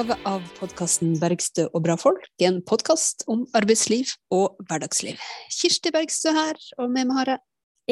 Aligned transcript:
utgave 0.00 0.16
av 0.24 0.40
podkasten 0.56 1.10
'Bergstø 1.20 1.66
og 1.74 1.82
bra 1.84 1.92
folk'. 2.00 2.24
En 2.40 2.62
podkast 2.64 3.20
om 3.28 3.42
arbeidsliv 3.52 4.08
og 4.32 4.56
hverdagsliv. 4.64 5.18
Kirsti 5.52 5.90
Bergstø 5.92 6.32
her, 6.32 6.56
og 6.78 6.88
med 6.88 7.04
meg 7.04 7.18
har 7.18 7.28
jeg 7.28 7.40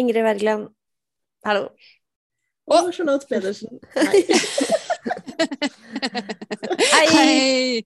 Ingrid 0.00 0.24
Wergeland. 0.24 0.68
Hallo. 1.44 1.68
Og 2.64 2.88
Charlotte 2.96 3.28
Pedersen. 3.28 3.76
Hei. 3.92 4.22
Hei. 6.94 7.04
Hei! 7.12 7.84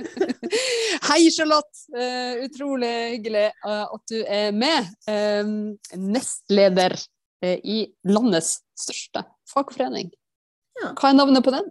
Hei, 1.10 1.20
Charlotte. 1.36 1.84
Uh, 1.92 2.46
utrolig 2.46 2.94
hyggelig 3.18 3.50
uh, 3.66 3.84
at 3.84 4.02
du 4.08 4.16
er 4.24 4.48
med. 4.56 4.88
Uh, 5.04 5.76
nestleder 6.00 6.96
i 7.44 7.84
landets 8.06 8.62
største 8.78 9.26
fagforening. 9.52 10.08
Ja. 10.80 10.94
Hva 10.96 11.10
er 11.10 11.20
navnet 11.20 11.44
på 11.44 11.52
den? 11.52 11.68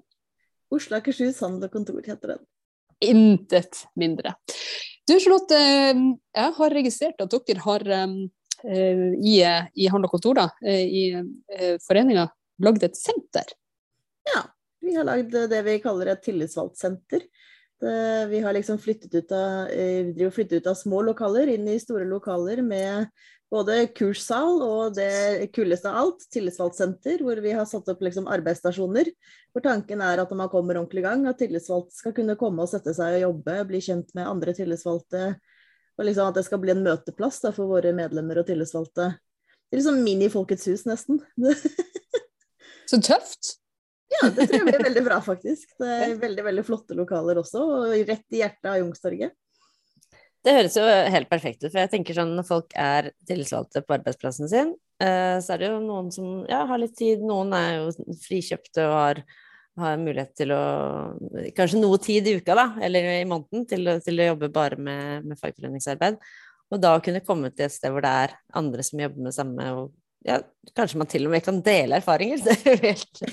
Oslo 0.71 0.97
Akershus 0.97 1.41
Handel 1.43 1.67
og 1.67 1.73
Kontor 1.73 2.01
heter 2.05 2.35
den. 2.35 2.45
Intet 3.01 3.83
mindre. 3.97 4.35
Du, 5.09 5.17
Charlotte, 5.19 5.57
eh, 5.57 6.01
jeg 6.37 6.55
har 6.57 6.75
registrert 6.77 7.23
at 7.23 7.33
dere 7.33 7.63
har 7.65 7.87
eh, 7.97 9.07
i, 9.17 9.37
i 9.41 9.89
Handel 9.91 10.07
og 10.07 10.15
Kontor, 10.15 10.37
da, 10.37 10.47
eh, 10.63 10.85
i 10.85 11.77
foreninga, 11.83 12.27
lagd 12.63 12.85
et 12.87 12.99
senter. 12.99 13.55
Ja. 14.31 14.45
Vi 14.81 14.95
har 14.95 15.05
lagd 15.05 15.35
det 15.51 15.59
vi 15.61 15.75
kaller 15.79 16.09
et 16.09 16.23
tillitsvalgtsenter. 16.25 17.21
Vi 18.31 18.39
har 18.41 18.53
liksom 18.53 18.79
flyttet 18.81 19.13
ut 19.13 19.33
av, 19.33 19.69
vi 19.69 20.13
driver 20.17 20.41
og 20.41 20.55
ut 20.57 20.69
av 20.71 20.77
små 20.77 21.03
lokaler 21.05 21.51
inn 21.53 21.67
i 21.69 21.77
store 21.81 22.07
lokaler 22.09 22.63
med 22.65 23.05
både 23.51 23.75
kurssal 23.97 24.61
og 24.63 24.95
det 24.95 25.51
kuleste 25.55 25.89
av 25.91 25.97
alt, 25.99 26.23
tillitsvalgtsenter, 26.31 27.23
hvor 27.25 27.41
vi 27.43 27.51
har 27.55 27.67
satt 27.67 27.89
opp 27.91 28.03
liksom 28.05 28.29
arbeidsstasjoner. 28.31 29.11
Hvor 29.51 29.65
tanken 29.65 30.03
er 30.05 30.21
at 30.23 30.31
når 30.31 30.39
man 30.45 30.51
kommer 30.53 30.79
ordentlig 30.79 31.03
i 31.03 31.07
gang, 31.09 31.25
at 31.27 31.41
tillitsvalgte 31.41 31.97
skal 31.97 32.15
kunne 32.15 32.37
komme 32.39 32.63
og 32.63 32.71
sette 32.71 32.95
seg 32.95 33.17
og 33.17 33.25
jobbe, 33.25 33.57
bli 33.67 33.81
kjent 33.83 34.13
med 34.15 34.29
andre 34.29 34.55
tillitsvalgte. 34.55 35.25
Og 35.99 36.07
liksom 36.07 36.31
at 36.31 36.39
det 36.39 36.45
skal 36.47 36.61
bli 36.63 36.73
en 36.73 36.85
møteplass 36.85 37.41
da, 37.43 37.51
for 37.55 37.71
våre 37.71 37.91
medlemmer 37.95 38.39
og 38.39 38.47
tillitsvalgte. 38.47 39.11
Det 39.19 39.75
er 39.75 39.83
liksom 39.83 39.99
mini-Folkets 40.05 40.71
hus, 40.71 40.87
nesten. 40.87 41.19
Så 42.91 42.99
tøft! 43.03 43.57
Ja, 44.11 44.27
det 44.27 44.47
tror 44.47 44.57
jeg 44.59 44.67
blir 44.67 44.83
veldig 44.83 45.03
bra, 45.05 45.19
faktisk. 45.23 45.69
Det 45.79 45.91
er 46.07 46.17
veldig 46.19 46.43
veldig 46.47 46.63
flotte 46.67 46.95
lokaler 46.97 47.39
også, 47.39 47.61
og 47.63 47.93
rett 48.07 48.35
i 48.35 48.41
hjertet 48.41 48.67
av 48.67 48.79
Youngstorget. 48.79 49.35
Det 50.41 50.55
høres 50.55 50.75
jo 50.77 50.83
helt 50.85 51.29
perfekt 51.29 51.61
ut, 51.61 51.69
for 51.69 51.83
jeg 51.83 51.91
tenker 51.91 52.17
sånn 52.17 52.33
når 52.33 52.47
folk 52.47 52.73
er 52.79 53.11
tillitsvalgte 53.29 53.83
på 53.85 53.93
arbeidsplassen 53.99 54.49
sin, 54.49 54.73
eh, 55.03 55.37
så 55.43 55.53
er 55.53 55.61
det 55.61 55.69
jo 55.69 55.79
noen 55.83 56.09
som 56.13 56.41
ja, 56.49 56.63
har 56.69 56.81
litt 56.81 56.95
tid, 56.97 57.21
noen 57.25 57.53
er 57.53 57.75
jo 57.75 58.15
frikjøpte 58.23 58.87
og 58.87 58.95
har, 58.95 59.21
har 59.83 60.01
mulighet 60.01 60.33
til 60.41 60.55
å 60.55 60.61
Kanskje 61.57 61.81
noe 61.83 61.99
tid 62.01 62.27
i 62.27 62.35
uka, 62.41 62.57
da, 62.57 62.65
eller 62.81 63.05
i 63.19 63.27
måneden, 63.29 63.67
til, 63.69 63.93
til 64.01 64.23
å 64.23 64.31
jobbe 64.31 64.49
bare 64.53 64.79
med, 64.81 65.27
med 65.29 65.39
fagforeningsarbeid. 65.39 66.17
Og 66.71 66.81
da 66.81 66.95
kunne 67.03 67.23
komme 67.25 67.51
til 67.53 67.67
et 67.67 67.75
sted 67.75 67.93
hvor 67.93 68.03
det 68.03 68.11
er 68.25 68.35
andre 68.57 68.83
som 68.87 69.01
jobber 69.03 69.27
med 69.27 69.35
samme, 69.35 69.69
og 69.77 69.93
ja, 70.25 70.39
kanskje 70.77 71.01
man 71.01 71.09
til 71.11 71.27
og 71.27 71.35
med 71.35 71.45
kan 71.45 71.61
dele 71.65 72.01
erfaringer. 72.01 72.41
Det 72.45 72.57
er 72.57 72.73
jo 72.73 72.81
helt 72.87 73.23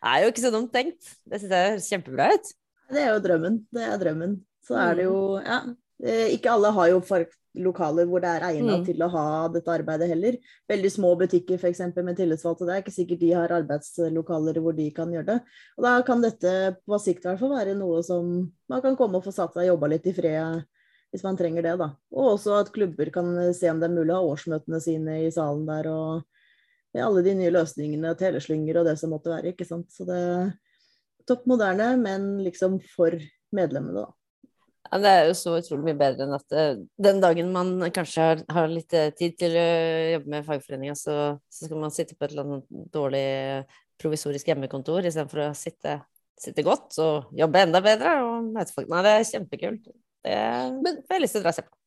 er 0.00 0.22
jo 0.22 0.32
ikke 0.32 0.44
så 0.44 0.52
dumt 0.54 0.72
tenkt. 0.74 1.14
Det 1.28 1.40
syns 1.40 1.52
jeg 1.52 1.70
høres 1.70 1.88
kjempebra 1.90 2.28
ut. 2.32 2.50
Det 2.92 3.02
er 3.02 3.10
jo 3.12 3.22
drømmen. 3.24 3.62
Det 3.72 3.86
er 3.86 4.00
drømmen. 4.00 4.36
Så 4.66 4.76
er 4.78 4.98
det 4.98 5.06
jo 5.08 5.16
Ja. 5.42 5.62
Eh, 6.02 6.34
Ikke 6.36 6.50
alle 6.52 6.72
har 6.74 6.88
jo 6.92 7.00
lokaler 7.54 8.06
hvor 8.08 8.22
det 8.24 8.30
er 8.30 8.46
egnet 8.48 8.80
Mm. 8.80 8.84
til 8.86 9.02
å 9.04 9.10
ha 9.12 9.48
dette 9.48 9.68
arbeidet 9.68 10.08
heller. 10.08 10.38
Veldig 10.68 10.90
små 10.90 11.14
butikker 11.20 11.58
f.eks. 11.58 11.80
med 12.02 12.16
tillitsvalgte. 12.16 12.64
Det 12.66 12.74
er 12.74 12.82
ikke 12.82 12.96
sikkert 12.96 13.20
de 13.20 13.32
har 13.32 13.48
arbeidslokaler 13.48 14.60
hvor 14.60 14.74
de 14.74 14.90
kan 14.90 15.12
gjøre 15.12 15.26
det. 15.26 15.40
Og 15.76 15.84
da 15.84 16.02
kan 16.02 16.22
dette 16.22 16.76
på 16.86 16.98
sikt 16.98 17.24
hvert 17.24 17.38
fall 17.38 17.52
være 17.52 17.76
noe 17.76 18.02
som 18.02 18.50
man 18.68 18.80
kan 18.82 18.96
komme 18.96 19.16
og 19.20 19.24
få 19.24 19.32
satt 19.32 19.52
seg 19.52 19.68
og 19.68 19.76
jobba 19.76 19.86
litt 19.92 20.06
i 20.06 20.12
fred 20.16 20.64
hvis 21.12 21.22
man 21.24 21.36
trenger 21.36 21.62
det, 21.62 21.76
da. 21.76 21.90
Og 22.16 22.38
også 22.38 22.54
at 22.58 22.72
klubber 22.72 23.10
kan 23.12 23.26
se 23.52 23.68
om 23.68 23.78
det 23.78 23.90
er 23.90 23.92
mulig 23.92 24.14
å 24.14 24.22
ha 24.22 24.28
årsmøtene 24.32 24.80
sine 24.80 25.18
i 25.26 25.30
salen 25.30 25.66
der, 25.68 25.90
og 25.92 26.22
med 26.94 27.04
alle 27.04 27.22
de 27.22 27.34
nye 27.36 27.52
løsningene, 27.52 28.14
teleslynger 28.16 28.78
og 28.80 28.86
det 28.88 28.94
som 28.98 29.12
måtte 29.12 29.28
være, 29.28 29.52
ikke 29.52 29.66
sant. 29.68 29.92
Så 29.92 30.06
det 30.08 30.16
er 30.16 30.54
topp 31.28 31.44
moderne, 31.44 31.90
men 32.00 32.38
liksom 32.40 32.80
for 32.96 33.12
medlemmene, 33.52 34.06
da. 34.06 34.08
Ja, 34.90 34.98
det 35.00 35.10
er 35.10 35.26
jo 35.28 35.34
så 35.38 35.54
utrolig 35.56 35.86
mye 35.86 35.98
bedre 36.00 36.26
enn 36.26 36.34
at 36.36 36.54
eh, 36.58 36.80
den 37.06 37.20
dagen 37.22 37.52
man 37.54 37.76
kanskje 37.94 38.24
har, 38.26 38.42
har 38.52 38.70
litt 38.70 38.92
eh, 38.98 39.12
tid 39.16 39.36
til 39.40 39.56
å 39.56 39.66
jobbe 40.16 40.32
med 40.34 40.48
fagforeninga, 40.48 40.96
så, 40.98 41.18
så 41.48 41.68
skal 41.68 41.80
man 41.80 41.94
sitte 41.94 42.16
på 42.16 42.26
et 42.26 42.34
eller 42.34 42.48
annet 42.48 42.88
dårlig 42.92 43.26
provisorisk 44.02 44.50
hjemmekontor 44.50 45.06
istedenfor 45.06 45.46
å 45.46 45.50
sitte, 45.56 46.00
sitte 46.40 46.66
godt 46.66 46.98
og 47.02 47.30
jobbe 47.38 47.66
enda 47.66 47.82
bedre 47.84 48.16
og 48.26 48.50
møte 48.50 48.74
folk. 48.74 48.90
Nei, 48.90 49.04
det 49.06 49.14
er 49.14 49.30
kjempekult. 49.30 49.94
Det 50.22 50.42
får 51.06 51.16
jeg 51.16 51.24
lyst 51.24 51.38
til 51.38 51.42
å 51.42 51.46
dra 51.46 51.54
og 51.54 51.60
se 51.60 51.66
på. 51.68 51.81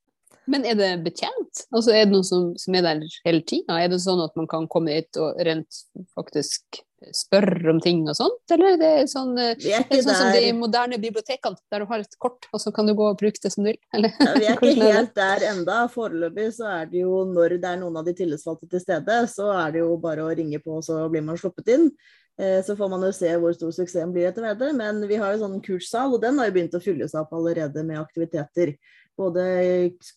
Men 0.51 0.65
er 0.67 0.75
det 0.79 0.91
betjent? 1.05 1.65
Altså 1.71 1.93
Er 1.95 2.05
det 2.05 2.13
noen 2.13 2.27
som, 2.27 2.49
som 2.59 2.75
er 2.77 2.85
der 2.85 3.05
hele 3.25 3.43
tida? 3.47 3.79
Er 3.81 3.91
det 3.91 4.01
sånn 4.03 4.23
at 4.23 4.35
man 4.39 4.49
kan 4.51 4.67
komme 4.71 4.93
hit 4.97 5.17
og 5.21 5.39
rent 5.45 5.85
faktisk 6.17 6.81
spørre 7.13 7.69
om 7.69 7.79
ting 7.83 8.03
og 8.09 8.15
sånt? 8.17 8.41
Eller 8.53 8.73
er 8.73 8.79
det 8.81 8.91
sånn, 9.11 9.35
eh, 9.37 9.53
Vi 9.61 9.71
er 9.75 9.83
er 9.83 9.89
det 9.89 9.99
er 9.99 10.05
sånn 10.07 10.19
som 10.21 10.31
de 10.33 10.51
moderne 10.57 10.99
bibliotekene, 11.01 11.59
der 11.71 11.83
du 11.83 11.89
har 11.91 12.01
et 12.01 12.17
kort, 12.21 12.47
og 12.53 12.61
så 12.61 12.73
kan 12.73 12.87
du 12.87 12.95
gå 12.97 13.09
og 13.11 13.17
bruke 13.19 13.41
det 13.41 13.51
som 13.53 13.65
du 13.65 13.71
vil? 13.71 13.79
Eller? 13.93 14.13
ja, 14.19 14.33
vi 14.39 14.49
er 14.49 14.57
ikke 14.71 14.89
er 14.89 14.99
helt 15.01 15.15
der 15.17 15.47
enda. 15.51 15.79
Foreløpig 15.91 16.49
så 16.57 16.69
er 16.71 16.91
det 16.91 17.03
jo 17.03 17.23
når 17.29 17.57
det 17.59 17.71
er 17.71 17.81
noen 17.83 18.01
av 18.01 18.07
de 18.07 18.15
tillitsvalgte 18.17 18.69
til 18.71 18.83
stede, 18.83 19.21
så 19.31 19.51
er 19.53 19.75
det 19.75 19.83
jo 19.83 19.95
bare 20.01 20.25
å 20.25 20.35
ringe 20.35 20.61
på, 20.63 20.79
og 20.79 20.87
så 20.87 21.03
blir 21.11 21.25
man 21.25 21.37
sluppet 21.41 21.73
inn. 21.75 21.89
Eh, 22.39 22.61
Så 22.65 22.75
får 22.75 22.89
man 22.89 23.03
jo 23.05 23.11
se 23.15 23.31
hvor 23.39 23.53
stor 23.55 23.71
suksessen 23.71 24.11
blir 24.15 24.27
etter 24.27 24.43
hvert. 24.43 24.75
Men 24.75 25.05
vi 25.07 25.19
har 25.21 25.35
jo 25.35 25.45
sånn 25.45 25.61
kurssal, 25.63 26.15
og 26.15 26.21
den 26.23 26.39
har 26.39 26.49
jo 26.49 26.55
begynt 26.57 26.75
å 26.75 26.83
fylles 26.83 27.15
opp 27.15 27.31
allerede 27.35 27.83
med 27.85 28.01
aktiviteter. 28.01 28.75
Både 29.15 29.43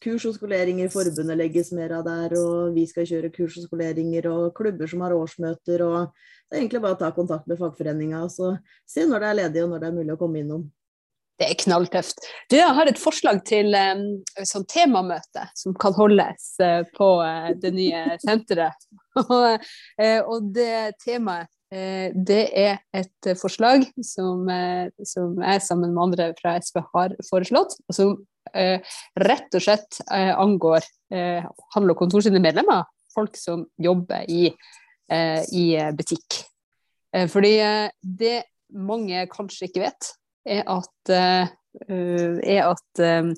kurs 0.02 0.24
og 0.26 0.34
skoleringer 0.34 0.90
forbundet 0.90 1.38
legges 1.38 1.70
mer 1.76 1.92
av 2.00 2.06
der, 2.08 2.32
og 2.40 2.72
vi 2.74 2.82
skal 2.90 3.06
kjøre 3.06 3.30
kurs 3.34 3.58
og 3.60 3.68
skoleringer, 3.68 4.26
og 4.32 4.56
klubber 4.58 4.90
som 4.90 5.04
har 5.06 5.14
årsmøter. 5.14 5.84
og 5.86 6.10
Det 6.48 6.56
er 6.56 6.62
egentlig 6.64 6.82
bare 6.82 6.96
å 6.96 7.02
ta 7.04 7.12
kontakt 7.14 7.46
med 7.46 7.60
fagforeninga 7.60 8.24
og 8.24 8.32
så 8.34 8.56
se 8.88 9.06
når 9.06 9.22
det 9.22 9.28
er 9.28 9.38
ledig 9.42 9.62
og 9.64 9.70
når 9.70 9.84
det 9.84 9.88
er 9.88 9.98
mulig 10.00 10.16
å 10.16 10.20
komme 10.20 10.42
innom. 10.42 10.66
Det 11.38 11.46
er 11.46 11.58
knalltøft. 11.60 12.24
Du, 12.50 12.56
jeg 12.58 12.74
har 12.74 12.88
et 12.90 12.98
forslag 12.98 13.44
til 13.46 13.70
um, 13.70 14.00
sånn 14.42 14.64
temamøte 14.66 15.44
som 15.54 15.76
kan 15.78 15.94
holdes 15.94 16.48
uh, 16.58 16.82
på 16.96 17.12
uh, 17.22 17.52
det 17.62 17.70
nye 17.76 18.16
senteret. 18.24 18.88
og, 19.22 19.62
uh, 20.02 20.20
og 20.26 20.50
det 20.56 20.98
temaet, 21.04 21.52
det 21.68 22.46
er 22.56 22.78
et 22.96 23.26
forslag 23.36 23.82
som, 24.00 24.46
som 25.04 25.34
jeg 25.36 25.60
sammen 25.60 25.90
med 25.92 26.00
andre 26.00 26.28
fra 26.38 26.54
SV 26.64 26.78
har 26.94 27.12
foreslått, 27.28 27.74
og 27.84 27.92
som 27.92 28.14
rett 29.18 29.54
og 29.54 29.64
slett 29.64 30.00
eh, 30.12 30.32
angår 30.32 30.84
eh, 31.12 31.46
handel- 31.74 31.94
og 31.94 32.02
kontor 32.02 32.24
medlemmer. 32.38 32.86
Folk 33.14 33.36
som 33.36 33.66
jobber 33.78 34.24
i, 34.28 34.52
eh, 35.10 35.42
i 35.52 35.64
eh, 35.76 35.92
butikk. 35.96 36.42
Eh, 37.14 37.26
fordi 37.28 37.54
eh, 37.64 37.90
det 38.02 38.42
mange 38.74 39.26
kanskje 39.32 39.68
ikke 39.68 39.86
vet, 39.86 40.12
er 40.48 40.64
at, 40.68 41.12
eh, 41.12 41.48
eh, 41.88 42.38
er 42.44 42.68
at 42.68 43.02
eh, 43.02 43.32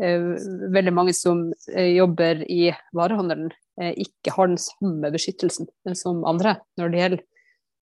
eh, 0.00 0.28
veldig 0.72 0.94
mange 0.96 1.14
som 1.16 1.50
eh, 1.72 1.92
jobber 1.96 2.44
i 2.48 2.70
varehandelen, 2.96 3.52
eh, 3.80 3.92
ikke 3.96 4.34
har 4.36 4.50
den 4.50 4.60
samme 4.60 5.12
beskyttelsen 5.12 5.68
som 5.96 6.24
andre 6.28 6.58
når 6.80 6.92
det 6.92 7.02
gjelder 7.02 7.22
eh, 7.22 7.29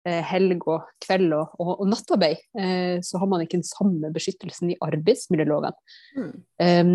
helg 0.05 0.67
og 0.69 0.85
kveld 1.01 1.33
og, 1.33 1.55
og, 1.59 1.71
og 1.79 1.89
nattarbeid. 1.89 2.43
Eh, 2.59 3.01
så 3.05 3.21
har 3.21 3.31
man 3.31 3.43
ikke 3.43 3.59
den 3.59 3.67
samme 3.67 4.11
beskyttelsen 4.15 4.73
i 4.73 4.79
arbeidsmiljøloven. 4.85 5.75
Mm. 6.17 6.31
Eh, 6.61 6.93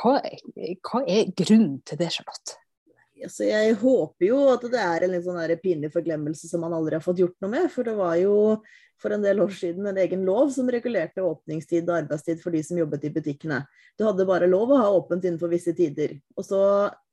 hva, 0.00 0.16
hva 0.88 1.04
er 1.04 1.32
grunnen 1.36 1.78
til 1.84 2.00
det, 2.00 2.12
Charlotte? 2.16 2.58
Altså, 3.20 3.44
jeg 3.44 3.74
håper 3.82 4.24
jo 4.30 4.38
at 4.48 4.62
det 4.72 4.80
er 4.80 5.04
en 5.04 5.12
litt 5.12 5.26
sånn 5.26 5.56
pinlig 5.60 5.90
forglemmelse 5.92 6.48
som 6.48 6.62
man 6.64 6.72
aldri 6.76 6.96
har 6.96 7.04
fått 7.04 7.20
gjort 7.20 7.36
noe 7.44 7.52
med. 7.52 7.66
For 7.72 7.84
det 7.84 7.96
var 7.98 8.14
jo 8.20 8.36
for 9.00 9.14
en 9.14 9.24
del 9.24 9.40
år 9.44 9.52
siden 9.56 9.88
en 9.88 10.00
egen 10.00 10.24
lov 10.28 10.50
som 10.54 10.68
regulerte 10.72 11.24
åpningstid 11.24 11.88
og 11.88 12.02
arbeidstid 12.02 12.40
for 12.42 12.56
de 12.56 12.62
som 12.64 12.80
jobbet 12.80 13.06
i 13.08 13.12
butikkene. 13.14 13.62
Du 13.98 14.06
hadde 14.08 14.28
bare 14.28 14.48
lov 14.50 14.72
å 14.72 14.80
ha 14.80 14.90
åpent 14.96 15.24
innenfor 15.24 15.52
visse 15.52 15.74
tider. 15.76 16.16
Og 16.36 16.46
så 16.48 16.62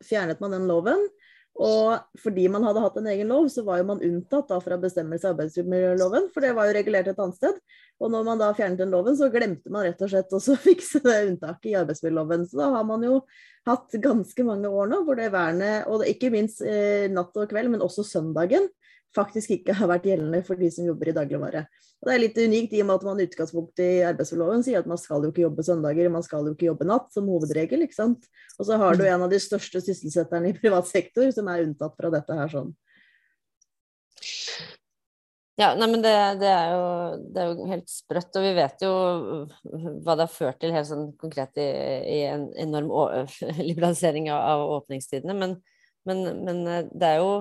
fjernet 0.03 0.41
man 0.43 0.55
den 0.55 0.67
loven. 0.69 1.07
Og 1.57 2.19
fordi 2.21 2.45
man 2.53 2.65
hadde 2.67 2.81
hatt 2.83 2.97
en 2.99 3.09
egen 3.09 3.31
lov, 3.31 3.47
så 3.49 3.63
var 3.65 3.79
jo 3.79 3.87
man 3.89 4.01
unntatt 4.05 4.49
da 4.51 4.59
fra 4.61 4.77
bestemmelse 4.81 5.25
i 5.25 5.31
arbeidsmiljøloven, 5.31 6.27
for 6.33 6.45
det 6.45 6.51
var 6.53 6.69
jo 6.69 6.75
regulert 6.77 7.09
et 7.09 7.21
annet 7.23 7.39
sted. 7.39 7.57
Og 7.97 8.11
når 8.13 8.27
man 8.27 8.41
da 8.41 8.51
fjernet 8.53 8.83
den 8.83 8.93
loven, 8.93 9.17
så 9.17 9.31
glemte 9.33 9.73
man 9.73 9.87
rett 9.87 10.03
og 10.05 10.11
slett 10.11 10.35
å 10.37 10.41
fikse 10.67 11.01
det 11.05 11.17
unntaket 11.31 11.71
i 11.71 11.77
arbeidsmiljøloven. 11.79 12.45
Så 12.45 12.61
da 12.61 12.69
har 12.75 12.85
man 12.85 13.05
jo 13.07 13.21
hatt 13.67 13.97
ganske 14.03 14.45
mange 14.47 14.69
år 14.69 14.91
nå 14.91 15.01
hvor 15.07 15.17
det 15.17 15.31
vernet, 15.33 15.89
og 15.89 16.05
ikke 16.05 16.29
minst 16.33 16.61
eh, 16.61 17.09
natt 17.09 17.33
og 17.33 17.49
kveld, 17.49 17.73
men 17.73 17.85
også 17.85 18.05
søndagen, 18.05 18.69
faktisk 19.17 19.57
ikke 19.57 19.75
har 19.77 19.89
vært 19.89 20.07
gjeldende 20.07 20.43
for 20.45 20.59
de 20.59 20.69
som 20.73 20.87
jobber 20.87 21.11
i 21.11 21.17
dagligvare. 21.17 21.65
Og 21.97 22.09
det 22.09 22.13
er 22.13 22.21
litt 22.21 22.37
unikt 22.37 22.75
i 22.77 22.81
og 22.83 22.89
med 22.89 22.99
at 22.99 23.05
man 23.07 23.21
i 23.21 23.25
utgangspunktet 23.25 23.85
i 23.85 24.05
arbeidsmiljøloven 24.05 24.65
sier 24.65 24.83
at 24.83 24.89
man 24.89 24.99
skal 25.01 25.25
jo 25.25 25.31
ikke 25.33 25.47
jobbe 25.47 25.65
søndager, 25.65 26.11
man 26.13 26.25
skal 26.25 26.45
jo 26.45 26.53
ikke 26.53 26.69
jobbe 26.69 26.87
natt 26.89 27.07
som 27.13 27.29
hovedregel. 27.31 27.85
ikke 27.87 27.97
sant? 27.97 28.27
Og 28.57 28.69
så 28.69 28.77
har 28.77 28.97
du 28.97 29.05
en 29.07 29.25
av 29.25 29.33
de 29.33 29.39
største 29.41 29.81
sysselsetterne 29.81 30.51
i 30.51 30.57
privat 30.61 30.89
sektor 30.89 31.31
som 31.33 31.49
er 31.49 31.65
unntatt 31.65 31.97
fra 31.97 32.13
dette 32.13 32.37
her 32.37 32.53
sånn. 32.53 32.75
Ja, 35.57 35.71
nei, 35.73 35.87
men 35.89 36.03
det, 36.05 36.13
det, 36.37 36.49
er 36.53 36.67
jo, 36.69 36.81
det, 37.33 37.41
er 37.41 37.47
jo, 37.49 37.65
helt 37.71 37.87
sprøtt, 37.89 38.35
og 38.37 38.43
vi 38.45 38.51
vet 38.59 38.83
jo 38.85 38.91
hva 40.05 40.13
det 40.13 40.27
har 40.27 40.29
ført 40.29 40.59
til 40.61 40.75
helt 40.75 40.85
sånn 40.85 41.07
konkret 41.17 41.57
i, 41.57 41.65
i 42.13 42.19
en 42.29 42.45
enorm 42.61 42.91
liberalisering 43.69 44.29
av, 44.29 44.43
av 44.51 44.75
åpningstidene. 44.75 45.33
Men, 45.33 45.55
men, 46.05 46.21
men, 46.45 46.61
eh, 46.69 46.91
det 46.93 47.09
er 47.09 47.23
jo 47.23 47.31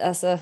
Altså 0.00 0.38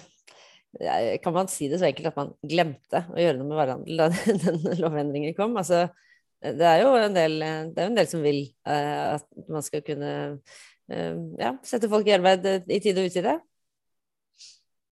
Kan 1.24 1.34
man 1.34 1.48
si 1.50 1.68
det 1.70 1.80
så 1.80 1.88
enkelt 1.88 2.10
at 2.10 2.18
man 2.18 2.34
glemte 2.44 3.02
å 3.08 3.18
gjøre 3.18 3.38
noe 3.38 3.48
med 3.48 3.58
varehandel 3.58 4.02
da 4.02 4.08
den 4.44 4.82
lovendringen 4.82 5.36
kom? 5.36 5.56
Altså, 5.56 5.86
det 6.44 6.66
er 6.68 6.82
jo 6.84 6.90
en 6.94 7.16
del, 7.16 7.38
det 7.72 7.82
er 7.82 7.88
en 7.88 7.96
del 7.96 8.08
som 8.10 8.22
vil 8.22 8.42
uh, 8.68 9.16
at 9.16 9.48
man 9.50 9.64
skal 9.64 9.82
kunne 9.86 10.10
uh, 10.36 11.14
ja, 11.40 11.54
sette 11.66 11.90
folk 11.90 12.06
i 12.06 12.14
arbeid 12.18 12.46
i 12.68 12.78
tide 12.84 13.02
og 13.02 13.08
utide. 13.08 13.38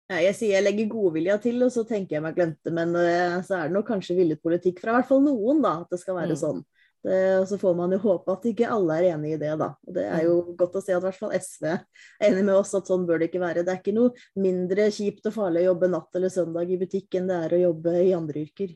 Jeg 0.09 0.33
sier 0.33 0.55
jeg 0.55 0.65
legger 0.65 0.89
godvilja 0.89 1.35
til, 1.37 1.61
og 1.61 1.69
så 1.69 1.83
tenker 1.85 2.17
jeg 2.17 2.25
meg 2.25 2.35
glemte. 2.35 2.73
Men 2.73 2.95
uh, 2.97 3.37
så 3.45 3.59
er 3.59 3.69
det 3.69 3.77
nok 3.77 3.87
kanskje 3.91 4.17
villet 4.17 4.41
politikk 4.41 4.81
fra 4.81 4.95
i 4.95 4.97
hvert 4.97 5.09
fall 5.11 5.21
noen, 5.21 5.61
da, 5.61 5.75
at 5.83 5.93
det 5.93 6.01
skal 6.01 6.17
være 6.17 6.33
mm. 6.33 6.41
sånn. 6.41 6.63
Det, 7.05 7.19
og 7.39 7.45
så 7.47 7.55
får 7.61 7.75
man 7.77 7.93
jo 7.95 8.01
håpe 8.03 8.33
at 8.33 8.45
ikke 8.49 8.67
alle 8.75 8.97
er 8.99 9.05
enig 9.13 9.37
i 9.37 9.39
det, 9.39 9.53
da. 9.61 9.69
Og 9.87 9.95
det 9.95 10.03
er 10.03 10.25
jo 10.25 10.33
mm. 10.43 10.51
godt 10.59 10.75
å 10.75 10.81
se 10.83 10.91
at 10.91 10.99
i 10.99 11.05
hvert 11.07 11.19
fall 11.21 11.35
SV 11.37 11.67
er 11.71 12.27
enig 12.27 12.43
med 12.43 12.57
oss 12.59 12.75
at 12.75 12.91
sånn 12.91 13.05
bør 13.07 13.21
det 13.21 13.29
ikke 13.29 13.43
være. 13.43 13.63
Det 13.63 13.71
er 13.71 13.79
ikke 13.79 13.95
noe 13.95 14.11
mindre 14.43 14.89
kjipt 14.91 15.29
og 15.31 15.37
farlig 15.37 15.63
å 15.63 15.69
jobbe 15.69 15.91
natt 15.93 16.19
eller 16.19 16.33
søndag 16.33 16.73
i 16.73 16.79
butikk 16.81 17.15
enn 17.15 17.31
det 17.31 17.41
er 17.45 17.55
å 17.55 17.61
jobbe 17.69 17.95
i 18.03 18.13
andre 18.17 18.43
yrker. 18.43 18.73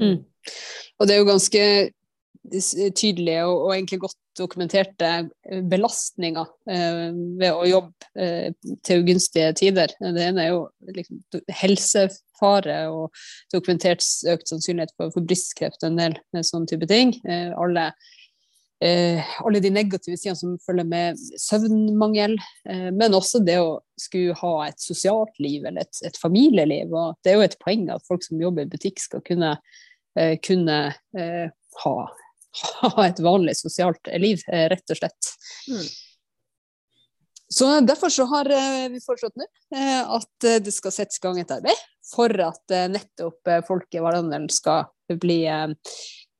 Mm. 0.00 0.18
Og 0.96 1.08
det 1.08 1.14
er 1.14 1.20
jo 1.20 1.28
ganske 1.28 1.64
tydelige 2.96 3.44
og, 3.44 3.56
og, 3.66 3.74
egentlig 3.74 4.00
godt 4.06 4.16
dokumenterte 4.38 5.08
belastninger 5.68 6.46
eh, 6.72 7.10
ved 7.12 7.52
å 7.52 7.66
jobbe 7.68 8.08
eh, 8.16 8.54
til 8.86 9.04
ugunstige 9.04 9.50
tider. 9.58 9.92
Det 10.00 10.24
ene 10.30 10.46
er 10.46 10.54
jo 10.54 10.62
liksom, 10.88 11.20
helsefare 12.40 12.78
og 12.90 13.10
dokumentert 13.52 14.04
økt 14.28 14.48
sannsynlighet 14.48 14.94
for, 14.96 15.12
for 15.14 15.26
brystkreft 15.26 15.82
og 15.84 15.92
en 15.92 16.00
del 16.00 16.44
sånne 16.46 16.66
type 16.70 16.88
ting. 16.90 17.14
Eh, 17.28 17.52
alle, 17.56 17.92
eh, 18.82 19.20
alle, 19.44 19.60
de 19.60 19.70
negative 19.70 20.16
sidene 20.16 20.36
som 20.36 20.56
følger 20.64 20.88
med 20.88 21.20
søvnmangel, 21.36 22.38
eh, 22.68 22.90
men 22.90 23.14
også 23.14 23.42
det 23.44 23.60
å 23.60 23.80
skulle 23.98 24.34
ha 24.40 24.54
et 24.68 24.80
sosialt 24.80 25.36
liv 25.38 25.64
eller 25.66 25.82
et, 25.82 26.02
et 26.06 26.16
familieliv. 26.16 26.92
Og 26.92 27.16
det 27.22 27.32
er 27.32 27.38
jo 27.38 27.46
et 27.46 27.60
poeng 27.62 27.88
at 27.90 28.06
folk 28.08 28.24
som 28.24 28.40
jobber 28.40 28.66
i 28.66 28.72
butikk 28.72 29.00
skal 29.00 29.22
kunne, 29.26 29.58
eh, 30.18 30.36
kunne 30.42 30.82
ha 31.84 31.96
ha 32.82 33.06
et 33.06 33.20
vanlig 33.22 33.56
sosialt 33.58 34.10
liv, 34.18 34.42
eh, 34.52 34.68
rett 34.72 34.90
og 34.90 34.98
slett. 34.98 35.34
Mm. 35.68 35.84
Så 37.50 37.68
Derfor 37.80 38.08
så 38.08 38.26
har 38.30 38.50
eh, 38.50 38.88
vi 38.92 39.00
foreslått 39.02 39.38
nå 39.38 39.46
eh, 39.74 40.02
at 40.02 40.48
det 40.62 40.74
skal 40.74 40.94
settes 40.94 41.18
i 41.18 41.24
gang 41.24 41.40
et 41.40 41.50
arbeid 41.50 41.86
for 42.10 42.34
at 42.44 42.74
nettopp 42.90 43.50
folk 43.68 43.94
i 43.94 44.02
Valandelen 44.02 44.48
skal 44.52 44.88
bli, 45.20 45.38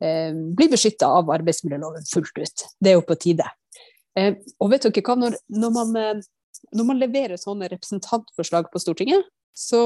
bli 0.00 0.66
beskytta 0.72 1.08
av 1.20 1.30
arbeidsmiljøloven 1.30 2.06
fullt 2.10 2.40
ut. 2.40 2.64
Det 2.78 2.92
er 2.92 2.98
jo 2.98 3.06
på 3.06 3.16
tide. 3.22 3.46
Og 4.58 4.72
vet 4.72 4.88
dere 4.88 5.04
hva, 5.06 5.16
når, 5.22 5.38
når, 5.54 5.74
man, 5.76 6.22
når 6.74 6.88
man 6.88 7.00
leverer 7.00 7.38
sånne 7.38 7.70
representantforslag 7.70 8.70
på 8.72 8.82
Stortinget, 8.82 9.28
så 9.54 9.84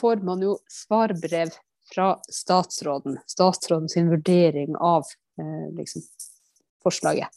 får 0.00 0.24
man 0.26 0.42
jo 0.42 0.56
svarbrev 0.70 1.54
fra 1.94 2.20
statsråden, 2.28 3.18
statsråden 3.26 3.88
sin 3.88 4.10
vurdering 4.10 4.76
av 4.76 5.02
eh, 5.38 5.74
liksom, 5.76 6.02
forslaget. 6.82 7.28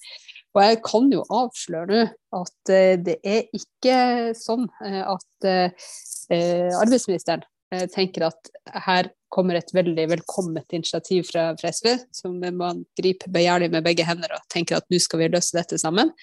Og 0.56 0.64
jeg 0.64 0.80
kan 0.88 1.10
jo 1.12 1.26
avsløre 1.36 1.90
nå 1.90 2.06
at 2.40 2.72
eh, 2.72 2.96
det 3.04 3.18
er 3.28 3.44
ikke 3.56 3.98
sånn 4.40 4.70
eh, 4.86 5.02
at 5.04 5.48
eh, 5.50 6.72
arbeidsministeren 6.80 7.44
tenker 7.92 8.28
at 8.28 8.50
her 8.86 9.10
kommer 9.34 9.58
et 9.58 9.72
veldig 9.76 10.06
velkomment 10.14 10.76
initiativ 10.78 11.26
fra, 11.28 11.50
fra 11.60 11.72
SV, 11.74 11.90
som 12.14 12.38
man 12.56 12.84
griper 12.96 13.34
begjærlig 13.34 13.68
med 13.74 13.84
begge 13.84 14.06
hender 14.08 14.32
og 14.38 14.46
tenker 14.54 14.78
at 14.78 14.88
nå 14.94 15.00
skal 15.02 15.20
vi 15.20 15.28
løse 15.34 15.58
dette 15.58 15.80
sammen. 15.82 16.14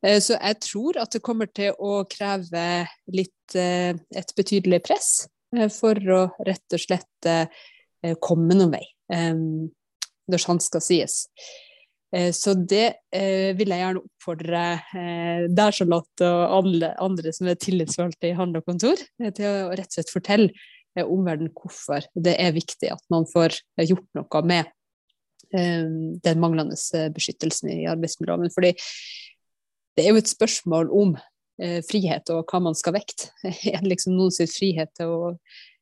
Så 0.00 0.34
jeg 0.34 0.56
tror 0.64 0.98
at 0.98 1.12
det 1.14 1.22
kommer 1.22 1.50
til 1.52 1.76
å 1.78 2.00
kreve 2.10 2.64
litt, 3.12 3.54
et 3.54 4.34
betydelig 4.34 4.80
press 4.88 5.12
for 5.76 6.00
å 6.16 6.20
rett 6.48 6.74
og 6.74 6.82
slett 6.82 7.30
komme 8.24 8.56
noen 8.56 8.74
vei, 8.74 8.82
når 9.12 10.42
sant 10.42 10.64
skal 10.64 10.82
sies. 10.82 11.20
Eh, 12.16 12.30
så 12.34 12.56
det 12.58 12.88
vil 13.12 13.70
jeg 13.70 13.82
gjerne 13.84 14.02
oppfordre 14.02 14.64
deg, 15.46 15.76
Charlotte, 15.76 16.26
og 16.26 16.56
alle 16.58 16.92
andre 17.02 17.32
som 17.36 17.48
er 17.50 17.60
tillitsvalgte 17.60 18.32
i 18.32 18.36
handel 18.38 18.62
og 18.62 18.72
kontor, 18.72 19.00
til 19.20 19.46
å 19.46 19.70
rett 19.70 19.88
og 19.90 19.98
slett 19.98 20.12
fortelle 20.12 20.68
omverdenen 21.00 21.52
hvorfor 21.54 22.04
det 22.18 22.34
er 22.42 22.56
viktig 22.56 22.90
at 22.90 23.02
man 23.14 23.28
får 23.30 23.54
gjort 23.86 24.08
noe 24.18 24.42
med 24.50 24.76
den 25.50 26.42
manglende 26.42 26.76
beskyttelsen 27.14 27.70
i 27.72 27.78
arbeidsmiljøloven. 27.90 28.52
Fordi 28.54 28.74
det 29.96 30.06
er 30.06 30.14
jo 30.14 30.20
et 30.22 30.30
spørsmål 30.30 30.90
om 30.96 31.16
eh, 31.62 31.80
frihet 31.86 32.30
og 32.32 32.46
hva 32.50 32.62
man 32.64 32.76
skal 32.78 32.96
vekte. 32.96 33.30
Er 33.72 33.82
det 33.82 33.94
liksom 33.94 34.16
noens 34.16 34.40
frihet 34.54 34.92
til 34.96 35.12
å 35.12 35.32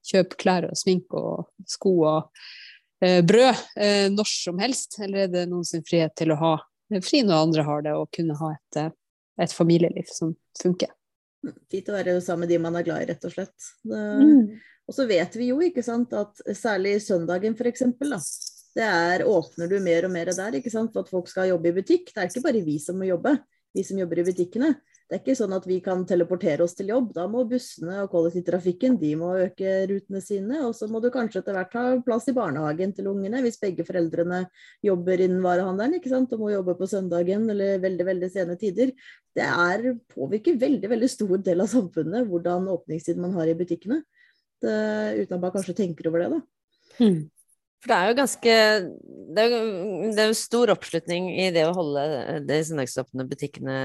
kjøpe 0.08 0.38
klær 0.40 0.68
og 0.70 0.78
sminke 0.78 1.20
og 1.20 1.68
sko 1.68 1.94
og 2.00 2.18
eh, 2.18 2.67
brød 3.00 3.60
eh, 3.78 4.06
når 4.10 4.30
som 4.30 4.58
helst, 4.58 4.98
eller 5.02 5.26
er 5.26 5.32
det 5.32 5.44
noen 5.50 5.66
sin 5.66 5.84
frihet 5.86 6.16
til 6.18 6.34
å 6.34 6.40
ha 6.40 6.54
fri 7.04 7.22
når 7.26 7.44
andre 7.46 7.66
har 7.66 7.84
det, 7.84 7.94
og 7.94 8.10
kunne 8.14 8.36
ha 8.38 8.52
et, 8.54 8.80
eh, 8.80 8.90
et 9.44 9.54
familieliv 9.54 10.08
som 10.10 10.32
funker? 10.60 10.90
Fint 11.70 11.90
å 11.90 11.94
være 11.94 12.16
sammen 12.24 12.46
med 12.46 12.52
de 12.52 12.60
man 12.62 12.76
er 12.78 12.86
glad 12.86 13.04
i, 13.04 13.08
rett 13.12 13.24
og 13.28 13.34
slett. 13.34 13.70
Det, 13.86 13.98
mm. 13.98 14.58
Og 14.88 14.96
så 14.96 15.04
vet 15.06 15.36
vi 15.36 15.50
jo 15.50 15.60
ikke 15.62 15.84
sant, 15.84 16.14
at 16.16 16.40
særlig 16.56 16.96
søndagen 17.04 17.54
f.eks. 17.54 17.84
Det 18.78 18.84
er, 18.84 19.24
åpner 19.28 19.70
du 19.70 19.78
mer 19.84 20.06
og 20.08 20.12
mer 20.14 20.30
der 20.32 20.58
ikke 20.58 20.72
sant, 20.72 20.92
for 20.94 21.04
at 21.04 21.12
folk 21.12 21.28
skal 21.30 21.50
jobbe 21.50 21.70
i 21.70 21.76
butikk. 21.76 22.10
Det 22.10 22.22
er 22.22 22.30
ikke 22.30 22.46
bare 22.46 22.64
vi 22.64 22.78
som 22.82 22.98
må 22.98 23.08
jobbe, 23.08 23.36
vi 23.76 23.84
som 23.86 24.00
jobber 24.00 24.22
i 24.22 24.26
butikkene. 24.30 24.72
Det 25.08 25.16
er 25.16 25.20
ikke 25.22 25.38
sånn 25.38 25.54
at 25.56 25.64
vi 25.64 25.78
kan 25.80 26.02
teleportere 26.04 26.60
oss 26.66 26.74
til 26.76 26.90
jobb. 26.90 27.14
Da 27.16 27.22
må 27.32 27.46
bussene 27.48 28.02
og 28.02 28.10
kollektivtrafikken 28.12 28.98
de 29.00 29.14
må 29.16 29.30
øke 29.40 29.70
rutene 29.88 30.20
sine. 30.20 30.58
Og 30.66 30.74
så 30.76 30.84
må 30.92 31.00
du 31.00 31.08
kanskje 31.14 31.40
etter 31.40 31.56
hvert 31.56 31.76
ha 31.78 31.84
plass 32.04 32.28
i 32.28 32.34
barnehagen 32.36 32.92
til 32.92 33.08
ungene 33.08 33.40
hvis 33.46 33.56
begge 33.62 33.86
foreldrene 33.88 34.42
jobber 34.84 35.22
innen 35.24 35.40
varehandelen 35.44 35.96
ikke 35.96 36.12
sant? 36.12 36.34
og 36.36 36.42
må 36.44 36.52
jobbe 36.52 36.76
på 36.76 36.90
søndagen 36.92 37.48
eller 37.54 37.80
veldig 37.80 38.08
veldig 38.10 38.30
sene 38.34 38.58
tider. 38.60 38.92
Det 39.32 39.48
er, 39.48 39.88
påvirker 40.12 40.60
veldig 40.60 40.92
veldig 40.92 41.10
stor 41.14 41.34
del 41.48 41.64
av 41.64 41.72
samfunnet 41.72 42.28
hvordan 42.28 42.68
åpningstid 42.76 43.24
man 43.24 43.32
har 43.40 43.48
i 43.48 43.56
butikkene. 43.56 44.02
Det, 44.60 44.76
uten 45.22 45.38
at 45.38 45.40
man 45.40 45.56
kanskje 45.56 45.78
tenker 45.80 46.12
over 46.12 46.26
det. 46.26 46.30
da. 46.36 46.44
Hmm. 47.00 47.20
For 47.78 47.92
det 47.92 47.96
er 47.96 48.08
jo 48.10 48.16
ganske 48.18 48.54
det 49.28 49.42
er, 49.44 49.52
jo, 49.52 49.58
det 50.16 50.22
er 50.22 50.30
jo 50.32 50.38
stor 50.38 50.72
oppslutning 50.72 51.28
i 51.44 51.50
det 51.54 51.62
å 51.68 51.74
holde 51.76 52.02
de 52.48 52.56
søndagsåpne 52.66 53.26
butikkene 53.28 53.76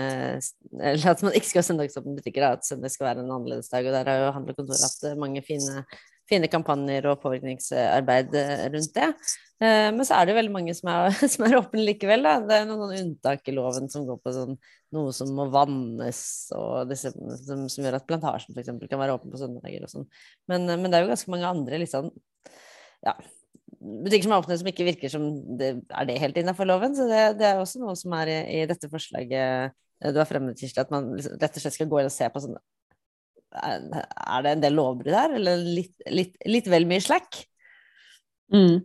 Eller 0.79 1.12
at 1.12 1.21
man 1.25 1.35
ikke 1.35 1.51
skal 1.51 1.62
ha 1.62 1.67
søndagsåpne 1.67 2.15
butikker, 2.17 2.47
at 2.47 2.65
søndag 2.65 2.93
skal 2.93 3.09
være 3.09 3.21
en 3.25 3.29
annerledes 3.35 3.69
dag. 3.69 3.85
Og 3.85 3.93
der 3.93 4.09
har 4.09 4.21
jo 4.21 4.33
handlekontoret 4.39 4.85
hatt 4.88 5.19
mange 5.19 5.43
fine, 5.45 5.83
fine, 6.31 6.50
kampanjer 6.50 7.09
og 7.12 7.19
påvirkningsarbeid 7.21 8.38
rundt 8.73 8.95
det. 8.97 9.09
Eh, 9.63 9.89
men 9.93 10.01
så 10.07 10.17
er 10.17 10.25
det 10.25 10.33
jo 10.33 10.39
veldig 10.39 10.55
mange 10.55 10.77
som 10.79 10.89
er, 10.95 11.19
som 11.35 11.45
er 11.45 11.59
åpne 11.59 11.85
likevel. 11.85 12.25
Da. 12.25 12.33
Det 12.47 12.57
er 12.57 12.65
noen 12.71 12.95
unntak 12.97 13.45
i 13.51 13.55
loven 13.59 13.91
som 13.93 14.07
går 14.07 14.23
på 14.23 14.33
sånn, 14.39 14.57
noe 14.95 15.13
som 15.15 15.35
må 15.38 15.50
vannes, 15.53 16.23
og 16.57 16.89
disse, 16.89 17.13
som, 17.43 17.67
som, 17.67 17.85
gjør 17.85 18.00
at 18.00 18.09
Plantasjen 18.09 18.55
f.eks. 18.55 18.73
kan 18.88 19.03
være 19.03 19.19
åpen 19.19 19.33
på 19.33 19.43
søndager 19.43 19.85
og 19.85 19.93
sånn. 19.93 20.09
Men, 20.50 20.65
men, 20.71 20.89
det 20.89 20.97
er 20.97 21.05
jo 21.05 21.13
ganske 21.13 21.35
mange 21.35 21.51
andre 21.51 21.83
litt 21.83 21.91
liksom 21.91 22.13
ja, 23.03 23.17
butikker 23.83 24.27
som 24.27 24.35
er 24.35 24.43
åpne 24.43 24.57
som 24.59 24.69
ikke 24.71 24.87
virker 24.87 25.11
som 25.11 25.25
det, 25.59 25.71
er 25.91 26.09
det 26.09 26.19
helt 26.21 26.37
innenfor 26.39 26.69
loven. 26.69 26.95
Så 26.97 27.07
det, 27.09 27.23
det, 27.39 27.49
er 27.49 27.61
også 27.61 27.81
noe 27.83 27.95
som 27.99 28.15
er 28.19 28.31
i, 28.31 28.37
i 28.59 28.67
dette 28.69 28.89
forslaget 28.91 29.75
du 30.03 30.17
har 30.19 30.27
fremmet, 30.27 30.59
Kirsti, 30.59 30.81
at 30.81 30.89
man 30.91 31.13
liksom 31.15 31.37
rett 31.39 31.57
og 31.57 31.63
slett 31.63 31.75
skal 31.77 31.87
gå 31.87 32.01
inn 32.01 32.09
og 32.09 32.11
se 32.11 32.27
på 32.27 32.41
sånn 32.43 32.57
Er, 33.53 33.83
er 34.03 34.43
det 34.43 34.51
en 34.51 34.63
del 34.65 34.73
lovbrudd 34.75 35.15
her, 35.15 35.35
eller 35.37 35.61
litt, 35.61 35.93
litt, 36.11 36.33
litt 36.49 36.67
vel 36.67 36.87
mye 36.89 37.03
slack? 37.05 37.37
Mm. 38.51 38.81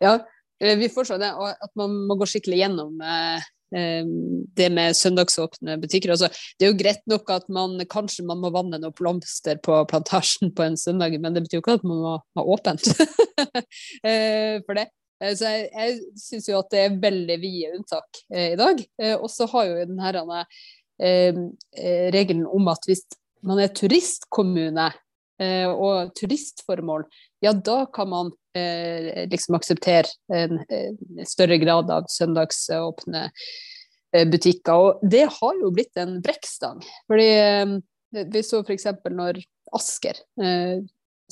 Ja, 0.00 0.14
eh, 0.62 0.76
vi 0.80 0.88
foreslår 0.94 1.20
det, 1.20 1.32
at 1.36 1.74
man 1.76 1.98
må 2.08 2.16
gå 2.16 2.28
skikkelig 2.30 2.62
gjennom 2.62 3.02
eh, 3.04 3.42
Eh, 3.42 3.61
det 3.72 4.68
med 4.74 4.96
søndagsåpne 4.96 5.78
butikker. 5.80 6.12
Altså, 6.14 6.28
det 6.58 6.66
er 6.66 6.72
jo 6.72 6.78
greit 6.80 7.04
nok 7.10 7.30
at 7.32 7.46
man 7.52 7.78
kanskje 7.90 8.24
man 8.28 8.42
må 8.42 8.52
vanne 8.54 8.80
noen 8.80 8.96
blomster 8.98 9.60
på 9.64 9.78
plantasjen 9.90 10.52
på 10.56 10.66
en 10.66 10.76
søndag, 10.80 11.16
men 11.20 11.36
det 11.36 11.44
betyr 11.46 11.58
jo 11.58 11.62
ikke 11.64 11.78
at 11.80 11.86
man 11.86 12.02
må 12.02 12.16
ha 12.20 12.44
åpent 12.54 12.90
eh, 14.08 14.60
for 14.66 14.76
det. 14.78 14.88
Eh, 15.22 15.32
så 15.38 15.54
jeg, 15.54 15.70
jeg 15.72 16.20
syns 16.20 16.50
jo 16.50 16.60
at 16.60 16.70
det 16.74 16.84
er 16.84 17.00
veldig 17.02 17.38
vide 17.42 17.72
unntak 17.78 18.22
i 18.28 18.52
dag. 18.60 18.84
Og 19.18 19.28
så 19.32 19.48
har 19.54 19.70
jo 19.70 19.80
den 19.92 20.02
her 20.02 20.20
regelen 22.12 22.44
om 22.46 22.68
at 22.72 22.84
hvis 22.86 23.06
man 23.46 23.58
er 23.62 23.72
turistkommune 23.74 24.90
og 25.42 26.12
turistformål, 26.14 27.06
ja 27.42 27.50
da 27.56 27.82
kan 27.90 28.10
man 28.12 28.30
eh, 28.30 28.41
liksom 28.54 29.56
akseptere 29.56 30.10
en, 30.34 30.58
en, 30.68 31.26
større 31.28 31.56
grad 31.62 31.90
av 31.90 32.08
søndagsåpne 32.12 33.22
eh, 33.24 34.26
butikker. 34.28 34.72
Og 34.72 35.04
det 35.08 35.24
har 35.38 35.60
jo 35.60 35.70
blitt 35.74 35.96
en 36.00 36.18
brekkstang. 36.24 36.82
Fordi 37.10 37.30
vi 38.32 38.42
så 38.44 38.60
f.eks. 38.60 38.90
når 39.10 39.40
Asker 39.72 40.18
eh, 40.42 40.82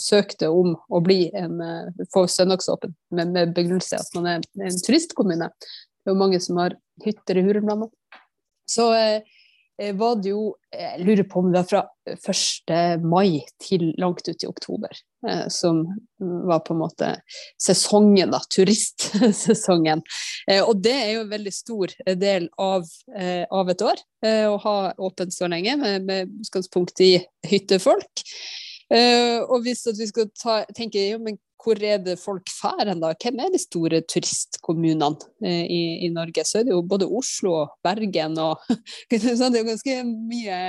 søkte 0.01 0.49
om 0.49 0.73
å 0.89 1.03
bli 1.05 1.27
en, 1.37 1.61
eh, 1.61 2.07
få 2.15 2.25
søndagsåpen 2.31 2.95
med, 3.17 3.35
med 3.37 3.55
begrunnelse 3.57 4.01
at 4.01 4.17
man 4.17 4.31
er 4.33 4.47
en 4.65 4.81
turistkommune. 4.87 5.51
Det 5.61 6.09
er 6.09 6.15
jo 6.15 6.23
mange 6.23 6.41
som 6.41 6.61
har 6.63 6.79
hytter 7.05 7.41
i 7.41 7.45
Hurumlandet. 7.45 7.93
Så 8.71 8.89
eh, 8.97 9.21
Eh, 9.21 9.40
var 9.97 10.19
det 10.21 10.33
jo 10.33 10.55
Jeg 10.71 11.05
lurer 11.07 11.27
på 11.27 11.41
om 11.41 11.49
det 11.51 11.63
var 11.63 11.69
fra 11.71 11.81
1. 12.11 13.01
mai 13.03 13.41
til 13.63 13.91
langt 13.99 14.29
ut 14.29 14.45
i 14.45 14.49
oktober, 14.49 14.93
eh, 15.27 15.47
som 15.51 15.83
var 16.21 16.63
på 16.67 16.75
en 16.75 16.81
måte 16.83 17.09
sesongen, 17.61 18.31
da, 18.35 18.39
turistsesongen. 18.55 20.05
Eh, 20.47 20.63
og 20.63 20.83
det 20.85 20.95
er 20.95 21.11
jo 21.17 21.25
en 21.25 21.33
veldig 21.33 21.55
stor 21.55 21.95
del 22.23 22.47
av, 22.61 22.87
av 23.51 23.73
et 23.73 23.83
år, 23.83 24.03
å 24.53 24.57
ha 24.63 24.77
åpent 25.01 25.35
så 25.35 25.49
lenge, 25.51 25.75
med, 25.81 26.07
med 26.07 26.35
utgangspunkt 26.45 27.01
i 27.03 27.15
hyttefolk. 27.51 28.25
og 28.91 29.63
hvis 29.65 29.87
vi 29.99 30.07
skal 30.11 30.29
ta, 30.39 30.61
tenke 30.77 31.03
ja, 31.03 31.19
men 31.19 31.39
hvor 31.61 31.81
er 31.85 31.99
det 32.03 32.17
folk 32.21 32.47
drar 32.49 32.89
hen, 32.89 33.03
da? 33.03 33.13
Hvem 33.21 33.41
er 33.43 33.53
de 33.53 33.61
store 33.61 34.01
turistkommunene 34.09 35.29
eh, 35.45 35.65
i, 35.67 35.83
i, 36.07 36.11
Norge? 36.15 36.45
Så 36.47 36.61
er 36.61 36.69
det 36.69 36.75
jo 36.75 36.83
både 36.87 37.09
Oslo 37.09 37.55
og 37.63 37.75
Bergen 37.85 38.39
og 38.41 38.63
Det 39.11 39.21
er 39.21 39.59
jo 39.59 39.67
ganske 39.69 39.99
mye, 40.07 40.61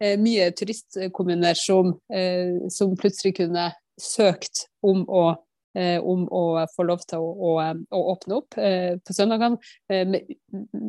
eh, 0.00 0.14
mye 0.20 0.50
turistkommuner 0.56 1.58
som, 1.58 1.96
eh, 2.12 2.56
som, 2.72 2.94
plutselig 2.96 3.36
kunne 3.40 3.70
søkt 4.00 4.66
om 4.86 5.04
å, 5.08 5.26
om 5.76 6.22
å 6.32 6.42
få 6.72 6.86
lov 6.88 7.02
til 7.04 7.20
å, 7.20 7.28
å, 7.28 7.50
å 7.92 8.00
åpne 8.14 8.38
opp 8.38 8.56
på 8.56 9.16
søndagene 9.16 9.58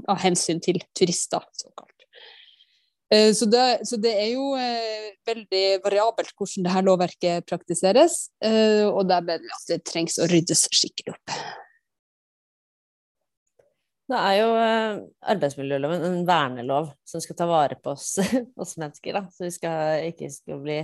av 0.07 0.21
hensyn 0.23 0.61
til 0.63 0.79
turister, 0.95 1.43
såkalt. 1.59 1.96
Eh, 3.13 3.33
så 3.33 3.45
det, 3.45 3.79
så 3.87 3.97
det, 4.03 4.11
er 4.19 4.33
jo 4.33 4.49
eh, 4.59 5.13
veldig 5.27 5.63
variabelt 5.85 6.33
hvordan 6.35 6.67
dette 6.67 6.83
lovverket 6.83 7.47
praktiseres, 7.47 8.25
eh, 8.43 8.83
og 8.87 9.07
der 9.07 9.23
mener 9.23 9.45
vi 9.45 9.55
at 9.55 9.71
det 9.71 9.85
trengs 9.87 10.19
å 10.19 10.27
ryddes 10.27 10.65
skikkelig 10.75 11.15
opp. 11.15 11.37
Det 14.07 14.19
er 14.23 14.37
jo 14.39 14.51
arbeidsmiljøloven 15.33 16.03
en 16.07 16.21
vernelov 16.27 16.93
som 17.07 17.19
skal 17.23 17.35
ta 17.39 17.47
vare 17.47 17.75
på 17.83 17.91
oss, 17.91 18.13
oss 18.63 18.77
mennesker. 18.79 19.17
Da. 19.17 19.25
Så 19.35 19.43
vi 19.43 19.51
skal 19.55 20.05
ikke 20.13 20.29
skal 20.31 20.61
bli 20.63 20.77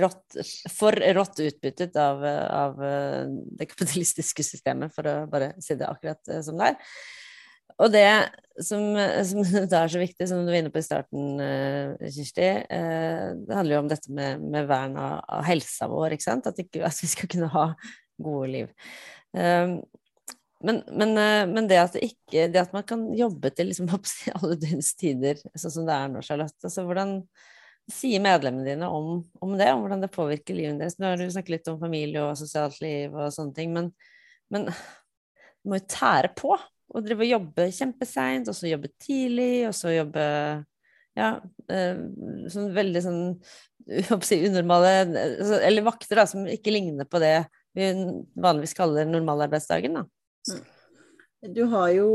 rått, 0.00 0.40
for 0.74 0.98
rått 1.14 1.42
utbyttet 1.44 1.94
av, 2.02 2.24
av, 2.24 2.80
det 3.54 3.68
kapitalistiske 3.70 4.46
systemet, 4.46 4.90
for 4.94 5.06
å 5.06 5.14
bare 5.30 5.52
si 5.62 5.78
det 5.78 5.86
akkurat 5.86 6.34
som 6.42 6.58
det 6.58 6.72
er. 6.72 6.96
Og 7.82 7.90
det 7.90 8.06
som, 8.62 8.84
som 9.26 9.42
da 9.70 9.82
er 9.82 9.90
så 9.92 10.02
viktig, 10.02 10.28
som 10.30 10.44
du 10.44 10.52
var 10.52 10.60
inne 10.60 10.72
på 10.74 10.80
i 10.80 10.86
starten, 10.86 11.40
uh, 11.40 12.06
Kirsti, 12.14 12.46
uh, 12.68 13.34
det 13.40 13.58
handler 13.58 13.76
jo 13.76 13.82
om 13.82 13.90
dette 13.90 14.14
med, 14.14 14.44
med 14.44 14.68
vern 14.70 14.96
av, 15.00 15.18
av, 15.26 15.42
helsa 15.48 15.90
vår, 15.90 16.14
ikke 16.14 16.28
sant? 16.28 16.48
At, 16.50 16.60
ikke, 16.62 16.84
at, 16.86 17.02
vi 17.02 17.10
skal 17.10 17.30
kunne 17.32 17.50
ha 17.54 17.66
gode 18.22 18.50
liv. 18.52 18.70
Um, 19.34 19.80
men, 20.64 20.78
men, 20.96 21.10
men 21.50 21.66
det, 21.68 21.76
at 21.76 21.96
det, 21.96 22.06
ikke, 22.06 22.46
det, 22.48 22.60
at 22.62 22.72
man 22.72 22.86
kan 22.88 23.02
jobbe 23.18 23.50
til 23.52 23.68
liksom, 23.72 23.90
alle 24.38 24.60
døgns 24.60 24.94
tider, 25.00 25.42
sånn 25.58 25.74
som 25.80 25.88
det 25.90 25.98
er 25.98 26.14
nå, 26.14 26.22
Charlotte 26.24 26.70
altså 26.70 26.86
hvordan 26.86 27.18
sier 27.90 28.22
medlemmene 28.24 28.64
dine 28.64 28.86
om, 28.88 29.18
om, 29.44 29.50
det, 29.60 29.66
om 29.74 29.82
hvordan 29.82 30.00
det 30.00 30.12
påvirker 30.14 30.56
livet 30.56 30.78
deres? 30.80 30.96
Nå 30.96 31.10
har 31.10 31.20
du 31.20 31.26
snakket 31.28 31.58
litt 31.58 31.68
om 31.68 31.82
familie 31.82 32.22
og 32.22 32.38
sosialt 32.40 32.78
liv 32.80 33.12
og 33.12 33.28
sånne 33.34 33.52
ting, 33.58 33.74
men, 33.74 33.90
men 34.54 34.70
du 34.70 35.68
må 35.68 35.82
jo 35.82 35.88
tære 35.92 36.30
på 36.38 36.54
og 36.94 37.02
drive 37.04 37.26
og 37.26 37.32
jobbe 37.32 37.66
kjempeseint, 37.74 38.48
og 38.50 38.56
så 38.56 38.70
jobbe 38.70 38.90
tidlig, 39.02 39.66
og 39.68 39.74
så 39.76 39.92
jobbe 39.94 40.24
ja, 41.14 41.28
eh, 41.70 42.00
sånn 42.50 42.72
veldig 42.74 43.02
sånn 43.04 43.20
si, 44.26 44.40
unormale 44.48 44.94
altså, 45.04 45.60
Eller 45.60 45.84
vakter 45.86 46.18
da, 46.18 46.24
som 46.26 46.46
ikke 46.50 46.72
ligner 46.74 47.06
på 47.06 47.20
det 47.22 47.36
vi 47.74 47.90
vanligvis 48.38 48.76
kaller 48.78 49.08
normalarbeidsdagen. 49.10 49.98
da. 49.98 50.04
Mm. 50.50 50.60
Du 51.54 51.64
har 51.72 51.88
jo 51.92 52.10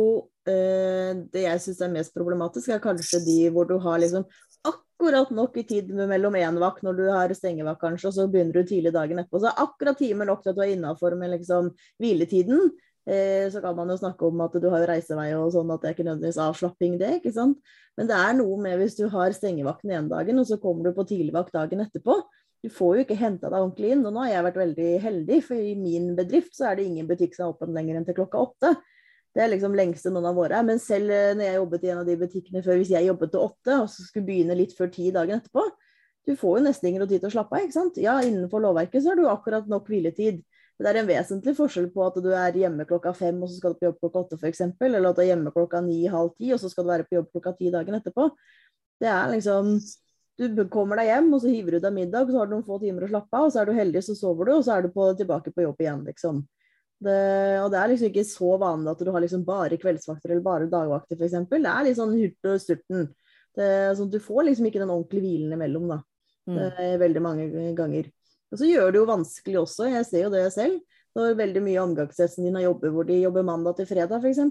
eh, 0.48 1.12
Det 1.34 1.44
jeg 1.44 1.64
syns 1.66 1.82
er 1.84 1.92
mest 1.94 2.16
problematisk, 2.16 2.72
er 2.72 2.84
kanskje 2.84 3.22
de 3.26 3.40
hvor 3.54 3.68
du 3.70 3.76
har 3.84 4.00
liksom 4.02 4.24
akkurat 4.66 5.30
nok 5.32 5.58
i 5.60 5.64
tid 5.68 5.92
mellom 5.96 6.36
én 6.36 6.58
vakt 6.60 6.84
når 6.84 6.98
du 6.98 7.06
har 7.08 7.34
stengevakt, 7.36 7.80
kanskje, 7.84 8.10
og 8.10 8.16
så 8.16 8.28
begynner 8.32 8.56
du 8.58 8.68
tidlig 8.68 8.92
dagen 8.96 9.22
etterpå. 9.22 9.40
Så 9.44 9.52
akkurat 9.52 10.00
timer 10.00 10.28
nok 10.28 10.44
til 10.44 10.52
at 10.52 10.58
du 10.58 10.64
er 10.66 10.74
innafor 10.74 11.16
med 11.20 11.36
liksom 11.38 11.70
hviletiden. 12.02 12.72
Eh, 13.08 13.48
så 13.54 13.62
kan 13.64 13.78
man 13.78 13.90
jo 13.90 13.98
snakke 14.00 14.28
om 14.28 14.42
at 14.44 14.58
du 14.62 14.68
har 14.70 14.84
reisevei 14.90 15.32
og 15.38 15.54
sånn, 15.56 15.72
at 15.74 15.82
det 15.82 15.90
er 15.90 15.96
ikke 15.96 16.08
nødvendigvis 16.08 16.42
avslapping, 16.44 16.98
det. 17.00 17.14
ikke 17.20 17.34
sant? 17.36 17.62
Men 17.98 18.10
det 18.10 18.18
er 18.18 18.36
noe 18.38 18.60
med 18.62 18.78
hvis 18.82 19.00
du 19.00 19.08
har 19.12 19.34
stengevakten 19.36 19.96
ene 19.96 20.12
dagen, 20.12 20.42
og 20.42 20.48
så 20.50 20.60
kommer 20.62 20.90
du 20.90 20.98
på 20.98 21.08
tidligvakt 21.10 21.56
dagen 21.56 21.86
etterpå. 21.86 22.20
Du 22.60 22.70
får 22.74 22.96
jo 22.96 23.04
ikke 23.06 23.18
henta 23.20 23.48
deg 23.48 23.62
ordentlig 23.62 23.94
inn. 23.96 24.06
Og 24.06 24.14
nå 24.14 24.24
har 24.26 24.34
jeg 24.34 24.46
vært 24.50 24.62
veldig 24.62 24.94
heldig, 25.04 25.42
for 25.48 25.60
i 25.72 25.76
min 25.80 26.14
bedrift 26.18 26.56
så 26.58 26.70
er 26.70 26.80
det 26.80 26.88
ingen 26.90 27.08
butikk 27.08 27.38
som 27.38 27.48
er 27.48 27.54
åpen 27.54 27.76
lenger 27.76 28.00
enn 28.00 28.08
til 28.08 28.18
klokka 28.20 28.42
åtte. 28.50 28.74
Det 29.36 29.44
er 29.44 29.52
liksom 29.54 29.76
lengste 29.78 30.12
noen 30.12 30.28
av 30.32 30.40
våre. 30.40 30.60
Men 30.68 30.82
selv 30.84 31.14
eh, 31.16 31.32
når 31.38 31.48
jeg 31.48 31.60
jobbet 31.60 31.86
i 31.86 31.92
en 31.94 32.02
av 32.02 32.10
de 32.10 32.18
butikkene 32.20 32.64
før, 32.66 32.82
hvis 32.82 32.94
jeg 32.96 33.08
jobbet 33.08 33.32
til 33.34 33.46
åtte 33.46 33.78
og 33.84 33.92
så 33.94 34.06
skulle 34.06 34.28
begynne 34.28 34.58
litt 34.60 34.76
før 34.78 34.92
ti 34.92 35.12
dagen 35.16 35.40
etterpå, 35.40 35.66
du 36.28 36.36
får 36.38 36.60
jo 36.60 36.66
nesten 36.66 36.90
ingen 36.90 37.06
tid 37.08 37.24
til 37.24 37.30
å 37.30 37.36
slappe 37.38 37.56
av. 37.56 37.66
ikke 37.66 37.78
sant? 37.78 38.00
Ja, 38.02 38.20
innenfor 38.26 38.62
lovverket 38.64 39.06
så 39.06 39.14
har 39.14 39.20
du 39.20 39.30
akkurat 39.30 39.70
nok 39.72 39.88
hviletid. 39.90 40.44
Men 40.80 40.86
det 40.86 40.92
er 40.92 41.02
en 41.02 41.10
vesentlig 41.10 41.54
forskjell 41.58 41.90
på 41.92 42.04
at 42.06 42.18
du 42.24 42.30
er 42.32 42.56
hjemme 42.56 42.86
klokka 42.88 43.12
fem 43.12 43.42
og 43.44 43.50
så 43.52 43.58
skal 43.60 43.74
du 43.74 43.82
på 43.82 43.90
jobb 43.90 43.98
klokka 44.00 44.22
åtte 44.24 44.38
f.eks., 44.40 44.62
eller 44.88 45.10
at 45.10 45.18
du 45.18 45.24
er 45.26 45.34
hjemme 45.34 45.52
klokka 45.52 45.82
ni-halv 45.84 46.32
ti 46.38 46.54
og 46.56 46.62
så 46.62 46.72
skal 46.72 46.86
du 46.86 46.92
være 46.94 47.08
på 47.10 47.18
jobb 47.18 47.34
klokka 47.34 47.52
ti 47.58 47.72
dagen 47.74 47.98
etterpå. 48.00 48.30
Det 49.04 49.10
er 49.12 49.34
liksom 49.34 49.74
Du 50.40 50.62
kommer 50.72 50.96
deg 50.96 51.10
hjem, 51.10 51.34
og 51.36 51.42
så 51.44 51.50
hiver 51.52 51.76
du 51.76 51.84
deg 51.84 51.92
middag, 51.92 52.30
og 52.30 52.32
så 52.32 52.40
har 52.40 52.48
du 52.48 52.54
noen 52.54 52.64
få 52.64 52.78
timer 52.80 53.04
å 53.04 53.10
slappe 53.12 53.36
av, 53.36 53.50
og 53.50 53.52
så 53.52 53.60
er 53.60 53.68
du 53.68 53.74
heldig, 53.76 54.02
så 54.06 54.14
sover 54.16 54.48
du, 54.48 54.52
og 54.54 54.62
så 54.64 54.78
er 54.78 54.86
du 54.86 54.94
på, 54.94 55.08
tilbake 55.20 55.52
på 55.52 55.66
jobb 55.66 55.82
igjen, 55.84 56.06
liksom. 56.08 56.38
Det, 57.04 57.16
og 57.60 57.68
det 57.74 57.80
er 57.80 57.92
liksom 57.92 58.08
ikke 58.08 58.24
så 58.28 58.54
vanlig 58.62 58.94
at 58.94 59.04
du 59.04 59.12
har 59.12 59.24
liksom 59.26 59.44
bare 59.48 59.80
kveldsvakter 59.80 60.32
eller 60.32 60.46
bare 60.46 60.70
dagvakter, 60.72 61.20
f.eks. 61.20 61.36
Det 61.52 61.60
er 61.60 61.84
litt 61.90 62.00
sånn 62.00 62.16
hurt 62.16 62.48
og 62.54 62.64
sturten. 62.64 63.10
Det, 63.60 63.68
sånn, 64.00 64.14
du 64.16 64.20
får 64.24 64.48
liksom 64.48 64.70
ikke 64.70 64.80
den 64.80 64.96
ordentlige 64.96 65.26
hvilen 65.26 65.58
imellom, 65.58 65.92
da. 65.92 66.00
Mm. 66.48 66.58
Det 66.64 66.90
veldig 67.04 67.26
mange 67.28 67.50
ganger. 67.76 68.08
Og 68.50 68.62
så 68.62 68.70
gjør 68.70 68.94
det 68.94 69.02
jo 69.02 69.10
vanskelig 69.10 69.60
også, 69.62 69.90
jeg 69.94 70.08
ser 70.08 70.26
jo 70.26 70.34
det 70.34 70.48
selv. 70.56 70.80
Når 71.18 71.40
veldig 71.40 71.62
mye 71.66 71.80
av 71.82 71.88
omgangsretten 71.88 72.46
din 72.46 72.58
har 72.60 72.68
jobber 72.68 72.92
hvor 72.94 73.08
de 73.08 73.16
jobber 73.18 73.46
mandag 73.46 73.80
til 73.80 73.88
fredag 73.90 74.22
f.eks. 74.22 74.42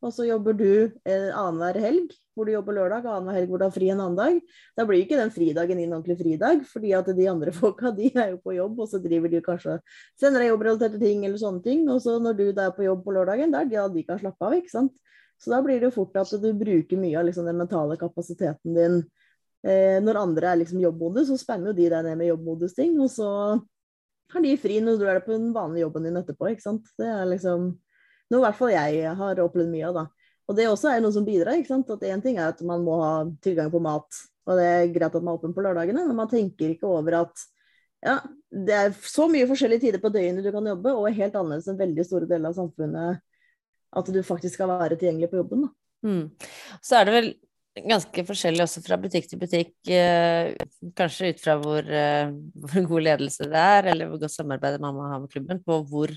Og 0.00 0.12
så 0.16 0.26
jobber 0.26 0.56
du 0.58 0.70
eh, 1.06 1.28
annenhver 1.28 1.78
helg 1.84 2.16
hvor 2.34 2.48
du 2.48 2.54
jobber 2.54 2.76
lørdag, 2.76 3.04
annenhver 3.04 3.36
helg 3.36 3.52
hvor 3.52 3.60
du 3.60 3.64
har 3.66 3.74
fri 3.74 3.90
en 3.92 4.00
annen 4.00 4.18
dag. 4.18 4.40
Da 4.78 4.86
blir 4.88 5.04
ikke 5.04 5.18
den 5.20 5.32
fridagen 5.34 5.78
din 5.78 5.92
ordentlig 5.92 6.16
fridag, 6.22 6.64
fordi 6.66 6.94
at 6.96 7.10
de 7.14 7.28
andre 7.30 7.54
folka 7.60 7.92
de 7.94 8.10
er 8.10 8.34
jo 8.34 8.40
på 8.42 8.56
jobb, 8.56 8.80
og 8.80 8.90
så 8.90 9.00
driver 9.02 9.30
de 9.30 9.42
kanskje 9.44 9.76
sender 10.20 10.42
deg 10.42 10.50
jobbrelaterte 10.50 11.00
ting 11.02 11.22
eller 11.28 11.42
sånne 11.42 11.62
ting. 11.66 11.86
Og 11.92 12.02
så 12.02 12.16
når 12.22 12.38
du 12.40 12.44
da 12.56 12.70
er 12.70 12.76
på 12.76 12.86
jobb 12.88 13.04
på 13.06 13.14
lørdagen, 13.14 13.54
der 13.54 13.70
er 13.70 13.94
de 13.94 14.06
kan 14.08 14.20
slappe 14.22 14.48
av, 14.48 14.56
ikke 14.58 14.72
sant. 14.72 14.96
Så 15.40 15.54
da 15.54 15.62
blir 15.64 15.80
det 15.80 15.88
jo 15.88 15.96
fort 16.02 16.16
at 16.20 16.32
du 16.42 16.50
bruker 16.56 17.00
mye 17.00 17.16
av 17.16 17.28
liksom, 17.28 17.46
den 17.48 17.60
mentale 17.60 17.96
kapasiteten 18.00 18.76
din 18.76 18.98
Eh, 19.60 19.98
når 20.00 20.22
andre 20.22 20.52
er 20.52 20.60
liksom 20.62 20.80
jobbmodus, 20.80 21.28
så 21.28 21.36
spenner 21.40 21.70
jo 21.70 21.76
de 21.76 21.90
deg 21.92 22.06
ned 22.06 22.18
med 22.20 22.30
jobbmodus-ting. 22.30 22.96
Og 23.02 23.10
så 23.12 23.28
har 24.32 24.44
de 24.44 24.56
fri 24.60 24.80
når 24.84 24.98
du 25.00 25.06
er 25.10 25.20
på 25.24 25.34
den 25.34 25.50
vanlige 25.56 25.84
jobben 25.84 26.08
din 26.08 26.18
etterpå. 26.20 26.50
ikke 26.50 26.66
sant? 26.66 26.88
Det 26.98 27.08
er 27.08 27.28
liksom 27.28 27.70
noe 28.30 28.40
i 28.40 28.44
hvert 28.46 28.58
fall 28.58 28.72
jeg 28.72 29.14
har 29.20 29.44
opplevd 29.44 29.72
mye 29.72 29.86
av, 29.90 30.02
da. 30.02 30.34
Og 30.50 30.56
det 30.58 30.66
også 30.66 30.90
er 30.90 31.00
noe 31.02 31.14
som 31.14 31.26
bidrar. 31.26 31.58
ikke 31.58 31.74
sant? 31.74 31.90
At 31.90 32.04
Én 32.06 32.22
ting 32.22 32.38
er 32.38 32.50
at 32.50 32.60
man 32.66 32.84
må 32.86 32.98
ha 33.02 33.14
tilgang 33.42 33.70
på 33.72 33.82
mat, 33.82 34.20
og 34.46 34.58
det 34.58 34.66
er 34.66 34.92
greit 34.94 35.14
at 35.14 35.22
man 35.22 35.34
er 35.34 35.40
åpen 35.40 35.54
på 35.54 35.64
lørdagene, 35.64 36.06
men 36.08 36.18
man 36.18 36.30
tenker 36.30 36.72
ikke 36.74 36.88
over 36.90 37.20
at 37.24 37.48
ja, 38.00 38.16
det 38.48 38.72
er 38.74 38.94
så 39.04 39.26
mye 39.28 39.46
forskjellige 39.46 39.84
tider 39.84 40.00
på 40.00 40.08
døgnet 40.12 40.46
du 40.46 40.50
kan 40.54 40.66
jobbe, 40.66 40.94
og 40.96 41.12
helt 41.12 41.34
annerledes 41.36 41.68
enn 41.68 41.78
veldig 41.78 42.06
store 42.06 42.28
deler 42.30 42.48
av 42.48 42.56
samfunnet 42.56 43.20
at 44.00 44.10
du 44.14 44.20
faktisk 44.24 44.56
skal 44.56 44.70
være 44.72 44.96
tilgjengelig 44.96 45.30
på 45.30 45.40
jobben. 45.42 45.66
da. 45.66 45.70
Mm. 46.06 46.22
Så 46.80 46.96
er 46.96 47.06
det 47.06 47.14
vel 47.16 47.30
ganske 47.78 48.24
forskjellig 48.26 48.64
også 48.64 48.82
fra 48.84 48.98
butikk 49.00 49.28
til 49.30 49.40
butikk, 49.40 49.72
eh, 49.94 50.52
kanskje 50.98 51.32
ut 51.32 51.42
fra 51.42 51.56
hvor, 51.60 51.86
eh, 51.86 52.30
hvor, 52.66 52.86
god 52.92 53.06
ledelse 53.06 53.48
det 53.50 53.64
er, 53.72 53.90
eller 53.92 54.10
hvor 54.10 54.22
godt 54.24 54.34
samarbeid 54.34 54.80
man 54.82 55.00
har 55.00 55.20
med 55.22 55.30
klubben, 55.30 55.62
på 55.62 55.80
hvor, 55.90 56.14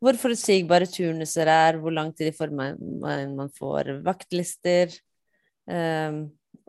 hvor 0.00 0.18
forutsigbare 0.20 0.88
turnuser 0.90 1.50
er, 1.50 1.80
hvor 1.80 1.94
lang 1.94 2.14
tid 2.16 2.30
i 2.30 2.36
formen 2.36 2.78
man 3.00 3.50
får 3.56 3.96
vaktlister. 4.06 4.94
Eh, 5.70 6.20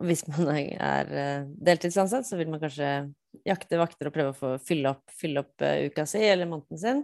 hvis 0.02 0.24
man 0.30 0.50
er 0.50 1.46
deltidsansatt, 1.62 2.26
så 2.26 2.38
vil 2.40 2.50
man 2.50 2.62
kanskje 2.62 3.12
jakte 3.46 3.78
vakter 3.78 4.10
og 4.10 4.16
prøve 4.16 4.34
å 4.34 4.58
fylle 4.62 4.96
opp, 4.96 5.04
fylle 5.14 5.44
opp 5.44 5.62
uka 5.62 6.08
si 6.10 6.24
eller 6.26 6.50
måneden 6.50 6.82
sin. 6.82 7.04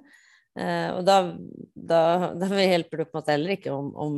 Uh, 0.57 0.97
og 0.97 1.03
da, 1.05 1.15
da, 1.77 2.01
da, 2.41 2.47
hjelper 2.57 3.03
det 3.03 3.07
på 3.07 3.13
en 3.13 3.19
måte 3.19 3.33
heller 3.35 3.53
ikke 3.53 3.73
om, 3.75 3.91
om 3.93 4.15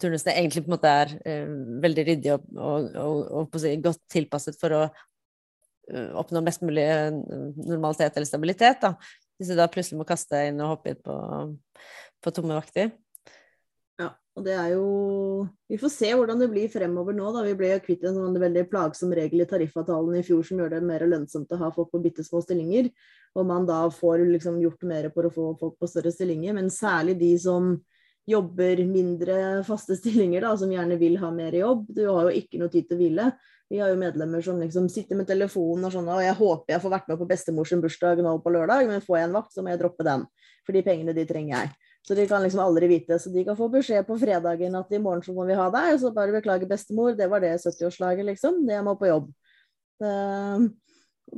turnusene 0.00 0.38
egentlig 0.40 0.64
på 0.64 0.70
en 0.70 0.76
måte 0.78 0.92
er 1.02 1.14
uh, 1.20 1.50
veldig 1.84 2.04
ryddige 2.08 2.36
og, 2.38 2.46
og, 2.56 2.86
og, 2.96 3.50
og 3.52 3.82
godt 3.84 4.00
tilpasset 4.12 4.56
for 4.60 4.76
å 4.78 4.82
uh, 4.88 6.10
oppnå 6.22 6.40
mest 6.46 6.64
mulig 6.64 6.86
normalitet 7.58 8.16
eller 8.16 8.30
stabilitet. 8.30 8.80
Da. 8.80 8.94
Hvis 9.36 9.52
du 9.52 9.58
da 9.58 9.68
plutselig 9.68 10.00
må 10.00 10.08
kaste 10.08 10.38
deg 10.38 10.52
inn 10.52 10.64
og 10.64 10.76
hoppe 10.76 10.94
inn 10.94 11.02
på, 11.04 11.18
på 12.22 12.34
tomme 12.34 12.56
vakter. 12.56 12.94
Og 14.32 14.44
det 14.46 14.54
er 14.56 14.70
jo 14.72 14.84
Vi 15.68 15.76
får 15.80 15.90
se 15.92 16.08
hvordan 16.16 16.40
det 16.40 16.48
blir 16.52 16.70
fremover 16.72 17.16
nå. 17.16 17.30
da. 17.34 17.44
Vi 17.44 17.56
ble 17.58 17.72
kvitt 17.84 18.04
en 18.08 18.16
sånn 18.16 18.38
veldig 18.40 18.66
plagsom 18.70 19.12
regel 19.16 19.44
i 19.44 19.48
tariffavtalen 19.48 20.18
i 20.18 20.24
fjor 20.24 20.44
som 20.46 20.60
gjør 20.60 20.74
det 20.76 20.82
mer 20.84 21.04
lønnsomt 21.08 21.52
å 21.52 21.60
ha 21.60 21.70
folk 21.74 21.90
på 21.92 22.02
bitte 22.04 22.24
små 22.24 22.42
stillinger. 22.44 22.90
Og 23.36 23.48
man 23.48 23.66
da 23.68 23.84
får 23.92 24.24
liksom 24.28 24.60
gjort 24.60 24.84
mer 24.88 25.08
for 25.14 25.28
å 25.28 25.32
få 25.32 25.46
folk 25.60 25.78
på 25.80 25.88
større 25.88 26.12
stillinger. 26.12 26.56
Men 26.56 26.68
særlig 26.72 27.18
de 27.20 27.32
som 27.40 27.74
jobber 28.28 28.84
mindre 28.86 29.36
faste 29.66 29.96
stillinger, 29.98 30.44
da, 30.44 30.52
som 30.56 30.70
gjerne 30.70 30.98
vil 31.00 31.16
ha 31.22 31.32
mer 31.34 31.56
jobb. 31.56 31.88
Du 31.90 32.04
har 32.06 32.28
jo 32.28 32.36
ikke 32.38 32.60
noe 32.60 32.72
tid 32.72 32.86
til 32.88 32.96
å 32.96 33.00
hvile. 33.00 33.30
Vi 33.72 33.80
har 33.80 33.88
jo 33.88 34.00
medlemmer 34.00 34.44
som 34.44 34.60
liksom 34.60 34.88
sitter 34.92 35.16
med 35.16 35.26
telefonen 35.30 35.88
og 35.88 35.94
sånn 35.94 36.10
og 36.12 36.20
jeg 36.20 36.36
håper 36.36 36.74
jeg 36.74 36.82
får 36.82 36.92
vært 36.92 37.06
med 37.08 37.18
på 37.22 37.28
bestemors 37.30 37.72
bursdag 37.80 38.20
nå 38.20 38.34
på 38.44 38.52
lørdag, 38.52 38.84
men 38.90 39.00
får 39.00 39.16
jeg 39.16 39.28
en 39.30 39.38
vakt, 39.38 39.54
så 39.54 39.64
må 39.64 39.72
jeg 39.72 39.80
droppe 39.80 40.04
den. 40.04 40.26
For 40.66 40.76
de 40.76 40.82
pengene 40.84 41.14
de 41.16 41.24
trenger 41.26 41.54
jeg. 41.56 41.72
Så 42.02 42.16
de 42.18 42.24
kan 42.26 42.42
liksom 42.42 42.60
aldri 42.64 42.88
vite. 42.90 43.18
Så 43.18 43.30
de 43.30 43.44
kan 43.46 43.56
få 43.58 43.68
beskjed 43.70 44.06
på 44.08 44.18
fredagen 44.18 44.74
at 44.74 44.90
i 44.90 45.00
morgen 45.02 45.22
så 45.22 45.34
må 45.36 45.46
vi 45.46 45.58
ha 45.58 45.68
deg, 45.70 45.94
og 45.94 46.00
så 46.02 46.10
bare 46.14 46.34
beklage 46.34 46.68
bestemor, 46.70 47.14
det 47.18 47.28
var 47.30 47.44
det 47.44 47.54
70-årslaget, 47.62 48.26
liksom. 48.32 48.64
Det 48.66 48.80
må 48.82 48.96
på 48.98 49.10
jobb. 49.10 49.28
Det, 50.02 50.16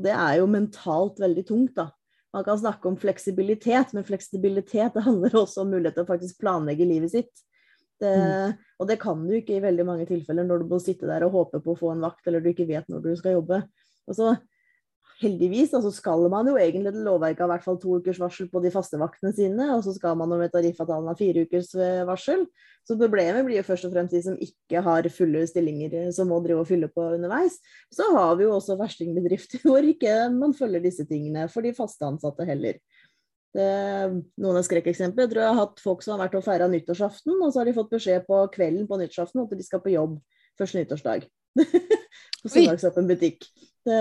det 0.06 0.14
er 0.16 0.38
jo 0.40 0.48
mentalt 0.48 1.20
veldig 1.20 1.44
tungt, 1.50 1.74
da. 1.76 1.90
Man 2.34 2.46
kan 2.46 2.58
snakke 2.58 2.88
om 2.90 2.96
fleksibilitet, 2.98 3.92
men 3.94 4.06
fleksibilitet 4.06 4.96
det 4.96 5.04
handler 5.08 5.36
også 5.44 5.62
om 5.62 5.74
mulighet 5.74 6.00
til 6.00 6.06
å 6.06 6.12
faktisk 6.14 6.40
planlegge 6.40 6.88
livet 6.88 7.12
sitt. 7.12 7.44
Det, 8.02 8.10
mm. 8.10 8.56
Og 8.80 8.88
det 8.90 8.98
kan 9.04 9.20
du 9.22 9.36
ikke 9.36 9.58
i 9.58 9.62
veldig 9.62 9.84
mange 9.86 10.08
tilfeller 10.08 10.48
når 10.48 10.64
du 10.64 10.72
må 10.72 10.80
sitte 10.82 11.06
der 11.06 11.22
og 11.26 11.36
håpe 11.36 11.60
på 11.62 11.76
å 11.76 11.78
få 11.78 11.92
en 11.92 12.02
vakt, 12.02 12.24
eller 12.26 12.42
du 12.42 12.50
ikke 12.50 12.66
vet 12.72 12.88
når 12.90 13.04
du 13.04 13.12
skal 13.20 13.36
jobbe. 13.36 13.60
Og 14.08 14.16
så 14.16 14.32
heldigvis 15.24 15.72
altså 15.76 15.90
skal 15.94 16.26
man 16.32 16.48
jo 16.48 16.54
egentlig 16.60 16.92
til 16.94 17.06
lovverket 17.06 17.42
ha 17.42 17.48
i 17.48 17.52
hvert 17.54 17.64
fall 17.66 17.78
to 17.82 17.98
ukers 17.98 18.20
varsel 18.22 18.48
på 18.52 18.62
de 18.64 18.72
faste 18.74 19.00
vaktene 19.00 19.32
sine, 19.36 19.66
og 19.74 19.82
så 19.86 19.94
skal 19.96 20.18
man 20.20 20.32
jo 20.32 20.38
med 20.40 20.52
tariffavtalen 20.52 21.10
ha 21.10 21.16
fire 21.18 21.44
ukers 21.46 21.72
eh, 21.74 22.04
varsel. 22.08 22.46
Så 22.84 22.98
problemet 23.00 23.46
blir 23.46 23.62
jo 23.62 23.66
først 23.66 23.88
og 23.88 23.94
fremst 23.94 24.12
de 24.12 24.20
som 24.26 24.36
ikke 24.44 24.82
har 24.84 25.08
fulle 25.12 25.46
stillinger 25.48 25.96
eh, 26.02 26.10
som 26.14 26.28
må 26.30 26.40
drive 26.44 26.64
og 26.64 26.68
fylle 26.68 26.90
på 26.92 27.06
underveis. 27.16 27.56
Så 27.92 28.10
har 28.14 28.36
vi 28.38 28.46
jo 28.46 28.54
også 28.58 28.78
verstingbedrifter 28.80 29.64
hvor 29.68 29.86
ikke 29.88 30.14
man 30.34 30.56
følger 30.56 30.84
disse 30.84 31.08
tingene 31.08 31.48
for 31.52 31.64
de 31.64 31.74
faste 31.76 32.06
ansatte 32.06 32.46
heller. 32.48 32.80
Det, 33.54 33.68
noen 34.42 34.58
av 34.58 34.64
skrekkeksemplene 34.66 35.30
tror 35.30 35.44
jeg 35.44 35.52
har 35.52 35.60
hatt 35.60 35.80
folk 35.82 36.02
som 36.02 36.16
har 36.16 36.24
vært 36.24 36.40
og 36.40 36.46
feira 36.46 36.66
nyttårsaften, 36.70 37.36
og 37.38 37.52
så 37.52 37.62
har 37.62 37.70
de 37.70 37.76
fått 37.76 37.92
beskjed 37.92 38.26
på 38.26 38.40
kvelden 38.56 38.88
på 38.90 38.98
nyttårsaften 38.98 39.44
at 39.44 39.54
de 39.54 39.66
skal 39.66 39.82
på 39.84 39.94
jobb 39.94 40.18
første 40.58 40.80
nyttårsdag. 40.80 41.28
på 42.42 42.50
søndagsåpen 42.50 43.08
butikk. 43.08 43.46
Det, 43.86 43.98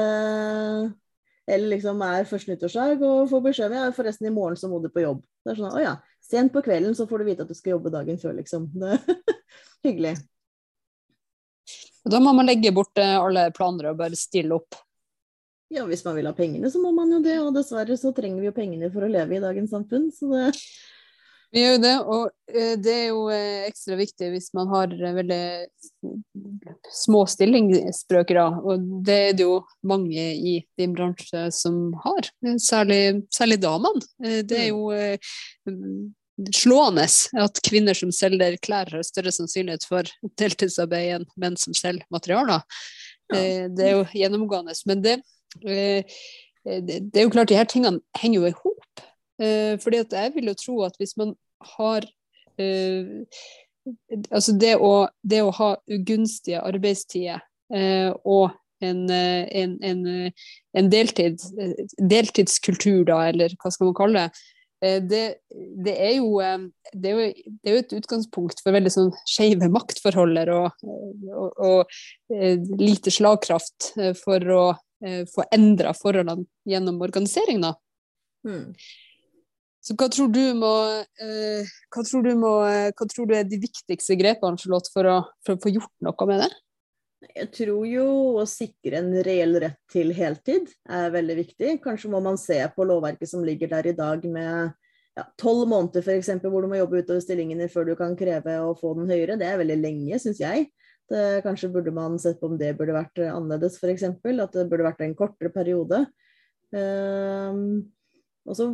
eller 1.49 1.73
liksom 1.75 2.01
er 2.05 2.27
første 2.27 2.53
nyttårsdag 2.53 3.01
og 3.03 3.29
får 3.31 3.41
beskjed 3.47 3.73
om 3.73 3.77
ja, 3.77 3.87
forresten 3.95 4.29
i 4.29 4.33
morgen 4.33 4.59
så 4.59 4.69
må 4.71 4.79
du 4.83 4.89
på 4.93 5.03
jobb. 5.03 5.23
Det 5.43 5.53
er 5.53 5.59
sånn 5.59 5.75
å 5.75 5.81
ja, 5.83 5.97
sent 6.23 6.53
på 6.53 6.63
kvelden 6.63 6.95
så 6.95 7.07
får 7.09 7.19
du 7.19 7.27
vite 7.31 7.43
at 7.43 7.51
du 7.51 7.57
skal 7.57 7.75
jobbe 7.75 7.91
dagen 7.93 8.19
før, 8.21 8.37
liksom. 8.39 8.69
Det 8.71 8.95
er 8.95 9.35
hyggelig. 9.89 10.15
Da 12.03 12.19
må 12.19 12.33
man 12.35 12.47
legge 12.47 12.71
bort 12.75 12.99
eh, 12.99 13.15
alle 13.15 13.49
planer 13.55 13.91
og 13.91 13.99
bare 13.99 14.19
stille 14.19 14.55
opp. 14.55 14.79
Ja, 15.73 15.85
hvis 15.89 16.03
man 16.05 16.15
vil 16.17 16.27
ha 16.29 16.33
pengene, 16.37 16.69
så 16.69 16.79
må 16.83 16.91
man 16.93 17.11
jo 17.11 17.19
det. 17.23 17.37
Og 17.41 17.53
dessverre 17.55 17.95
så 17.97 18.11
trenger 18.15 18.43
vi 18.43 18.49
jo 18.49 18.55
pengene 18.55 18.91
for 18.93 19.05
å 19.05 19.11
leve 19.11 19.37
i 19.37 19.43
dagens 19.43 19.71
samfunn. 19.73 20.11
Så 20.13 20.29
det 20.29 20.51
vi 21.53 21.61
gjør 21.61 21.75
jo 21.75 21.81
det, 21.83 21.93
og 22.09 22.23
eh, 22.49 22.71
det 22.81 22.93
er 22.93 23.03
jo 23.11 23.19
eh, 23.29 23.65
ekstra 23.67 23.97
viktig 23.99 24.31
hvis 24.33 24.47
man 24.57 24.71
har 24.73 24.93
eh, 24.95 25.13
veldig 25.19 25.43
små 26.89 27.21
stillingsbrøkere. 27.29 28.45
Og 28.65 28.87
det 29.05 29.17
er 29.27 29.37
det 29.37 29.45
jo 29.45 29.59
mange 29.85 30.23
i 30.33 30.55
din 30.79 30.95
bransje 30.97 31.45
som 31.53 31.93
har, 32.01 32.31
særlig, 32.57 33.27
særlig 33.33 33.59
damene. 33.61 34.01
Det 34.49 34.63
er 34.63 34.71
jo 34.71 34.89
slående 36.57 37.05
at 37.45 37.61
kvinner 37.69 37.97
som 38.01 38.09
selger 38.09 38.57
klær, 38.65 38.89
har 38.89 39.05
større 39.05 39.33
sannsynlighet 39.35 39.85
for 39.85 40.09
deltidsarbeid 40.41 41.19
enn 41.19 41.29
menn 41.37 41.59
som 41.61 41.77
selger 41.77 42.09
materialer. 42.13 42.65
Ja. 43.29 43.43
Det 43.69 43.85
er 43.85 43.93
jo 43.99 44.07
gjennomgående. 44.17 44.73
Men 44.89 45.05
det, 45.05 45.19
det 45.61 47.13
er 47.13 47.27
jo 47.27 47.33
klart, 47.33 47.53
de 47.53 47.61
her 47.61 47.69
tingene 47.69 48.01
henger 48.17 48.41
jo 48.41 48.49
i 48.49 48.57
hop. 48.63 49.07
Fordi 49.83 50.01
at 50.01 50.13
jeg 50.13 50.33
vil 50.35 50.49
jo 50.51 50.57
tro 50.57 50.75
at 50.85 50.97
hvis 51.01 51.15
man 51.19 51.33
har 51.75 52.07
eh, 52.61 53.27
Altså 54.31 54.53
det 54.55 54.77
å, 54.79 55.09
det 55.27 55.41
å 55.43 55.49
ha 55.57 55.73
ugunstige 55.91 56.61
arbeidstider 56.63 57.41
eh, 57.75 58.13
og 58.23 58.53
en, 58.83 59.01
en, 59.11 59.73
en, 59.83 60.05
en 60.79 60.87
deltid, 60.91 61.43
deltidskultur, 61.99 63.01
da, 63.09 63.17
eller 63.27 63.55
hva 63.59 63.71
skal 63.71 63.89
man 63.89 63.97
kalle 63.97 64.23
det, 64.23 64.47
det, 65.07 65.21
det, 65.83 65.93
er 65.95 66.15
jo, 66.17 66.39
det, 66.91 67.11
er 67.11 67.13
jo, 67.13 67.27
det, 67.47 67.69
er 67.69 67.75
jo, 67.75 67.83
et 67.83 67.93
utgangspunkt 67.99 68.63
for 68.63 68.75
veldig 68.75 68.91
sånn 68.91 69.11
skeive 69.27 69.69
maktforholder 69.71 70.51
og, 70.51 70.83
og, 70.83 71.61
og, 71.63 72.01
lite 72.79 73.13
slagkraft 73.13 73.93
for 74.19 74.51
å 74.51 74.65
få 75.31 75.47
endra 75.55 75.93
forholdene 75.95 76.47
gjennom 76.67 76.99
organisering. 77.03 77.63
Mm. 78.47 78.73
Så 79.83 79.95
hva 79.99 80.07
tror 80.07 80.29
må, 80.55 80.73
eh, 81.19 81.71
hva 81.91 82.03
tror 82.07 82.27
må, 82.39 82.51
eh, 82.69 82.91
hva 82.95 83.07
tror 83.09 83.27
du 83.27 83.33
er 83.35 83.43
de 83.43 83.59
viktigste 83.59 84.15
grepene 84.15 84.59
Charlotte, 84.59 84.91
for, 84.93 85.03
å, 85.03 85.17
for 85.43 85.57
å 85.57 85.59
få 85.59 85.73
gjort 85.75 85.91
noe 86.05 86.27
med 86.29 86.45
det? 86.45 86.51
Jeg 87.33 87.49
tror 87.55 87.83
jo 87.87 88.05
å 88.39 88.45
sikre 88.47 88.99
en 88.99 89.11
reell 89.23 89.57
rett 89.59 89.79
til 89.91 90.11
heltid 90.15 90.71
er 90.87 91.11
veldig 91.11 91.35
viktig. 91.39 91.75
Kanskje 91.83 92.11
må 92.11 92.21
man 92.23 92.39
se 92.39 92.59
på 92.75 92.87
lovverket 92.87 93.31
som 93.31 93.43
ligger 93.43 93.71
der 93.71 93.91
i 93.91 93.95
dag 93.95 94.23
med 94.27 94.73
tolv 95.39 95.63
ja, 95.63 95.69
måneder 95.71 96.03
f.eks. 96.03 96.31
hvor 96.41 96.63
du 96.63 96.71
må 96.71 96.79
jobbe 96.79 97.03
utover 97.03 97.23
stillingene 97.23 97.69
før 97.71 97.91
du 97.91 97.95
kan 97.99 98.15
kreve 98.19 98.57
å 98.63 98.73
få 98.79 98.95
den 98.97 99.11
høyere. 99.11 99.37
Det 99.39 99.47
er 99.47 99.59
veldig 99.61 99.79
lenge, 99.79 100.19
syns 100.19 100.41
jeg. 100.43 100.69
Det, 101.11 101.23
kanskje 101.45 101.71
burde 101.71 101.91
man 101.95 102.15
sett 102.19 102.39
på 102.39 102.49
om 102.49 102.59
det 102.59 102.73
burde 102.79 102.95
vært 102.95 103.19
annerledes, 103.27 103.79
f.eks. 103.79 104.07
At 104.07 104.55
det 104.55 104.69
burde 104.71 104.87
vært 104.87 105.03
en 105.03 105.15
kortere 105.17 105.51
periode. 105.53 106.05
Um, 106.73 107.83
og 108.47 108.57
så 108.57 108.67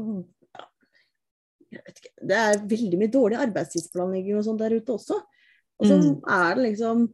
ikke, 1.77 2.12
Det 2.32 2.38
er 2.38 2.62
veldig 2.71 2.99
mye 2.99 3.13
dårlig 3.13 3.39
arbeidstidsplanlegging 3.45 4.39
og 4.39 4.45
sånn 4.47 4.60
der 4.60 4.75
ute 4.77 4.95
også. 4.95 5.19
Og 5.79 5.88
så 5.88 5.97
mm. 5.99 6.13
er 6.36 6.55
det 6.58 6.67
liksom 6.71 7.08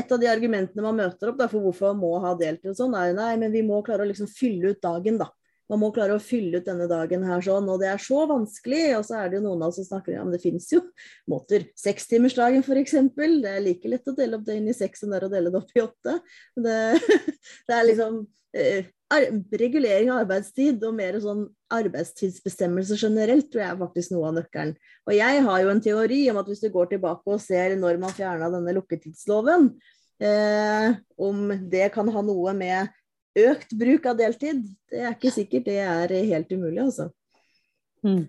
Et 0.00 0.12
av 0.14 0.20
de 0.20 0.28
argumentene 0.30 0.84
man 0.84 0.96
møter 0.96 1.28
opp 1.28 1.40
for 1.50 1.60
hvorfor 1.60 1.90
man 1.90 1.98
må 2.00 2.10
ha 2.22 2.30
deltid 2.38 2.70
og 2.70 2.76
sånn, 2.78 2.94
er 2.96 3.10
nei, 3.12 3.34
men 3.36 3.52
vi 3.52 3.60
må 3.66 3.82
klare 3.84 4.06
å 4.06 4.08
liksom 4.08 4.30
fylle 4.32 4.70
ut 4.72 4.80
dagen, 4.80 5.18
da. 5.20 5.26
Man 5.70 5.78
må 5.82 5.90
klare 5.94 6.16
å 6.16 6.22
fylle 6.22 6.58
ut 6.58 6.66
denne 6.66 6.88
dagen 6.90 7.22
her 7.28 7.42
sånn, 7.44 7.68
og 7.70 7.78
det 7.82 7.90
er 7.92 8.00
så 8.02 8.24
vanskelig. 8.26 8.80
Og 8.98 9.04
så 9.06 9.20
er 9.20 9.28
det 9.30 9.38
jo 9.38 9.42
noen 9.44 9.60
av 9.62 9.70
oss 9.70 9.78
som 9.78 9.86
snakker 9.86 10.16
om 10.16 10.30
ja, 10.30 10.34
det 10.34 10.42
finnes 10.42 10.66
jo 10.72 10.80
måter. 11.30 11.68
Sekstimersdagen 11.78 12.64
f.eks. 12.64 12.96
Det 13.14 13.52
er 13.52 13.60
like 13.62 13.92
lett 13.92 14.10
å 14.10 14.16
dele 14.16 14.38
opp 14.38 14.48
det 14.48 14.56
inn 14.58 14.70
i 14.70 14.74
seks 14.74 15.04
som 15.04 15.12
det 15.12 15.20
er 15.20 15.28
å 15.28 15.30
dele 15.30 15.52
det 15.52 15.60
opp 15.60 15.76
i 15.76 15.84
åtte. 15.84 16.16
Det, 16.58 16.78
det 17.70 17.76
er 17.76 17.86
liksom 17.86 18.18
eh, 18.56 18.90
regulering 19.10 20.10
av 20.12 20.22
arbeidstid 20.22 20.82
og 20.86 20.94
mer 20.94 21.18
sånn 21.22 21.42
arbeidstidsbestemmelser 21.74 23.00
generelt 23.00 23.48
tror 23.50 23.64
jeg 23.64 23.74
er 23.74 23.80
faktisk 23.80 24.14
noe 24.14 24.28
av 24.30 24.36
nøkkelen. 24.38 24.74
Og 25.08 25.14
jeg 25.16 25.44
har 25.46 25.62
jo 25.62 25.72
en 25.72 25.82
teori 25.82 26.20
om 26.30 26.40
at 26.40 26.50
hvis 26.50 26.62
du 26.62 26.68
går 26.74 26.92
tilbake 26.92 27.34
og 27.34 27.42
ser 27.42 27.74
når 27.78 27.98
man 28.02 28.14
fjerna 28.14 28.50
denne 28.52 28.74
lukketidsloven, 28.78 29.70
eh, 30.22 30.98
om 31.18 31.46
det 31.72 31.88
kan 31.94 32.10
ha 32.14 32.22
noe 32.26 32.54
med 32.56 32.90
økt 33.38 33.74
bruk 33.78 34.06
av 34.10 34.18
deltid, 34.18 34.62
det 34.90 35.02
er 35.02 35.16
ikke 35.16 35.34
sikkert 35.34 35.66
det 35.70 35.80
er 35.82 36.14
helt 36.30 36.52
umulig, 36.52 36.82
altså. 36.84 37.10
Mm. 38.06 38.28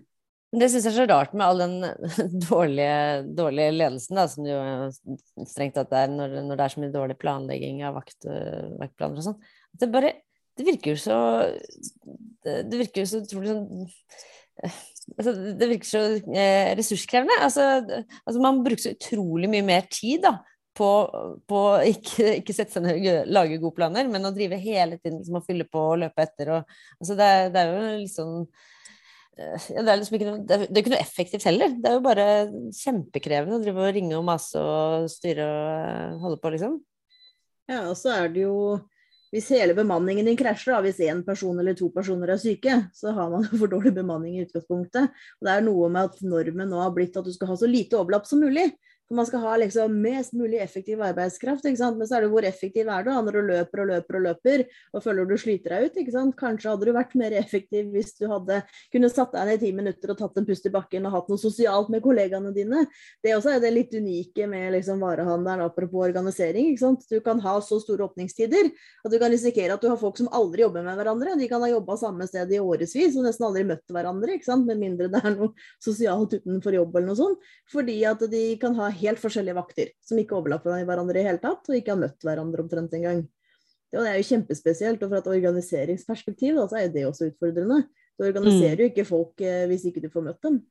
Det 0.52 0.68
syns 0.68 0.84
jeg 0.84 0.92
er 0.92 0.98
så 0.98 1.06
rart 1.08 1.30
med 1.32 1.46
all 1.46 1.62
den 1.62 1.78
dårlige, 2.50 2.96
dårlige 3.38 3.72
ledelsen, 3.72 4.18
da, 4.18 4.26
som 4.28 4.44
jo 4.44 4.58
strengt 5.48 5.78
tatt 5.78 5.94
er 5.96 6.10
når, 6.12 6.36
når, 6.42 6.58
det 6.58 6.66
er 6.66 6.74
så 6.74 6.82
mye 6.82 6.92
dårlig 6.92 7.16
planlegging 7.22 7.80
av 7.88 7.96
vakt, 7.96 8.28
vaktplaner 8.82 9.22
og 9.22 9.30
sånn. 9.30 9.40
Det 9.80 9.88
bare 9.94 10.12
det 10.58 10.68
virker 10.68 10.94
jo 10.94 11.00
så 11.00 11.18
Det, 12.42 12.76
virker 12.76 13.04
jo 13.04 13.08
så 13.08 13.22
utrolig 13.22 13.52
sånn 13.52 13.90
altså, 15.16 15.34
Det 15.58 15.68
virker 15.70 15.88
så 15.88 16.02
eh, 16.18 16.72
ressurskrevende. 16.78 17.38
Altså, 17.44 17.68
altså, 18.24 18.40
man 18.42 18.62
bruker 18.64 18.82
så 18.84 18.96
utrolig 18.96 19.50
mye 19.52 19.66
mer 19.66 19.86
tid 19.92 20.24
da, 20.26 20.36
på, 20.76 20.90
på 21.48 21.62
ikke, 21.92 22.28
ikke 22.40 22.56
sette 22.56 22.76
seg 22.76 22.86
ned 22.86 23.00
og 23.00 23.32
lage 23.32 23.60
gode 23.62 23.76
planer, 23.78 24.10
men 24.10 24.28
å 24.28 24.34
drive 24.34 24.60
hele 24.60 24.98
tiden 25.00 25.20
liksom, 25.20 25.40
og 25.40 25.48
fylle 25.48 25.66
på 25.68 25.86
og 25.94 25.98
løpe 26.04 26.26
etter. 26.26 26.52
Og, 26.58 26.76
altså, 27.00 27.18
det, 27.18 27.32
er, 27.32 27.50
det 27.54 27.64
er 27.64 27.72
jo 27.72 27.96
liksom 28.04 28.36
ja, 29.32 29.80
det, 29.80 29.88
er 29.88 29.96
liksom 29.96 30.16
ikke 30.18 30.28
noe, 30.28 30.40
det 30.44 30.56
er, 30.56 30.64
det 30.68 30.76
er 30.76 30.82
ikke 30.84 30.92
noe 30.92 31.02
effektivt 31.02 31.46
heller. 31.48 31.76
Det 31.80 31.88
er 31.88 31.96
jo 31.96 32.04
bare 32.04 32.26
kjempekrevende 32.76 33.58
å 33.58 33.62
drive 33.62 33.86
og 33.86 33.94
ringe 33.96 34.18
og 34.18 34.26
mase 34.28 34.60
og 34.60 35.06
styre 35.12 35.46
og 35.48 36.26
holde 36.26 36.40
på, 36.42 36.52
liksom. 36.52 36.80
Ja, 37.70 37.86
og 37.86 37.96
så 37.96 38.12
er 38.12 38.32
det 38.34 38.44
jo 38.44 38.56
hvis 39.32 39.48
hele 39.54 39.72
bemanningen 39.76 40.28
din 40.28 40.36
krasjer, 40.36 40.74
da, 40.74 40.82
hvis 40.84 41.00
én 41.06 41.22
person 41.24 41.56
eller 41.58 41.76
to 41.76 41.88
personer 41.94 42.34
er 42.34 42.40
syke, 42.40 42.74
så 42.92 43.14
har 43.16 43.30
man 43.32 43.46
for 43.60 43.70
dårlig 43.72 43.94
bemanning 43.96 44.36
i 44.36 44.46
utgangspunktet. 44.46 45.08
Og 45.40 45.48
det 45.48 45.54
er 45.54 45.64
noe 45.64 45.88
med 45.92 46.10
at 46.10 46.24
normen 46.26 46.68
nå 46.68 46.82
har 46.82 46.92
blitt 46.92 47.16
at 47.16 47.24
du 47.24 47.32
skal 47.32 47.52
ha 47.52 47.56
så 47.58 47.70
lite 47.70 47.96
overlapp 47.96 48.28
som 48.28 48.44
mulig. 48.44 48.68
Man 49.12 49.26
skal 49.28 49.42
ha 49.44 49.56
liksom 49.60 49.94
mest 50.00 50.32
mulig 50.32 50.58
effektiv 50.62 51.02
arbeidskraft, 51.04 51.66
men 51.66 52.06
så 52.08 52.16
er 52.16 52.24
det 52.24 52.30
hvor 52.32 52.46
effektiv 52.48 52.88
er 52.88 53.04
du 53.04 53.10
når 53.12 53.36
du 53.36 53.40
løper 53.50 53.82
og 53.82 53.90
løper 53.90 54.18
og 54.18 54.24
løper 54.26 54.64
og 54.92 55.04
føler 55.04 55.28
du 55.28 55.34
sliter 55.40 55.74
deg 55.76 55.90
ut. 55.90 56.32
Kanskje 56.38 56.70
hadde 56.70 56.88
du 56.88 56.92
vært 56.96 57.12
mer 57.18 57.34
effektiv 57.36 57.90
hvis 57.92 58.14
du 58.16 58.24
hadde 58.30 58.62
kunne 58.92 59.10
satt 59.12 59.34
deg 59.36 59.50
ned 59.50 59.58
i 59.58 59.62
ti 59.66 59.72
minutter 59.76 60.14
og 60.14 60.20
tatt 60.20 60.40
en 60.40 60.46
pust 60.48 60.68
i 60.68 60.72
bakken 60.72 61.08
og 61.08 61.16
hatt 61.16 61.28
noe 61.32 61.40
sosialt 61.40 61.90
med 61.92 62.02
kollegaene 62.04 62.54
dine. 62.56 62.86
Det 63.22 63.34
også 63.36 63.52
er 63.56 63.62
det 63.64 63.74
litt 63.74 63.92
unike 63.92 64.46
med 64.48 64.72
liksom 64.78 65.02
varehandelen, 65.04 65.64
apropos 65.66 66.06
organisering. 66.06 66.72
Du 67.10 67.18
kan 67.24 67.40
ha 67.44 67.58
så 67.60 67.80
store 67.82 68.08
åpningstider 68.08 68.70
at 68.72 69.12
du 69.12 69.18
kan 69.20 69.32
risikere 69.32 69.76
at 69.76 69.84
du 69.84 69.90
har 69.90 70.00
folk 70.00 70.16
som 70.20 70.30
aldri 70.32 70.64
jobber 70.64 70.86
med 70.86 70.96
hverandre. 70.96 71.36
De 71.38 71.50
kan 71.50 71.62
ha 71.64 71.70
jobba 71.70 71.98
samme 72.00 72.26
sted 72.30 72.56
i 72.56 72.62
årevis 72.62 73.16
og 73.18 73.28
nesten 73.28 73.48
aldri 73.48 73.66
møtt 73.68 73.84
hverandre, 73.92 74.40
med 74.62 74.78
mindre 74.78 75.08
det 75.12 75.20
er 75.20 75.34
noe 75.36 75.52
sosialt 75.82 76.34
utenfor 76.38 76.74
jobb 76.76 76.96
eller 76.96 77.10
noe 77.10 77.18
sånt. 77.18 77.52
Fordi 77.72 77.98
at 78.08 78.22
de 78.30 78.42
kan 78.62 78.74
ha 78.78 78.88
helt 79.02 79.22
forskjellige 79.22 79.58
vakter 79.58 79.92
som 80.04 80.20
ikke 80.20 80.36
overlapper 80.38 80.84
hverandre 80.88 81.20
i 81.20 81.26
hele 81.26 81.42
tatt, 81.42 81.66
og 81.68 81.78
ikke 81.78 81.94
har 81.94 82.02
møtt 82.02 82.26
hverandre 82.26 82.64
omtrent 82.64 82.94
engang. 82.98 83.24
Det 83.92 84.04
er 84.08 84.16
jo 84.16 84.28
kjempespesielt, 84.30 85.02
og 85.04 85.10
fra 85.12 85.20
et 85.20 85.32
organiseringsperspektiv 85.34 86.56
da, 86.56 86.68
så 86.70 86.78
er 86.80 86.92
det 86.94 87.04
også 87.04 87.28
utfordrende. 87.28 87.82
Du 88.16 88.24
organiserer 88.24 88.78
mm. 88.78 88.80
jo 88.80 88.88
ikke 88.92 89.08
folk 89.08 89.42
eh, 89.44 89.66
hvis 89.68 89.84
ikke 89.88 90.02
du 90.04 90.08
får 90.12 90.24
møtt 90.30 90.46
dem. 90.46 90.62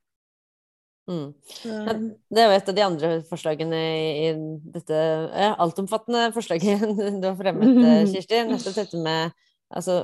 Mm. 1.10 1.30
Ja, 1.66 1.94
det 1.98 2.42
er 2.42 2.48
jo 2.48 2.56
et 2.56 2.68
av 2.72 2.76
de 2.78 2.84
andre 2.86 3.08
forslagene 3.28 3.80
i 4.22 4.28
dette 4.76 4.98
ja, 4.98 5.54
altomfattende 5.60 6.28
forslaget 6.36 6.84
du 7.22 7.26
har 7.26 7.38
fremmet, 7.40 7.80
eh, 7.82 8.04
Kirsti. 8.14 8.44
Nettopp 8.50 8.78
dette 8.78 9.02
med 9.02 9.34
altså, 9.70 10.02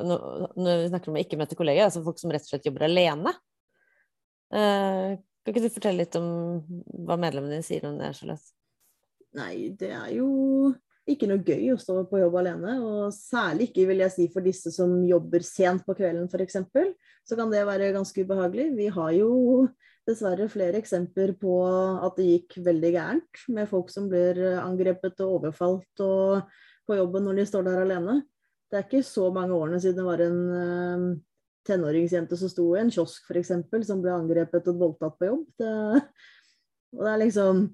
Når 0.58 0.82
vi 0.84 0.90
snakker 0.92 1.12
om 1.12 1.20
å 1.20 1.24
ikke 1.24 1.40
møte 1.40 1.60
kolleger, 1.60 1.88
altså 1.88 2.04
folk 2.06 2.22
som 2.22 2.34
rett 2.34 2.46
og 2.46 2.52
slett 2.52 2.68
jobber 2.70 2.88
alene. 2.90 3.34
Uh, 4.48 5.18
kan 5.48 5.56
ikke 5.56 5.70
du 5.70 5.76
fortelle 5.78 6.04
litt 6.04 6.16
om 6.20 6.28
hva 7.08 7.16
medlemmene 7.20 7.56
dine 7.56 7.64
sier 7.64 7.86
om 7.88 7.96
det, 7.96 8.12
Charlotte? 8.18 8.52
Nei, 9.38 9.70
det 9.80 9.94
er 9.96 10.10
jo 10.18 10.28
ikke 11.08 11.30
noe 11.30 11.40
gøy 11.40 11.72
å 11.72 11.80
stå 11.80 12.02
på 12.10 12.20
jobb 12.20 12.36
alene. 12.42 12.74
Og 12.84 13.14
særlig 13.16 13.70
ikke 13.70 13.86
vil 13.88 14.04
jeg 14.04 14.14
si 14.14 14.28
for 14.34 14.44
disse 14.44 14.74
som 14.76 14.98
jobber 15.08 15.46
sent 15.48 15.86
på 15.88 15.96
kvelden 15.96 16.28
f.eks. 16.28 16.60
Så 17.28 17.38
kan 17.40 17.54
det 17.54 17.64
være 17.68 17.94
ganske 17.96 18.26
ubehagelig. 18.28 18.74
Vi 18.76 18.90
har 18.92 19.14
jo 19.16 19.30
dessverre 20.08 20.50
flere 20.52 20.82
eksempler 20.82 21.32
på 21.40 21.54
at 21.64 22.20
det 22.20 22.28
gikk 22.28 22.60
veldig 22.68 22.92
gærent 22.96 23.46
med 23.56 23.72
folk 23.72 23.92
som 23.92 24.12
blir 24.12 24.40
angrepet 24.60 25.24
og 25.24 25.40
overfalt 25.40 26.04
og 26.04 26.52
på 26.88 27.00
jobben 27.00 27.28
når 27.28 27.42
de 27.42 27.48
står 27.48 27.68
der 27.68 27.82
alene. 27.86 28.22
Det 28.68 28.80
er 28.80 28.88
ikke 28.88 29.04
så 29.08 29.30
mange 29.36 29.56
årene 29.56 29.80
siden 29.80 30.02
det 30.02 30.08
var 30.08 30.24
en 30.24 30.40
eh, 30.60 31.08
tenåringsjente 31.68 32.38
som 32.40 32.52
sto 32.52 32.68
i 32.76 32.82
en 32.82 32.92
kiosk 32.94 33.30
f.eks., 33.30 33.54
som 33.88 34.04
ble 34.04 34.14
angrepet 34.16 34.70
og 34.72 34.84
voldtatt 34.84 35.18
på 35.20 35.30
jobb. 35.30 35.46
Det, 35.60 35.72
og 36.96 37.04
det 37.04 37.14
er 37.14 37.24
liksom 37.24 37.66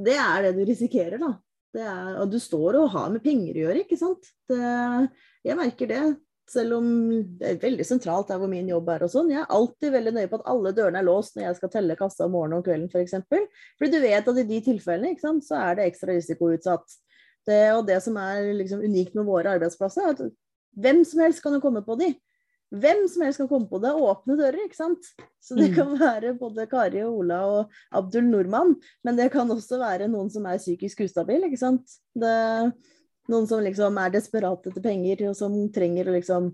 Det 0.00 0.16
er 0.16 0.46
det 0.46 0.56
du 0.56 0.64
risikerer, 0.64 1.20
da. 1.20 1.34
Er, 1.76 2.16
og 2.18 2.30
du 2.32 2.38
står 2.42 2.80
og 2.80 2.90
har 2.94 3.10
med 3.12 3.22
penger 3.22 3.54
å 3.54 3.64
gjøre, 3.66 3.84
ikke 3.84 3.98
sant. 4.00 4.32
Det, 4.50 4.58
jeg 5.46 5.58
merker 5.58 5.90
det. 5.90 6.02
Selv 6.50 6.80
om 6.80 6.86
det 7.38 7.46
er 7.46 7.60
veldig 7.62 7.84
sentralt 7.86 8.32
der 8.32 8.40
hvor 8.42 8.50
min 8.50 8.66
jobb 8.72 8.88
er 8.90 9.04
og 9.06 9.12
sånn. 9.12 9.28
Jeg 9.30 9.44
er 9.44 9.52
alltid 9.54 9.92
veldig 9.94 10.12
nøye 10.16 10.30
på 10.32 10.40
at 10.40 10.48
alle 10.50 10.72
dørene 10.74 10.98
er 10.98 11.06
låst 11.06 11.36
når 11.36 11.44
jeg 11.44 11.58
skal 11.60 11.70
telle 11.76 11.98
kassa 12.00 12.26
om 12.26 12.34
morgenen 12.34 12.58
og 12.58 12.66
kvelden 12.66 12.88
f.eks. 12.90 13.14
For 13.30 13.44
Fordi 13.78 13.92
du 13.92 14.02
vet 14.02 14.32
at 14.32 14.40
i 14.42 14.46
de 14.48 14.58
tilfellene 14.66 15.12
ikke 15.14 15.28
sant, 15.28 15.46
så 15.46 15.60
er 15.60 15.78
det 15.78 15.86
ekstra 15.86 16.16
risikoutsatt. 16.16 16.96
Det, 17.46 17.60
og 17.76 17.84
det 17.86 18.00
som 18.02 18.18
er 18.20 18.50
liksom 18.58 18.82
unikt 18.82 19.14
med 19.14 19.28
våre 19.30 19.54
arbeidsplasser, 19.54 20.08
er 20.08 20.16
at 20.16 20.34
hvem 20.82 21.04
som 21.06 21.22
helst 21.22 21.42
kan 21.44 21.54
jo 21.54 21.62
komme 21.62 21.84
på 21.86 21.96
de 22.00 22.10
hvem 22.70 23.02
som 23.10 23.24
helst 23.24 23.40
kan 23.42 23.48
komme 23.50 23.66
på 23.70 23.80
det, 23.82 23.90
og 23.96 24.12
åpne 24.12 24.36
dører. 24.38 24.62
ikke 24.64 24.78
sant? 24.78 25.10
Så 25.42 25.56
det 25.58 25.70
mm. 25.72 25.74
kan 25.74 25.92
være 25.98 26.34
både 26.38 26.68
Kari 26.70 27.02
og 27.02 27.24
Ola 27.24 27.40
og 27.48 27.78
Abdul 27.98 28.28
Nordmann, 28.28 28.76
men 29.06 29.18
det 29.18 29.30
kan 29.34 29.50
også 29.50 29.80
være 29.80 30.08
noen 30.10 30.30
som 30.30 30.46
er 30.46 30.60
psykisk 30.62 31.02
ustabil. 31.06 31.48
ikke 31.48 31.58
sant? 31.60 31.98
Det, 32.14 32.34
noen 33.30 33.48
som 33.50 33.62
liksom 33.64 33.98
er 34.02 34.14
desperate 34.14 34.70
etter 34.70 34.84
penger, 34.84 35.26
og 35.30 35.38
som 35.38 35.56
trenger 35.74 36.10
å 36.10 36.14
liksom 36.14 36.52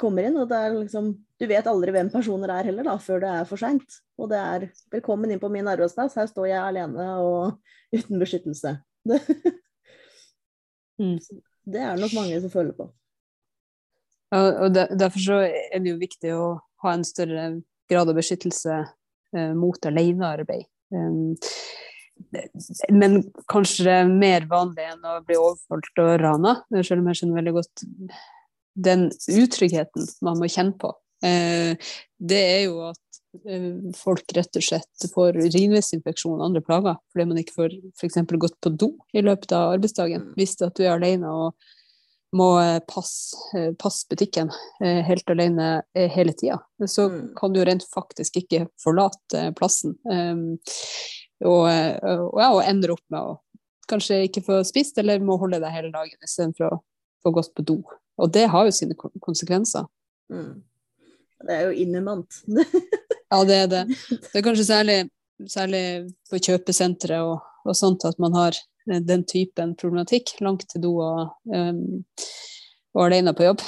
komme 0.00 0.26
inn. 0.28 0.36
og 0.36 0.50
det 0.50 0.58
er 0.58 0.76
liksom, 0.76 1.14
Du 1.38 1.46
vet 1.46 1.66
aldri 1.70 1.94
hvem 1.94 2.10
personer 2.10 2.50
er 2.52 2.68
heller, 2.68 2.84
da, 2.84 2.98
før 2.98 3.20
det 3.22 3.32
er 3.40 3.48
for 3.48 3.60
seint. 3.60 4.00
Og 4.18 4.28
det 4.28 4.38
er 4.38 4.68
'velkommen 4.92 5.30
inn 5.30 5.40
på 5.40 5.50
min 5.50 5.68
arbeidsplass, 5.68 6.16
her 6.18 6.26
står 6.26 6.48
jeg 6.48 6.60
alene 6.60 7.08
og 7.22 7.58
uten 7.94 8.18
beskyttelse'. 8.20 8.76
Det, 9.06 9.20
mm. 11.00 11.18
det 11.64 11.80
er 11.80 11.96
nok 11.96 12.12
mange 12.12 12.40
som 12.40 12.50
føler 12.50 12.74
på. 12.74 12.92
Og 14.36 14.74
Derfor 14.74 15.22
så 15.22 15.40
er 15.48 15.80
det 15.80 15.92
jo 15.92 16.00
viktig 16.00 16.32
å 16.36 16.46
ha 16.84 16.94
en 16.94 17.04
større 17.06 17.50
grad 17.88 18.10
av 18.10 18.18
beskyttelse 18.18 18.74
eh, 18.76 19.52
mot 19.56 19.88
alenearbeid. 19.88 20.66
Um, 20.92 21.36
men 22.90 23.20
kanskje 23.50 24.02
mer 24.10 24.46
vanlig 24.50 24.88
enn 24.90 25.06
å 25.06 25.18
bli 25.26 25.38
overfalt 25.38 26.02
og 26.02 26.14
rana, 26.22 26.54
selv 26.82 27.00
om 27.00 27.10
jeg 27.10 27.20
skjønner 27.20 27.40
veldig 27.40 27.54
godt 27.56 27.84
den 28.78 29.08
utryggheten 29.10 30.08
man 30.26 30.40
må 30.40 30.50
kjenne 30.50 30.76
på. 30.78 30.92
Eh, 31.26 31.74
det 32.18 32.40
er 32.42 32.60
jo 32.68 32.90
at 32.90 33.20
eh, 33.48 33.70
folk 33.98 34.34
rett 34.36 34.58
og 34.60 34.64
slett 34.64 35.08
får 35.14 35.38
urinveisinfeksjon 35.40 36.36
og 36.38 36.44
andre 36.46 36.62
plager 36.62 36.98
fordi 37.10 37.26
man 37.26 37.40
ikke 37.42 37.56
får 37.56 37.74
f.eks. 37.98 38.20
gått 38.38 38.54
på 38.62 38.70
do 38.78 38.92
i 39.14 39.24
løpet 39.26 39.54
av 39.56 39.74
arbeidsdagen 39.74 40.28
hvis 40.38 40.54
du 40.60 40.68
er 40.68 40.92
alene 40.92 41.32
og 41.32 41.70
må 42.36 42.48
eh, 42.60 42.78
passe, 42.88 43.36
eh, 43.56 43.72
passe 43.78 44.06
butikken 44.10 44.50
eh, 44.84 45.00
helt 45.06 45.30
alene 45.30 45.68
hele 45.94 46.34
tida, 46.36 46.58
så 46.86 47.08
mm. 47.08 47.20
kan 47.36 47.54
du 47.54 47.62
rent 47.64 47.86
faktisk 47.94 48.36
ikke 48.42 48.66
forlate 48.82 49.48
plassen. 49.58 49.96
Um, 50.04 50.58
og, 51.44 51.68
og, 51.70 52.40
ja, 52.40 52.48
og 52.50 52.64
ender 52.66 52.96
opp 52.96 53.04
med 53.14 53.22
å 53.22 53.36
kanskje 53.88 54.24
ikke 54.26 54.42
få 54.44 54.62
spist, 54.66 54.98
eller 55.00 55.22
må 55.24 55.38
holde 55.40 55.60
deg 55.62 55.72
hele 55.72 55.92
dagen 55.94 56.18
istedenfor 56.24 56.66
å 56.74 56.80
få 57.24 57.32
gått 57.36 57.52
på 57.56 57.64
do. 57.66 57.78
Og 58.18 58.32
det 58.34 58.48
har 58.50 58.66
jo 58.66 58.74
sine 58.74 58.96
konsekvenser. 58.98 59.86
Mm. 60.32 60.58
Det 61.46 61.54
er 61.54 61.68
jo 61.68 61.84
innimant. 61.86 62.40
ja, 63.30 63.38
det 63.46 63.60
er 63.62 63.70
det. 63.70 63.84
Det 64.32 64.40
er 64.40 64.44
kanskje 64.44 64.66
særlig, 64.66 64.98
særlig 65.46 65.84
på 66.28 66.42
kjøpesentre 66.42 67.22
og, 67.22 67.38
og 67.64 67.78
sånt 67.78 68.04
at 68.10 68.18
man 68.20 68.34
har 68.36 68.58
Eh, 68.58 68.77
den 68.88 69.24
typen 69.28 69.74
problematikk. 69.78 70.34
Langt 70.44 70.66
til 70.70 70.82
do 70.84 70.94
og, 71.04 71.32
um, 71.52 72.02
og 72.96 73.06
alene 73.06 73.34
på 73.36 73.46
jobb. 73.48 73.64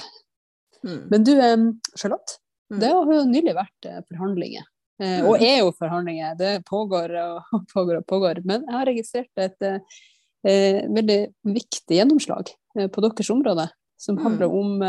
Mm. 0.84 1.00
Men 1.12 1.26
du, 1.26 1.32
um, 1.36 1.66
Charlotte, 1.94 2.38
mm. 2.72 2.78
det 2.82 2.92
har 2.92 3.14
jo 3.16 3.24
nylig 3.28 3.56
vært 3.56 3.90
uh, 3.90 4.02
forhandlinger. 4.08 4.68
Mm. 5.00 5.24
og 5.30 5.40
er 5.40 5.62
jo 5.62 5.70
forhandlinger. 5.72 6.34
Det 6.36 6.48
pågår 6.68 7.14
og 7.56 7.62
pågår 7.72 8.02
og 8.02 8.06
pågår. 8.10 8.42
Men 8.44 8.66
jeg 8.66 8.74
har 8.74 8.84
registrert 8.84 9.40
et 9.40 9.64
eh, 9.64 10.82
veldig 10.92 11.16
viktig 11.54 11.96
gjennomslag 11.96 12.52
på 12.76 13.04
deres 13.06 13.30
område, 13.32 13.64
som 13.96 14.18
mm. 14.18 14.20
handler 14.26 14.52
om 14.58 14.84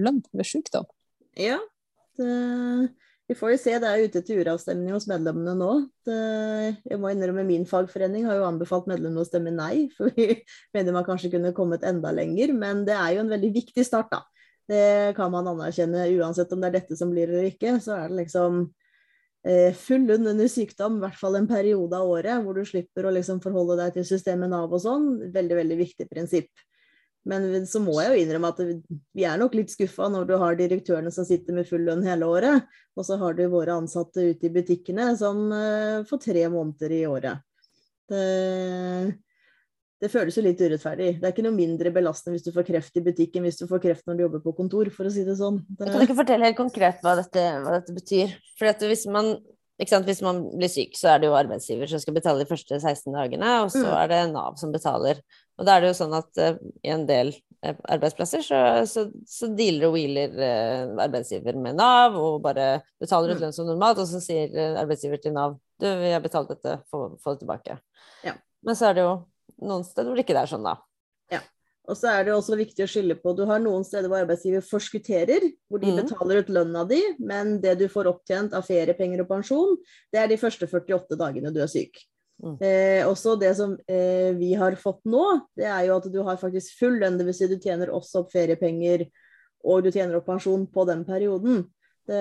lønn 0.00 0.22
ved 0.32 0.48
sykdom. 0.48 0.88
Ja, 1.36 1.58
det 2.16 2.30
vi 3.28 3.34
får 3.38 3.54
jo 3.54 3.58
se, 3.60 3.72
det 3.80 3.88
er 3.88 4.04
ute 4.04 4.20
til 4.26 4.42
uravstemning 4.42 4.92
hos 4.92 5.06
medlemmene 5.08 5.54
nå. 5.56 5.70
Jeg 6.04 6.98
må 7.00 7.08
innrømme 7.08 7.46
Min 7.48 7.64
fagforening 7.68 8.26
har 8.28 8.36
jo 8.36 8.46
anbefalt 8.50 8.88
medlemmene 8.90 9.24
å 9.24 9.28
stemme 9.28 9.52
nei, 9.54 9.86
for 9.96 10.12
vi 10.12 10.42
mener 10.76 10.96
man 10.96 11.06
kanskje 11.06 11.32
kunne 11.32 11.54
kommet 11.56 11.86
enda 11.88 12.12
lenger. 12.12 12.52
Men 12.52 12.84
det 12.84 12.96
er 12.98 13.16
jo 13.16 13.24
en 13.24 13.32
veldig 13.32 13.52
viktig 13.54 13.86
start, 13.86 14.12
da. 14.12 14.22
Det 14.68 15.12
kan 15.16 15.32
man 15.32 15.48
anerkjenne 15.48 16.06
uansett 16.18 16.52
om 16.52 16.60
det 16.60 16.70
er 16.70 16.76
dette 16.78 16.96
som 17.00 17.10
blir 17.12 17.28
eller 17.32 17.48
ikke. 17.48 17.78
Så 17.84 17.96
er 17.96 18.12
det 18.12 18.20
liksom 18.22 18.60
eh, 19.48 19.72
full 19.76 20.04
lund 20.08 20.28
under 20.28 20.48
sykdom, 20.48 21.00
i 21.00 21.06
hvert 21.06 21.20
fall 21.20 21.40
en 21.40 21.48
periode 21.48 21.96
av 21.96 22.12
året, 22.12 22.44
hvor 22.44 22.60
du 22.60 22.64
slipper 22.68 23.08
å 23.08 23.16
liksom 23.16 23.40
forholde 23.44 23.80
deg 23.80 23.96
til 23.96 24.08
systemet 24.12 24.52
Nav 24.52 24.72
og 24.72 24.84
sånn. 24.84 25.10
Veldig, 25.32 25.60
veldig 25.62 25.80
viktig 25.80 26.08
prinsipp. 26.12 26.52
Men 27.28 27.64
så 27.68 27.80
må 27.80 27.96
jeg 28.02 28.12
jo 28.12 28.20
innrømme 28.20 28.50
at 28.52 28.60
vi 29.16 29.24
er 29.24 29.38
nok 29.40 29.54
litt 29.56 29.72
skuffa 29.72 30.10
når 30.12 30.26
du 30.28 30.34
har 30.40 30.58
direktørene 30.58 31.12
som 31.14 31.24
sitter 31.24 31.56
med 31.56 31.68
full 31.68 31.86
lønn 31.86 32.04
hele 32.04 32.28
året, 32.28 32.66
og 32.94 33.06
så 33.08 33.16
har 33.20 33.36
du 33.36 33.46
våre 33.52 33.78
ansatte 33.80 34.26
ute 34.34 34.48
i 34.48 34.52
butikkene 34.52 35.14
som 35.16 35.46
uh, 35.48 36.04
får 36.08 36.24
tre 36.26 36.44
måneder 36.52 36.92
i 36.92 37.04
året. 37.08 37.40
Det, 38.12 38.20
det, 40.04 40.10
føles 40.12 40.36
jo 40.36 40.44
litt 40.44 40.60
urettferdig. 40.60 41.14
Det 41.16 41.24
er 41.24 41.32
ikke 41.32 41.46
noe 41.46 41.56
mindre 41.56 41.94
belastende 41.94 42.36
hvis 42.36 42.44
du 42.44 42.52
får 42.52 42.68
kreft 42.68 43.00
i 43.00 43.04
butikken 43.06 43.48
hvis 43.48 43.62
du 43.62 43.64
får 43.70 43.80
kreft 43.86 44.04
når 44.04 44.18
du 44.18 44.26
jobber 44.26 44.44
på 44.44 44.56
kontor, 44.60 44.92
for 44.92 45.08
å 45.08 45.14
si 45.14 45.24
det 45.24 45.38
sånn. 45.40 45.62
Det... 45.64 45.88
Jeg 45.88 45.96
kan 45.96 46.06
ikke 46.10 46.20
fortelle 46.20 46.50
helt 46.50 46.60
konkret 46.60 47.00
hva 47.04 47.16
dette, 47.22 47.48
hva 47.64 47.78
dette 47.78 47.96
betyr. 47.96 48.36
For 48.60 48.88
hvis 48.90 49.08
man 49.08 49.36
hvis 49.74 50.20
man 50.22 50.44
blir 50.54 50.70
syk, 50.70 50.92
så 50.94 51.14
er 51.14 51.22
det 51.22 51.26
jo 51.26 51.34
arbeidsgiver 51.34 51.90
som 51.90 51.98
skal 51.98 52.14
betale 52.14 52.44
de 52.44 52.46
første 52.46 52.76
16 52.78 53.10
dagene, 53.10 53.56
og 53.64 53.72
så 53.74 53.82
mm. 53.82 53.94
er 53.98 54.12
det 54.12 54.20
Nav 54.30 54.54
som 54.60 54.70
betaler. 54.70 55.18
Og 55.58 55.66
da 55.66 55.76
er 55.76 55.84
det 55.84 55.92
jo 55.92 55.98
sånn 56.00 56.14
at 56.16 56.40
uh, 56.42 56.56
i 56.82 56.90
en 56.94 57.04
del 57.06 57.30
uh, 57.64 57.76
arbeidsplasser 57.94 58.42
så, 58.42 58.60
så, 58.90 59.06
så, 59.28 59.50
dealer 59.54 59.88
og 59.88 59.94
wheeler 59.94 60.34
uh, 60.34 61.02
arbeidsgiver 61.04 61.58
med 61.60 61.78
Nav 61.78 62.16
og 62.18 62.40
bare 62.44 62.80
betaler 63.02 63.34
ut 63.34 63.38
mm. 63.38 63.44
lønn 63.44 63.54
som 63.56 63.68
normalt, 63.70 64.00
og 64.02 64.10
så 64.10 64.22
sier 64.22 64.54
arbeidsgiver 64.80 65.22
til 65.22 65.36
Nav 65.36 65.58
du, 65.80 65.88
vi 66.00 66.12
har 66.12 66.22
betalt 66.22 66.50
dette, 66.52 66.78
få, 66.90 67.06
få 67.22 67.34
det 67.34 67.44
tilbake. 67.44 67.78
Ja. 68.24 68.36
Men 68.64 68.78
så 68.78 68.90
er 68.90 68.98
det 68.98 69.06
jo 69.06 69.14
noen 69.66 69.86
steder 69.86 70.10
hvor 70.10 70.18
det 70.18 70.24
ikke 70.26 70.36
er 70.38 70.50
sånn, 70.50 70.66
da. 70.66 70.76
Ja. 71.32 71.40
Og 71.90 71.98
så 71.98 72.12
er 72.12 72.26
det 72.26 72.34
også 72.34 72.56
viktig 72.56 72.86
å 72.86 72.88
skille 72.88 73.16
på 73.18 73.34
Du 73.36 73.42
har 73.48 73.60
noen 73.62 73.84
steder 73.86 74.08
hvor 74.08 74.22
arbeidsgiver 74.22 74.64
forskutterer, 74.64 75.48
hvor 75.68 75.82
de 75.82 75.92
mm. 75.92 76.00
betaler 76.02 76.40
ut 76.40 76.52
lønna 76.56 76.86
di, 76.88 77.00
men 77.18 77.58
det 77.64 77.76
du 77.82 77.86
får 77.92 78.10
opptjent 78.12 78.56
av 78.56 78.66
feriepenger 78.66 79.24
og 79.24 79.30
pensjon, 79.34 79.76
det 80.14 80.22
er 80.22 80.30
de 80.30 80.40
første 80.40 80.70
48 80.70 81.18
dagene 81.20 81.52
du 81.54 81.60
er 81.64 81.70
syk. 81.70 82.00
Mm. 82.44 82.56
Eh, 82.60 83.02
også 83.08 83.38
det 83.40 83.54
som 83.56 83.72
eh, 83.88 84.34
vi 84.36 84.52
har 84.60 84.76
fått 84.76 85.00
nå, 85.08 85.24
det 85.56 85.64
er 85.64 85.86
jo 85.88 85.96
at 85.96 86.08
du 86.12 86.18
har 86.26 86.40
faktisk 86.40 86.76
full 86.80 86.98
lønn. 87.00 87.16
Dvs. 87.20 87.38
Si 87.40 87.48
du 87.48 87.56
tjener 87.56 87.92
også 87.94 88.24
opp 88.24 88.34
feriepenger 88.34 89.06
og 89.64 89.84
du 89.84 89.90
tjener 89.92 90.18
opp 90.18 90.28
pensjon 90.28 90.66
på 90.70 90.84
den 90.88 91.04
perioden. 91.08 91.64
Det, 92.04 92.20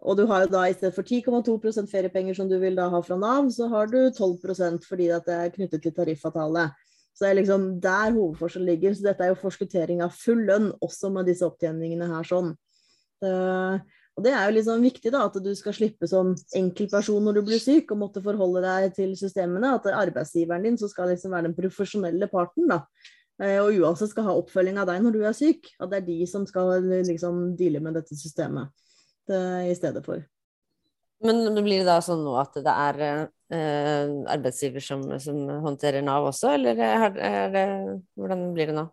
og 0.00 0.16
du 0.16 0.24
har 0.28 0.44
jo 0.44 0.52
da 0.52 0.64
i 0.68 0.74
stedet 0.76 0.94
for 0.96 1.04
10,2% 1.04 1.90
feriepenger 1.90 2.36
som 2.36 2.48
du 2.48 2.58
vil 2.60 2.76
da 2.78 2.88
ha 2.92 3.00
fra 3.04 3.18
Nav, 3.20 3.50
så 3.52 3.68
har 3.72 3.92
du 3.92 4.00
12% 4.08 4.88
fordi 4.88 5.10
at 5.12 5.28
det 5.28 5.36
er 5.36 5.54
knyttet 5.54 5.84
til 5.84 5.94
tariffavtale. 5.96 6.70
Så 7.12 7.26
det 7.26 7.30
er 7.30 7.40
liksom 7.42 7.64
der 7.84 8.14
hovedforskjellen 8.14 8.70
ligger. 8.70 8.94
Så 8.96 9.04
dette 9.04 9.24
er 9.24 9.34
jo 9.34 9.40
forskuttering 9.42 10.00
av 10.04 10.14
full 10.16 10.46
lønn, 10.48 10.70
også 10.80 11.12
med 11.12 11.28
disse 11.28 11.44
opptjeningene 11.44 12.08
her 12.08 12.28
sånn. 12.28 12.54
Eh, 13.22 13.82
og 14.12 14.26
det 14.26 14.32
er 14.36 14.44
jo 14.44 14.56
liksom 14.58 14.82
viktig 14.84 15.10
da, 15.14 15.22
at 15.24 15.36
du 15.40 15.48
skal 15.56 15.74
slippe 15.76 16.08
som 16.08 16.34
enkeltperson 16.58 17.24
når 17.24 17.38
du 17.38 17.42
blir 17.46 17.60
syk, 17.62 17.94
og 17.94 18.00
måtte 18.02 18.22
forholde 18.24 18.60
deg 18.64 18.92
til 18.98 19.14
systemene. 19.16 19.72
At 19.78 19.88
er 19.88 19.96
arbeidsgiveren 20.02 20.66
din 20.68 20.76
skal 20.80 21.08
liksom 21.14 21.32
være 21.32 21.48
den 21.48 21.56
profesjonelle 21.56 22.28
parten. 22.32 22.68
da. 22.68 22.82
Eh, 23.40 23.56
og 23.62 23.72
uansett 23.80 24.12
skal 24.12 24.28
ha 24.28 24.36
oppfølging 24.36 24.76
av 24.82 24.90
deg 24.90 25.00
når 25.00 25.16
du 25.16 25.22
er 25.24 25.36
syk. 25.36 25.70
At 25.80 25.94
det 25.94 26.02
er 26.02 26.08
de 26.10 26.18
som 26.28 26.44
skal 26.48 26.84
liksom 26.92 27.54
deale 27.56 27.80
med 27.80 27.96
dette 27.96 28.18
systemet 28.18 28.68
det, 29.30 29.40
i 29.72 29.76
stedet 29.78 30.04
for. 30.04 30.20
Men 31.22 31.54
blir 31.62 31.80
det 31.80 31.88
da 31.88 32.00
sånn 32.02 32.24
nå 32.26 32.34
at 32.36 32.58
det 32.60 32.72
er 32.72 33.00
eh, 33.06 34.12
arbeidsgiver 34.34 34.82
som, 34.84 35.06
som, 35.22 35.38
håndterer 35.64 36.04
Nav 36.04 36.26
også, 36.32 36.50
eller 36.58 36.82
er, 36.82 37.06
er 37.16 37.54
det, 37.54 37.66
hvordan 38.18 38.50
blir 38.56 38.72
det 38.72 38.76
nå? 38.76 38.88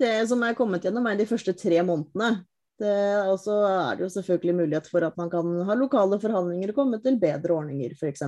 Det 0.00 0.12
som 0.28 0.44
er 0.44 0.56
kommet 0.56 0.84
gjennom, 0.84 1.08
er 1.08 1.18
de 1.18 1.28
første 1.28 1.56
tre 1.56 1.80
månedene. 1.84 2.44
Og 2.80 3.36
så 3.42 3.56
er 3.68 3.98
det 3.98 4.06
jo 4.06 4.12
selvfølgelig 4.14 4.54
mulighet 4.62 4.86
for 4.88 5.04
at 5.04 5.16
man 5.20 5.30
kan 5.32 5.54
ha 5.68 5.76
lokale 5.76 6.16
forhandlinger 6.22 6.72
og 6.72 6.78
komme 6.78 7.00
til 7.04 7.18
bedre 7.20 7.58
ordninger, 7.58 7.92
f.eks. 7.92 8.22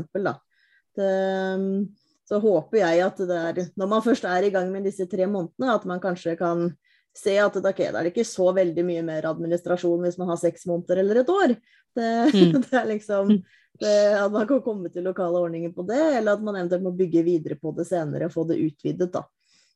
Så 2.28 2.38
håper 2.40 2.78
jeg 2.78 3.02
at 3.04 3.18
det 3.18 3.38
er, 3.38 3.60
når 3.76 3.90
man 3.90 4.04
først 4.04 4.24
er 4.28 4.46
i 4.46 4.52
gang 4.54 4.70
med 4.72 4.86
disse 4.86 5.06
tre 5.10 5.26
månedene, 5.26 5.74
at 5.74 5.86
man 5.88 6.00
kanskje 6.02 6.36
kan 6.38 6.70
se 7.16 7.34
at 7.36 7.56
det, 7.58 7.68
okay, 7.68 7.90
det 7.92 8.00
er 8.00 8.08
ikke 8.08 8.24
så 8.24 8.46
veldig 8.56 8.84
mye 8.88 9.02
mer 9.04 9.26
administrasjon 9.28 10.06
hvis 10.06 10.16
man 10.20 10.30
har 10.32 10.40
seks 10.40 10.64
måneder 10.70 11.02
eller 11.02 11.20
et 11.20 11.32
år. 11.32 11.54
Det, 11.92 12.08
mm. 12.32 12.54
det 12.64 12.78
er 12.78 12.88
liksom 12.88 13.34
det, 13.82 13.92
At 14.16 14.32
man 14.32 14.46
kan 14.48 14.62
komme 14.64 14.92
til 14.92 15.04
lokale 15.04 15.42
ordninger 15.44 15.74
på 15.76 15.84
det, 15.88 16.00
eller 16.18 16.36
at 16.36 16.44
man 16.44 16.56
eventuelt 16.60 16.86
må 16.86 16.94
bygge 16.96 17.24
videre 17.26 17.58
på 17.60 17.74
det 17.76 17.88
senere 17.88 18.30
og 18.30 18.34
få 18.36 18.46
det 18.48 18.60
utvidet. 18.62 19.10
da. 19.12 19.26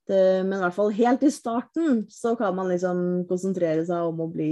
Det, 0.07 0.23
men 0.47 0.59
i 0.59 0.63
hvert 0.63 0.77
fall 0.77 0.93
helt 0.95 1.25
i 1.27 1.33
starten 1.35 2.05
så 2.13 2.37
kan 2.39 2.55
man 2.55 2.71
liksom 2.71 2.99
konsentrere 3.27 3.83
seg 3.89 4.07
om 4.07 4.21
å 4.23 4.29
bli 4.31 4.51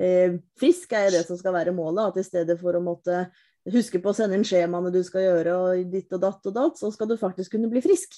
eh, 0.00 0.38
frisk, 0.60 0.94
er 0.96 1.10
det 1.12 1.26
som 1.28 1.36
skal 1.36 1.52
være 1.58 1.74
målet. 1.76 2.08
At 2.08 2.22
i 2.22 2.26
stedet 2.26 2.56
for 2.60 2.78
å 2.78 2.84
måtte 2.84 3.26
huske 3.68 4.00
på 4.00 4.12
å 4.12 4.16
sende 4.16 4.38
inn 4.38 4.46
skjemaene 4.48 4.92
du 4.94 5.02
skal 5.04 5.26
gjøre, 5.26 5.56
og 5.58 5.92
ditt 5.92 6.14
og 6.16 6.22
datt 6.24 6.48
og 6.48 6.56
datt, 6.56 6.80
så 6.80 6.92
skal 6.94 7.10
du 7.10 7.18
faktisk 7.20 7.56
kunne 7.56 7.70
bli 7.72 7.84
frisk. 7.84 8.16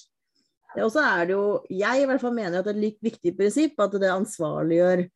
Og 0.79 0.87
så 0.93 1.03
er 1.03 1.27
det 1.27 1.35
jo, 1.35 1.47
jeg 1.67 2.03
i 2.03 2.07
hvert 2.07 2.23
fall 2.23 2.35
mener 2.35 2.61
at 2.61 2.67
det 2.67 2.71
er 2.71 2.77
et 2.77 2.85
litt 2.85 3.01
viktig 3.03 3.33
prinsipp 3.35 3.81
at 3.83 3.97
det 3.99 4.11
ansvarliggjør 4.13 5.03
eh, 5.03 5.09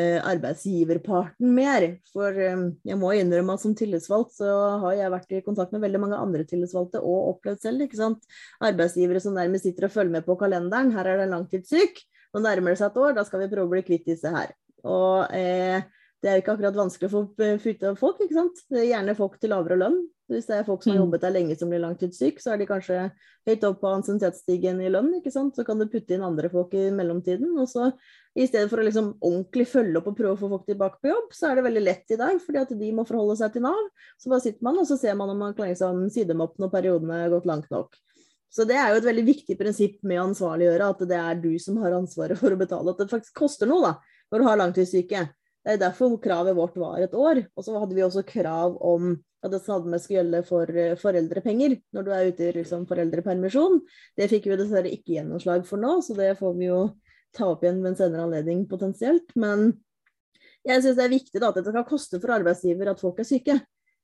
arbeidsgiverparten 0.00 1.52
mer. 1.56 1.86
For 2.12 2.38
eh, 2.40 2.64
jeg 2.88 2.98
må 3.00 3.12
innrømme 3.18 3.56
at 3.56 3.64
som 3.64 3.74
tillitsvalgt 3.76 4.38
så 4.38 4.52
har 4.84 4.96
jeg 4.98 5.12
vært 5.12 5.34
i 5.36 5.42
kontakt 5.44 5.74
med 5.74 5.84
veldig 5.84 6.00
mange 6.06 6.20
andre 6.20 6.46
tillitsvalgte 6.48 7.02
og 7.02 7.34
opplevd 7.34 7.66
selv. 7.66 7.84
ikke 7.84 8.00
sant? 8.00 8.24
Arbeidsgivere 8.64 9.20
som 9.20 9.36
nærmest 9.36 9.68
sitter 9.68 9.88
og 9.88 9.96
følger 9.96 10.16
med 10.18 10.28
på 10.28 10.38
kalenderen. 10.40 10.94
Her 10.96 11.12
er 11.12 11.24
det 11.24 11.32
langtidssyk. 11.32 12.00
Nå 12.32 12.40
nærmer 12.40 12.72
det 12.72 12.80
seg 12.80 12.92
et 12.92 13.02
år, 13.02 13.16
da 13.18 13.26
skal 13.28 13.42
vi 13.42 13.50
prøve 13.52 13.68
å 13.68 13.74
bli 13.74 13.84
kvitt 13.84 14.08
disse 14.08 14.30
her. 14.32 14.54
Og 14.88 15.34
eh, 15.36 15.84
det 16.22 16.30
er 16.30 16.38
jo 16.38 16.42
ikke 16.44 16.54
akkurat 16.54 16.76
vanskelig 16.78 17.08
å 17.10 17.12
få 17.12 17.22
av 17.90 17.96
folk. 17.98 18.20
ikke 18.22 18.38
sant? 18.38 18.64
Det 18.70 18.80
er 18.80 18.90
gjerne 18.92 19.18
folk 19.18 19.40
til 19.42 19.50
lavere 19.52 19.78
lønn. 19.80 19.98
Hvis 20.30 20.46
det 20.48 20.56
er 20.56 20.66
folk 20.66 20.84
som 20.84 20.92
har 20.92 21.00
mm. 21.00 21.02
jobbet 21.02 21.24
der 21.24 21.34
lenge 21.34 21.56
som 21.58 21.72
blir 21.72 21.82
langtidssyk, 21.82 22.38
så 22.40 22.54
er 22.54 22.60
de 22.60 22.68
kanskje 22.68 22.98
høyt 23.48 23.64
opp 23.68 23.80
på 23.82 23.90
ansiennitetsstigen 23.90 24.80
i 24.80 24.90
lønn. 24.92 25.10
ikke 25.18 25.32
sant? 25.34 25.58
Så 25.58 25.66
kan 25.66 25.82
du 25.82 25.88
putte 25.90 26.14
inn 26.14 26.24
andre 26.24 26.48
folk 26.52 26.72
i 26.78 26.86
mellomtiden. 26.94 27.50
og 27.58 27.68
så 27.68 27.90
I 28.32 28.46
stedet 28.48 28.70
for 28.70 28.80
å 28.80 28.84
liksom 28.86 29.10
ordentlig 29.20 29.66
følge 29.68 29.98
opp 30.00 30.06
og 30.08 30.16
prøve 30.16 30.32
å 30.36 30.40
få 30.40 30.48
folk 30.54 30.64
tilbake 30.68 31.02
på 31.02 31.10
jobb, 31.10 31.34
så 31.36 31.50
er 31.50 31.58
det 31.58 31.66
veldig 31.66 31.82
lett 31.84 32.14
i 32.14 32.18
dag, 32.20 32.38
fordi 32.40 32.62
at 32.62 32.72
de 32.78 32.92
må 32.96 33.04
forholde 33.08 33.36
seg 33.42 33.52
til 33.52 33.66
Nav. 33.66 33.82
Så 34.16 34.32
bare 34.32 34.44
sitter 34.44 34.64
man 34.64 34.80
og 34.80 34.88
så 34.88 34.96
ser 35.00 35.18
man 35.18 35.32
om 35.34 35.42
man 35.44 35.52
kan 35.58 35.68
liksom 35.68 36.06
side 36.14 36.32
dem 36.32 36.40
opp 36.44 36.56
når 36.62 36.72
periodene 36.72 37.20
har 37.24 37.34
gått 37.34 37.48
langt 37.50 37.68
nok. 37.74 37.98
Så 38.52 38.64
det 38.68 38.76
er 38.76 38.92
jo 38.92 39.00
et 39.00 39.08
veldig 39.08 39.24
viktig 39.24 39.56
prinsipp 39.56 40.00
med 40.04 40.20
å 40.20 40.26
ansvarliggjøre, 40.30 40.88
at 40.92 41.04
det 41.08 41.18
er 41.18 41.38
du 41.40 41.52
som 41.60 41.78
har 41.80 41.94
ansvaret 41.96 42.40
for 42.40 42.52
å 42.52 42.60
betale. 42.60 42.92
At 42.92 43.00
det 43.00 43.12
faktisk 43.12 43.36
koster 43.36 43.68
noe 43.68 43.84
da, 43.84 43.92
når 44.32 44.42
du 44.42 44.48
har 44.48 44.60
langtidssyke. 44.60 45.22
Det 45.62 45.76
er 45.76 45.80
derfor 45.80 46.18
kravet 46.20 46.56
vårt 46.58 46.76
var 46.80 47.04
et 47.04 47.14
år. 47.16 47.44
Og 47.56 47.64
så 47.64 47.76
hadde 47.78 47.96
vi 47.96 48.04
også 48.04 48.24
krav 48.28 48.76
om 48.80 49.14
at 49.42 49.54
det 49.54 49.62
samme 49.64 49.98
skulle 49.98 50.20
gjelde 50.20 50.42
for 50.46 50.68
eh, 50.68 50.98
foreldrepenger 51.00 51.78
når 51.94 52.04
du 52.06 52.10
er 52.14 52.28
ute 52.30 52.44
i 52.46 52.52
liksom, 52.60 52.84
foreldrepermisjon. 52.90 53.80
Det 54.18 54.28
fikk 54.30 54.50
vi 54.50 54.58
dessverre 54.60 54.92
ikke 54.92 55.16
gjennomslag 55.16 55.64
for 55.66 55.82
nå, 55.82 55.96
så 56.04 56.14
det 56.18 56.34
får 56.38 56.54
vi 56.60 56.68
jo 56.68 56.82
ta 57.36 57.48
opp 57.52 57.64
igjen 57.64 57.80
ved 57.82 57.92
en 57.92 57.98
senere 57.98 58.26
anledning 58.26 58.64
potensielt. 58.70 59.32
Men 59.38 59.70
jeg 60.66 60.82
syns 60.84 60.98
det 60.98 61.06
er 61.06 61.14
viktig 61.14 61.40
da, 61.42 61.50
at 61.50 61.58
det 61.58 61.66
skal 61.68 61.88
koste 61.88 62.20
for 62.22 62.34
arbeidsgiver 62.36 62.92
at 62.92 63.02
folk 63.02 63.20
er 63.22 63.28
syke. 63.28 63.58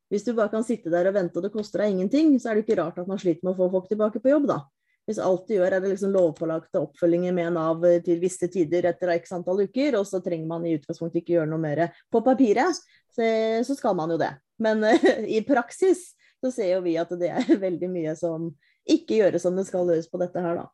Hvis 0.09 0.25
du 0.25 0.33
bare 0.33 0.51
kan 0.53 0.65
sitte 0.65 0.91
der 0.93 1.11
og 1.11 1.17
vente 1.19 1.37
og 1.39 1.45
det 1.45 1.53
koster 1.53 1.85
deg 1.85 1.95
ingenting, 1.95 2.33
så 2.41 2.51
er 2.51 2.59
det 2.59 2.65
ikke 2.65 2.81
rart 2.81 2.99
at 3.01 3.09
man 3.11 3.21
sliter 3.21 3.45
med 3.45 3.55
å 3.55 3.59
få 3.61 3.69
folk 3.75 3.89
tilbake 3.91 4.23
på 4.25 4.33
jobb, 4.33 4.49
da. 4.49 4.63
Hvis 5.09 5.21
alt 5.25 5.47
du 5.49 5.55
gjør 5.55 5.73
er 5.73 5.81
det 5.81 5.95
liksom 5.95 6.13
lovpålagte 6.13 6.83
oppfølginger 6.85 7.33
med 7.33 7.55
Nav 7.57 7.85
til 8.05 8.19
visse 8.21 8.45
tider 8.53 8.91
etter 8.91 9.15
x 9.15 9.33
antall 9.37 9.63
uker, 9.65 9.97
og 9.97 10.05
så 10.09 10.21
trenger 10.25 10.49
man 10.51 10.67
i 10.69 10.75
utgangspunktet 10.77 11.23
ikke 11.23 11.39
gjøre 11.39 11.49
noe 11.49 11.63
mer 11.63 11.87
på 12.13 12.21
papiret, 12.25 12.77
så, 13.17 13.75
skal 13.77 13.97
man 13.97 14.13
jo 14.13 14.19
det. 14.21 14.35
Men 14.61 14.85
i 15.39 15.41
praksis 15.49 16.11
så 16.45 16.53
ser 16.53 16.75
jo 16.75 16.83
vi 16.85 16.99
at 17.01 17.13
det 17.21 17.33
er 17.33 17.55
veldig 17.67 17.89
mye 17.93 18.13
som 18.21 18.51
ikke 18.89 19.23
gjøres 19.23 19.45
som 19.45 19.57
det 19.57 19.65
skal 19.69 19.89
gjøres 19.89 20.13
på 20.13 20.21
dette 20.21 20.45
her, 20.45 20.61
da. 20.61 20.69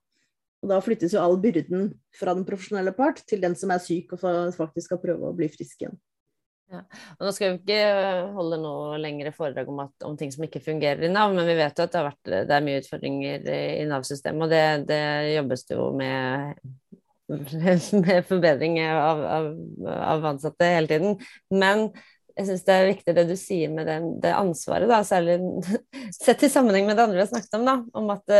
Og 0.64 0.70
da 0.72 0.80
flyttes 0.80 1.12
jo 1.12 1.20
all 1.20 1.36
byrden 1.42 1.90
fra 2.16 2.32
den 2.32 2.46
profesjonelle 2.48 2.94
part 2.96 3.20
til 3.28 3.42
den 3.44 3.52
som 3.58 3.72
er 3.74 3.82
syk 3.84 4.16
og 4.16 4.24
faktisk 4.56 4.88
skal 4.88 5.02
prøve 5.02 5.28
å 5.28 5.36
bli 5.36 5.50
frisk 5.52 5.84
igjen. 5.84 5.98
Ja. 6.72 6.80
Og 7.18 7.26
nå 7.26 7.32
skal 7.36 7.52
vi 7.52 7.58
ikke 7.60 8.30
holde 8.32 8.58
noe 8.62 8.96
lengre 8.98 9.34
foredrag 9.36 9.68
om, 9.68 9.82
at, 9.84 10.06
om, 10.08 10.16
ting 10.18 10.32
som 10.32 10.46
ikke 10.46 10.62
fungerer 10.64 11.04
i 11.04 11.10
Nav, 11.12 11.34
men 11.36 11.44
vi 11.46 11.58
vet 11.58 11.76
jo 11.76 11.84
at 11.84 11.92
det, 11.92 12.04
vært, 12.06 12.30
det 12.48 12.56
er 12.56 12.64
mye 12.64 12.80
utfordringer 12.80 13.44
i 13.52 13.84
Nav-systemet, 13.90 14.46
og 14.46 14.54
det, 14.54 14.64
det, 14.88 15.02
jobbes 15.34 15.66
det 15.68 15.76
jo 15.76 15.90
med, 16.00 16.64
med 18.06 18.24
forbedring 18.30 18.80
av, 18.86 19.22
av, 19.36 19.50
av, 19.92 20.26
ansatte 20.32 20.72
hele 20.72 20.90
tiden. 20.90 21.20
Men 21.52 21.90
jeg 22.34 22.48
syns 22.48 22.64
det 22.66 22.74
er 22.74 22.88
viktig 22.90 23.14
det 23.16 23.26
du 23.28 23.34
sier 23.38 23.72
med 23.72 23.86
det, 23.86 23.96
det 24.24 24.34
ansvaret, 24.34 24.90
da, 24.90 25.00
særlig 25.06 25.38
sett 26.16 26.46
i 26.46 26.50
sammenheng 26.50 26.88
med 26.88 26.98
det 26.98 27.04
andre 27.06 27.18
vi 27.20 27.24
har 27.24 27.30
snakket 27.30 27.58
om, 27.60 27.66
da, 27.68 27.76
om 28.00 28.14
at, 28.14 28.38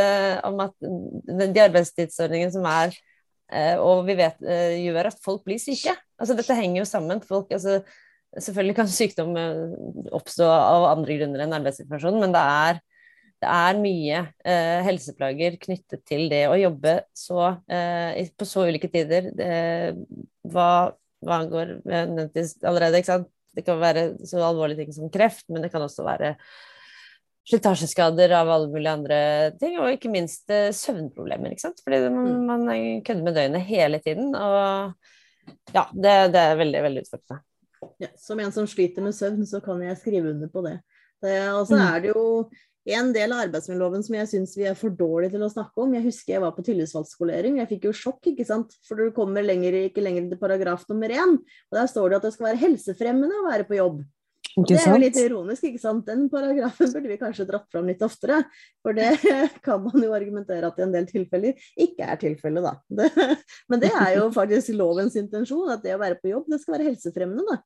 om 0.49 0.65
at 0.67 1.53
de 1.55 1.63
arbeidstidsordningene 1.63 2.55
som 2.55 2.67
er 2.71 2.97
eh, 3.53 3.77
og 3.79 4.03
vi 4.09 4.19
vet 4.19 4.43
eh, 4.43 4.81
gjør 4.87 5.13
at 5.13 5.21
folk 5.23 5.45
blir 5.47 5.63
syke. 5.63 5.95
Altså 6.19 6.35
Dette 6.39 6.57
henger 6.59 6.83
jo 6.83 6.89
sammen. 6.89 7.23
Folk, 7.23 7.55
altså, 7.55 7.81
Selvfølgelig 8.35 8.75
kan 8.77 8.91
sykdom 8.91 9.37
eh, 9.39 9.77
oppstå 10.15 10.49
av 10.49 10.89
andre 10.91 11.19
grunner 11.19 11.45
enn 11.45 11.55
arbeidssituasjonen, 11.55 12.21
men 12.25 12.35
det 12.35 12.43
er, 12.43 12.81
det 13.45 13.53
er 13.53 13.79
mye 13.79 14.23
eh, 14.43 14.81
helseplager 14.87 15.59
knyttet 15.63 16.03
til 16.09 16.27
det 16.33 16.45
å 16.51 16.59
jobbe 16.59 16.97
så, 17.15 17.53
eh, 17.71 18.25
på 18.35 18.49
så 18.49 18.67
ulike 18.67 18.91
tider. 18.91 19.31
Det, 19.39 19.53
hva, 20.51 20.69
hva 21.25 21.41
angår 21.45 21.77
allerede? 21.87 23.05
Det 23.55 23.65
kan 23.67 23.81
være 23.81 24.07
så 24.27 24.43
alvorlige 24.45 24.83
ting 24.83 24.95
som 24.97 25.11
kreft, 25.13 25.47
men 25.49 25.65
det 25.65 25.73
kan 25.73 25.85
også 25.85 26.07
være 26.07 26.35
slitasjeskader 27.45 28.33
av 28.39 28.49
alle 28.49 28.71
mulige 28.73 28.93
andre 28.97 29.19
ting, 29.61 29.77
og 29.81 29.93
ikke 29.93 30.13
minst 30.13 30.49
eh, 30.53 30.71
søvnproblemer. 30.73 31.53
ikke 31.53 31.67
sant? 31.67 31.83
Fordi 31.85 32.01
man, 32.09 32.31
mm. 32.31 32.47
man 32.49 33.03
kødder 33.05 33.27
med 33.27 33.37
døgnet 33.37 33.67
hele 33.69 34.01
tiden. 34.05 34.31
Og 34.35 34.95
ja, 35.75 35.85
det, 35.93 36.15
det 36.33 36.41
er 36.41 36.61
veldig, 36.61 36.85
veldig 36.89 37.05
utfordrende. 37.05 37.43
Ja, 38.01 38.09
som 38.17 38.41
en 38.41 38.53
som 38.53 38.69
sliter 38.69 39.05
med 39.05 39.13
søvn, 39.13 39.45
så 39.47 39.61
kan 39.65 39.83
jeg 39.85 39.99
skrive 40.01 40.33
under 40.33 40.49
på 40.49 40.65
det. 40.65 40.79
det 41.23 41.37
og 41.53 41.67
så 41.69 41.77
mm. 41.77 41.85
er 41.85 42.01
det 42.01 42.15
jo 42.15 42.25
en 42.93 43.13
del 43.15 43.33
av 43.33 43.47
arbeidsmiljøloven 43.47 44.03
som 44.05 44.17
jeg 44.19 44.29
syns 44.29 44.57
vi 44.59 44.67
er 44.69 44.77
for 44.77 44.93
dårlige 44.93 45.35
til 45.35 45.45
å 45.47 45.53
snakke 45.53 45.85
om. 45.85 45.95
Jeg 45.97 46.05
husker 46.05 46.35
jeg 46.35 46.43
var 46.45 46.53
på 46.57 46.65
tillitsvalgtskolering, 46.67 47.61
jeg 47.63 47.71
fikk 47.71 47.87
jo 47.89 47.95
sjokk, 47.97 48.33
ikke 48.35 48.45
sant. 48.49 48.75
For 48.85 49.01
du 49.01 49.15
kommer 49.17 49.47
lenger, 49.47 49.79
ikke 49.89 50.05
lenger 50.05 50.29
til 50.29 50.41
paragraf 50.41 50.85
nummer 50.91 51.15
én, 51.15 51.39
og 51.41 51.79
der 51.79 51.89
står 51.89 52.13
det 52.13 52.21
at 52.21 52.29
det 52.29 52.35
skal 52.37 52.51
være 52.51 52.63
helsefremmende 52.67 53.41
å 53.41 53.49
være 53.49 53.69
på 53.71 53.79
jobb. 53.81 54.05
Det 54.55 54.77
er 54.79 54.93
jo 54.93 54.99
litt 55.03 55.17
ironisk, 55.19 55.65
ikke 55.67 55.83
sant. 55.83 56.05
Den 56.07 56.29
paragrafen 56.31 56.93
burde 56.93 57.11
vi 57.11 57.19
kanskje 57.19 57.47
dratt 57.49 57.67
fram 57.75 57.89
litt 57.91 58.03
oftere. 58.07 58.45
For 58.85 58.95
det 58.95 59.17
kan 59.67 59.83
man 59.83 60.05
jo 60.05 60.15
argumentere 60.15 60.69
at 60.69 60.79
i 60.79 60.85
en 60.85 60.95
del 60.95 61.09
tilfeller 61.09 61.59
ikke 61.81 62.07
er 62.07 62.21
tilfellet, 62.21 62.63
da. 62.63 62.77
Det, 63.05 63.11
men 63.73 63.83
det 63.83 63.91
er 63.91 64.19
jo 64.21 64.29
faktisk 64.35 64.77
lovens 64.79 65.17
intensjon, 65.19 65.73
at 65.75 65.83
det 65.83 65.97
å 65.97 66.03
være 66.03 66.21
på 66.21 66.31
jobb, 66.31 66.47
det 66.53 66.61
skal 66.63 66.77
være 66.77 66.93
helsefremmende, 66.93 67.47
da. 67.49 67.59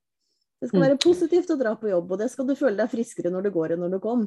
Det 0.59 0.71
skal 0.71 0.81
mm. 0.81 0.87
være 0.87 1.01
positivt 1.03 1.53
å 1.53 1.59
dra 1.61 1.75
på 1.79 1.91
jobb, 1.91 2.15
og 2.15 2.23
det 2.23 2.31
skal 2.33 2.49
du 2.49 2.57
føle 2.59 2.79
deg 2.81 2.91
friskere 2.91 3.31
når 3.35 3.47
du 3.47 3.53
går 3.55 3.75
enn 3.75 3.85
når 3.85 3.99
du 3.99 4.01
kom. 4.03 4.25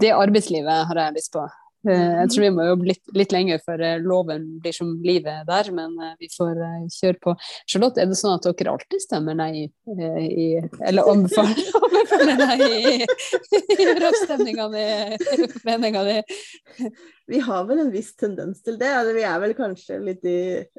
Det 0.00 0.12
arbeidslivet 0.16 0.86
har 0.88 1.02
jeg 1.04 1.18
lyst 1.18 1.32
på. 1.34 1.48
Eh, 1.88 2.12
jeg 2.20 2.30
tror 2.30 2.44
vi 2.44 2.50
må 2.54 2.64
jobbe 2.66 2.86
litt, 2.92 3.02
litt 3.18 3.32
lenger 3.34 3.62
før 3.64 3.80
eh, 3.82 4.02
loven 4.02 4.44
blir 4.62 4.74
som 4.76 4.92
livet 5.02 5.48
der, 5.48 5.70
men 5.74 5.96
eh, 5.98 6.12
vi 6.20 6.28
får 6.30 6.60
kjøre 6.94 7.18
på. 7.24 7.34
Charlotte, 7.66 7.98
er 7.98 8.10
det 8.10 8.18
sånn 8.20 8.36
at 8.36 8.46
dere 8.46 8.74
alltid 8.76 9.02
stemmer 9.02 9.34
nei 9.38 9.66
i 9.66 10.46
Eller 10.86 11.10
anbefaler, 11.10 11.58
anbefaler 11.82 12.38
nei 12.38 12.58
i, 12.68 12.94
i 13.02 13.58
i, 13.58 14.86
i 15.34 15.48
foreninga 15.56 16.04
di? 16.06 16.38
Vi 17.32 17.38
har 17.40 17.64
vel 17.68 17.80
en 17.84 17.92
viss 17.92 18.10
tendens 18.18 18.62
til 18.64 18.78
det. 18.80 18.90
Vi 19.14 19.22
er 19.24 19.38
vel 19.40 19.54
kanskje 19.56 19.98
litt 20.02 20.24
i 20.28 20.38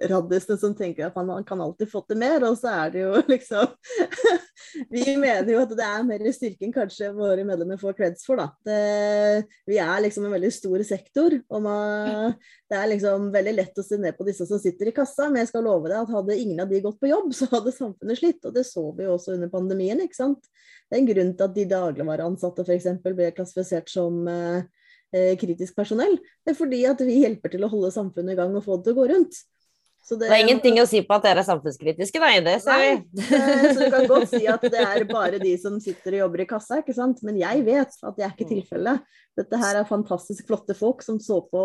raddisene 0.10 0.58
som 0.60 0.76
tenker 0.78 1.08
at 1.08 1.16
man 1.16 1.46
kan 1.48 1.62
alltid 1.64 1.90
få 1.90 2.04
til 2.08 2.20
mer, 2.22 2.44
og 2.46 2.58
så 2.60 2.74
er 2.84 2.94
det 2.94 3.04
jo 3.06 3.22
liksom 3.34 3.72
Vi 4.94 5.16
mener 5.18 5.50
jo 5.54 5.62
at 5.64 5.74
det 5.78 5.86
er 5.88 6.06
mer 6.08 6.26
styrke 6.34 6.68
enn 6.68 6.76
kanskje 6.76 7.12
våre 7.16 7.46
medlemmer 7.48 7.80
får 7.82 7.96
creds 7.98 8.28
for, 8.28 8.42
da. 8.42 8.50
Det, 8.66 9.48
vi 9.70 9.80
er 9.82 10.04
liksom 10.06 10.28
en 10.28 10.36
veldig 10.36 10.52
stor 10.54 10.84
sektor. 10.88 11.38
Og 11.50 11.64
man, 11.66 12.36
det 12.70 12.80
er 12.80 12.92
liksom 12.92 13.30
veldig 13.34 13.56
lett 13.58 13.80
å 13.80 13.86
se 13.86 14.00
ned 14.02 14.18
på 14.18 14.28
disse 14.28 14.48
som 14.50 14.62
sitter 14.62 14.90
i 14.90 14.96
kassa, 14.96 15.30
men 15.30 15.44
jeg 15.44 15.52
skal 15.54 15.68
love 15.68 15.92
deg 15.92 16.00
at 16.02 16.14
hadde 16.14 16.38
ingen 16.40 16.64
av 16.64 16.72
de 16.72 16.82
gått 16.84 17.00
på 17.02 17.12
jobb, 17.12 17.34
så 17.38 17.50
hadde 17.54 17.76
samfunnet 17.76 18.20
slitt. 18.20 18.42
Og 18.50 18.56
det 18.56 18.66
så 18.70 18.86
vi 18.98 19.08
jo 19.08 19.18
også 19.18 19.38
under 19.38 19.52
pandemien, 19.54 20.02
ikke 20.04 20.22
sant. 20.22 20.54
Det 20.90 20.98
er 20.98 21.02
en 21.02 21.10
grunn 21.10 21.34
til 21.34 21.48
at 21.48 21.58
de 21.58 21.68
dagligvareansatte 21.72 22.66
f.eks. 22.68 22.90
ble 23.06 23.30
klassifisert 23.34 23.90
som 23.90 24.28
eh, 24.30 24.66
kritisk 25.40 25.76
personell. 25.78 26.16
Det 26.44 26.54
er 26.54 26.58
fordi 26.58 26.84
at 26.90 27.02
vi 27.06 27.22
hjelper 27.22 27.54
til 27.54 27.66
å 27.66 27.72
holde 27.72 27.92
samfunnet 27.94 28.36
i 28.36 28.40
gang 28.40 28.56
og 28.58 28.66
få 28.66 28.80
det 28.80 28.88
til 28.88 28.96
å 28.96 29.02
gå 29.02 29.10
rundt. 29.14 29.42
Så 30.04 30.18
det, 30.20 30.28
det, 30.28 30.36
er 30.36 30.42
ingenting 30.44 30.78
å 30.82 30.88
si 30.88 31.00
på 31.08 31.16
at 31.16 31.24
dere 31.24 31.40
er 31.40 31.48
samfunnskritiske, 31.48 32.20
nei. 32.20 32.42
Det 32.44 32.58
ser 32.60 32.82
vi. 32.82 33.22
så 33.72 33.76
du 33.78 33.86
kan 33.94 34.08
godt 34.10 34.34
si 34.34 34.42
at 34.52 34.66
det 34.74 34.82
er 34.84 35.06
bare 35.08 35.40
de 35.40 35.54
som 35.62 35.78
sitter 35.84 36.18
og 36.18 36.26
jobber 36.26 36.44
i 36.44 36.48
kassa, 36.50 36.82
ikke 36.82 36.96
sant. 36.98 37.22
Men 37.24 37.38
jeg 37.40 37.64
vet 37.64 37.96
at 37.96 38.18
det 38.18 38.26
er 38.26 38.34
ikke 38.34 38.50
tilfellet. 38.50 39.06
Dette 39.40 39.60
her 39.62 39.80
er 39.80 39.88
fantastisk 39.88 40.50
flotte 40.50 40.76
folk 40.76 41.06
som 41.06 41.22
så 41.24 41.40
på 41.48 41.62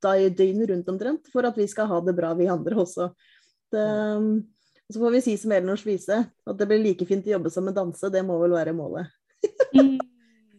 døgnet 0.00 0.72
rundt 0.72 0.88
omtrent 0.88 1.28
for 1.34 1.44
at 1.46 1.58
vi 1.60 1.68
skal 1.70 1.90
ha 1.92 2.00
det 2.06 2.16
bra, 2.16 2.32
vi 2.38 2.48
andre 2.50 2.80
også. 2.80 3.10
Det, 3.72 3.84
så 4.88 5.04
får 5.04 5.12
vi 5.18 5.22
si 5.28 5.36
som 5.40 5.52
Elinors 5.52 5.84
vise, 5.84 6.22
at 6.24 6.58
det 6.58 6.70
blir 6.70 6.80
like 6.80 7.04
fint 7.08 7.28
å 7.28 7.36
jobbe 7.36 7.52
som 7.52 7.68
en 7.68 7.76
danse. 7.76 8.08
Det 8.12 8.24
må 8.24 8.40
vel 8.40 8.56
være 8.56 8.72
målet. 8.76 9.12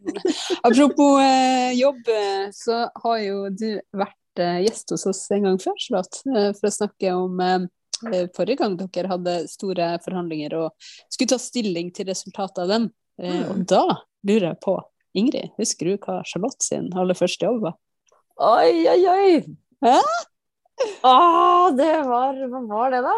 Apropos 0.67 1.21
eh, 1.23 1.71
jobb, 1.79 2.01
eh, 2.11 2.49
så 2.55 2.85
har 3.03 3.17
jo 3.23 3.47
du 3.53 3.69
vært 3.95 4.19
Eh, 4.39 4.63
gjest 4.65 4.89
hos 4.89 5.05
oss 5.05 5.21
en 5.31 5.45
gang 5.45 5.59
før, 5.61 5.75
Charlotte, 5.77 6.23
eh, 6.33 6.49
for 6.57 6.69
å 6.69 6.73
snakke 6.73 7.11
om 7.13 7.41
eh, 7.43 7.67
forrige 8.33 8.63
gang 8.63 8.77
dere 8.79 9.11
hadde 9.11 9.35
store 9.51 9.91
forhandlinger 10.03 10.55
og 10.57 10.87
skulle 11.05 11.35
ta 11.35 11.39
stilling 11.41 11.91
til 11.93 12.09
resultatet 12.09 12.63
av 12.63 12.71
dem. 12.71 12.87
Mm. 13.21 13.43
Og 13.53 13.61
da 13.69 13.83
lurer 14.25 14.49
jeg 14.49 14.59
på, 14.65 14.77
Ingrid, 15.13 15.53
husker 15.59 15.91
du 15.91 15.99
hva 16.01 16.23
Charlotte 16.25 16.65
sin 16.65 16.89
aller 16.97 17.17
første 17.17 17.45
jobb 17.45 17.61
var? 17.67 17.77
Oi, 18.41 18.89
oi, 18.89 19.01
oi! 19.13 19.27
Hæ? 19.85 19.99
Å, 21.05 21.13
det 21.77 21.93
var 22.09 22.39
Hva 22.49 22.63
var 22.65 22.95
det, 22.95 23.03
da? 23.05 23.13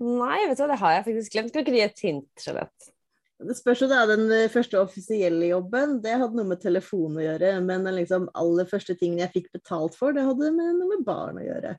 Nei, 0.00 0.38
vet 0.48 0.56
du 0.56 0.64
hva, 0.64 0.70
det 0.72 0.80
har 0.80 0.96
jeg 0.96 1.06
faktisk 1.10 1.36
glemt. 1.36 1.52
Kan 1.52 1.62
ikke 1.62 1.74
du 1.74 1.76
gi 1.76 1.84
et 1.84 2.04
hint, 2.06 2.30
Charlotte? 2.40 2.93
Det 3.42 3.56
spørs 3.58 3.82
jo 3.82 3.88
da, 3.90 4.04
Den 4.06 4.28
første 4.52 4.78
offisielle 4.78 5.48
jobben 5.48 5.98
det 6.04 6.14
hadde 6.20 6.38
noe 6.38 6.52
med 6.52 6.62
telefon 6.62 7.18
å 7.18 7.24
gjøre. 7.24 7.56
Men 7.66 7.88
den 7.88 7.98
liksom 7.98 8.28
aller 8.38 8.68
første 8.70 8.94
tingen 8.98 9.24
jeg 9.24 9.34
fikk 9.34 9.50
betalt 9.58 9.98
for, 9.98 10.14
det 10.14 10.26
hadde 10.26 10.52
med 10.54 10.78
noe 10.78 10.92
med 10.92 11.04
barn 11.06 11.42
å 11.42 11.46
gjøre. 11.46 11.74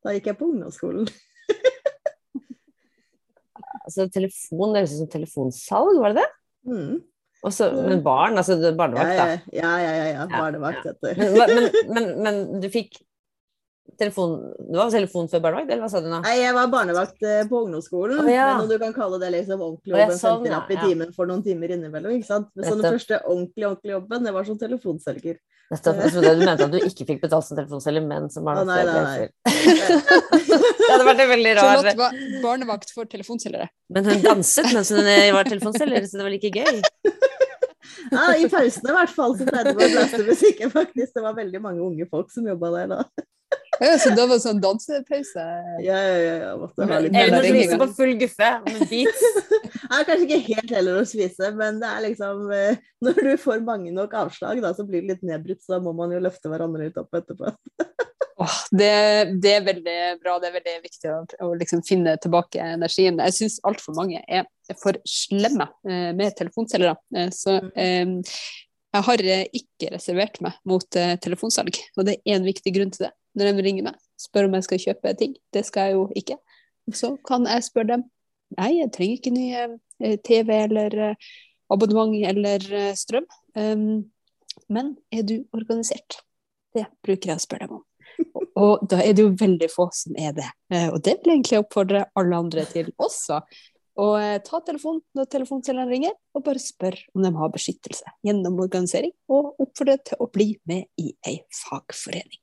Da 0.00 0.14
gikk 0.14 0.30
jeg 0.30 0.38
på 0.38 0.48
ungdomsskolen. 0.48 1.10
altså 3.84 4.06
telefon, 4.12 4.72
det 4.72 4.84
høres 4.84 4.96
ut 4.96 5.02
som 5.02 5.12
telefonsalg, 5.12 5.98
var 6.00 6.14
det 6.14 6.22
det? 6.22 6.30
Mm. 6.70 7.00
Også, 7.40 7.70
men 7.72 8.02
barn, 8.04 8.36
altså 8.36 8.58
barnevakt, 8.76 9.16
da? 9.16 9.26
Ja, 9.56 9.70
ja, 9.80 9.92
ja. 9.96 10.08
ja, 10.12 10.24
barnevakt, 10.28 10.84
ja. 10.84 11.12
Men, 11.16 11.38
men, 11.38 11.68
men, 11.88 12.08
men, 12.20 12.40
du 12.60 12.66
fikk 12.72 12.98
telefon 13.98 14.34
Du 14.70 14.76
var 14.78 14.90
telefon 14.92 15.28
før 15.30 15.42
barnevakt, 15.44 15.70
eller 15.70 15.84
hva 15.84 15.90
sa 15.92 16.02
du 16.02 16.08
nå? 16.10 16.20
Nei, 16.24 16.34
jeg 16.40 16.56
var 16.56 16.70
barnevakt 16.72 17.26
eh, 17.26 17.42
på 17.50 17.62
ungdomsskolen. 17.64 18.20
Oh, 18.22 18.30
ja. 18.30 18.50
Men 18.58 18.70
du 18.70 18.76
kan 18.82 18.94
kalle 18.96 19.20
det 19.22 19.30
liksom 19.34 19.62
ordentlig 19.62 19.94
jobb, 19.94 20.14
en 20.14 20.20
sånn, 20.20 20.48
ja, 20.50 20.60
i 20.70 20.78
timen 20.80 21.14
for 21.16 21.30
noen 21.30 21.44
timer 21.46 21.74
innimellom. 21.76 22.14
ikke 22.18 22.28
sant? 22.28 22.50
Men 22.54 22.68
så 22.68 22.76
den 22.78 22.86
første 22.86 23.22
ordentlig 23.24 23.68
ordentlig 23.70 23.96
jobben, 23.96 24.28
det 24.28 24.34
var 24.36 24.48
som 24.48 24.60
telefonselger. 24.60 25.40
Nettopp. 25.70 26.00
Jeg 26.02 26.14
trodde 26.16 26.30
du 26.34 26.40
mente 26.42 26.66
at 26.66 26.72
du 26.74 26.78
ikke 26.82 27.06
fikk 27.06 27.20
betalt 27.22 27.46
som 27.46 27.58
telefonselger, 27.58 28.06
men 28.06 28.30
som 28.34 28.46
barnevakt. 28.46 28.90
Oh, 28.90 28.90
nei, 28.90 28.90
nei, 28.90 29.28
nei. 29.28 30.70
det 30.80 30.88
hadde 30.90 31.06
vært 31.06 31.26
veldig 31.30 31.52
rar 31.60 31.68
Charlotte 31.68 31.98
var 32.00 32.16
barnevakt 32.42 32.94
for 32.94 33.10
telefonselgere. 33.10 33.70
Men 33.94 34.10
hun 34.10 34.24
danset 34.24 34.72
mens 34.74 34.90
hun 34.90 35.06
var 35.36 35.46
telefonselger, 35.46 36.08
så 36.10 36.18
det 36.18 36.26
var 36.26 36.34
like 36.34 36.54
gøy. 36.54 36.82
Ja, 38.10 38.30
I 38.34 38.48
pausene 38.50 38.90
i 38.90 38.94
hvert 38.96 39.12
fall 39.14 39.36
så 39.38 39.46
pleide 39.46 39.72
vi 39.76 39.86
å 39.86 39.90
blaste 39.92 40.22
musikken, 40.26 40.72
faktisk. 40.72 41.12
Det 41.14 41.22
var 41.24 41.36
veldig 41.36 41.60
mange 41.62 41.84
unge 41.84 42.06
folk 42.10 42.30
som 42.32 42.48
jobba 42.48 42.72
der 42.74 42.90
da. 42.94 43.04
Ja, 43.84 43.96
så 43.98 44.10
da 44.12 44.26
var 44.28 44.40
sånn 44.42 44.60
dansepause? 44.60 45.44
Ja, 45.80 45.96
ja, 46.04 46.32
ja. 46.42 46.50
Måtte 46.60 46.84
ha 46.84 46.98
litt 47.00 47.16
Eller 47.16 47.46
spise 47.46 47.78
på 47.80 47.86
full 47.96 48.12
guffe 48.20 48.50
med 48.66 48.82
beats? 48.90 49.22
ja, 49.72 50.02
kanskje 50.04 50.26
ikke 50.26 50.40
helt 50.50 50.74
heller 50.76 51.00
å 51.00 51.06
spise, 51.08 51.48
men 51.56 51.80
det 51.80 51.88
er 51.88 52.04
liksom 52.04 52.52
eh, 52.52 52.82
Når 53.06 53.22
du 53.24 53.32
får 53.40 53.64
mange 53.64 53.94
nok 53.96 54.16
avslag, 54.26 54.60
da, 54.60 54.74
så 54.76 54.84
blir 54.84 55.04
du 55.04 55.14
litt 55.14 55.24
nedbrutt, 55.24 55.62
så 55.64 55.78
da 55.78 55.80
må 55.84 55.94
man 55.96 56.12
jo 56.12 56.20
løfte 56.20 56.52
hverandre 56.52 56.90
litt 56.90 57.00
opp 57.00 57.16
etterpå. 57.16 57.54
oh, 58.44 58.56
det, 58.76 58.92
det, 59.40 59.54
er 59.56 59.68
veldig 59.70 59.98
bra. 60.20 60.36
Det 60.42 60.50
er 60.50 60.56
veldig 60.58 60.74
viktig 60.84 61.12
å, 61.14 61.20
å 61.48 61.52
liksom 61.62 61.84
finne 61.86 62.18
tilbake 62.20 62.60
energien. 62.76 63.22
Jeg 63.24 63.38
syns 63.38 63.60
altfor 63.64 63.96
mange 63.96 64.20
er 64.28 64.44
for 64.82 65.00
slemme 65.08 65.70
eh, 65.88 66.10
med 66.16 66.36
telefonselgere. 66.36 66.98
Eh, 67.16 67.32
så 67.32 67.56
mm. 67.64 67.72
eh, 67.80 68.36
jeg 68.90 69.06
har 69.06 69.24
eh, 69.32 69.46
ikke 69.54 69.94
reservert 69.94 70.40
meg 70.44 70.60
mot 70.68 71.00
eh, 71.00 71.16
telefonsalg, 71.22 71.80
og 71.96 72.06
det 72.08 72.18
er 72.20 72.36
en 72.36 72.48
viktig 72.48 72.74
grunn 72.76 72.92
til 72.92 73.06
det 73.06 73.14
når 73.38 73.52
de 73.52 73.66
ringer 73.66 73.86
meg, 73.86 73.98
spør 74.20 74.48
om 74.48 74.56
jeg 74.58 74.66
skal 74.66 74.82
kjøpe 74.86 75.12
ting. 75.18 75.36
Det 75.54 75.64
skal 75.66 75.90
jeg 75.90 75.98
jo 75.98 76.08
ikke. 76.18 76.38
Så 76.96 77.14
kan 77.26 77.46
jeg 77.46 77.66
spørre 77.66 77.92
dem 77.94 78.08
nei, 78.58 78.72
jeg 78.80 78.92
trenger 78.94 79.18
ikke 79.18 79.34
ny 79.34 79.46
eh, 79.54 80.16
TV 80.26 80.56
eller 80.64 80.96
eh, 81.10 81.30
abonnement 81.72 82.16
eller 82.32 82.66
eh, 82.74 82.92
strøm. 82.98 83.28
Um, 83.54 84.10
men 84.70 84.94
er 85.14 85.24
du 85.26 85.40
organisert? 85.56 86.20
Det 86.74 86.86
bruker 87.04 87.32
jeg 87.32 87.40
å 87.40 87.44
spørre 87.44 87.66
dem 87.66 87.80
om. 87.80 87.84
Og 88.60 88.82
da 88.90 89.00
er 89.02 89.14
det 89.16 89.24
jo 89.24 89.34
veldig 89.38 89.68
få 89.72 89.88
som 89.94 90.16
er 90.18 90.34
det. 90.36 90.46
Og 90.92 90.98
det 91.02 91.16
vil 91.18 91.30
jeg 91.30 91.38
egentlig 91.38 91.60
oppfordre 91.62 92.02
alle 92.18 92.40
andre 92.44 92.64
til 92.68 92.90
også. 93.00 93.38
Og 94.02 94.44
ta 94.46 94.60
telefonen 94.66 95.00
når 95.16 95.30
telefonselgeren 95.32 95.90
ringer, 95.90 96.14
og 96.36 96.44
bare 96.46 96.62
spør 96.62 96.98
om 97.14 97.24
de 97.24 97.32
har 97.38 97.54
beskyttelse 97.54 98.12
gjennom 98.26 98.60
organisering, 98.62 99.14
og 99.32 99.54
oppfordre 99.62 99.96
til 100.10 100.20
å 100.22 100.28
bli 100.34 100.50
med 100.68 100.86
i 101.00 101.08
ei 101.26 101.38
fagforening. 101.62 102.42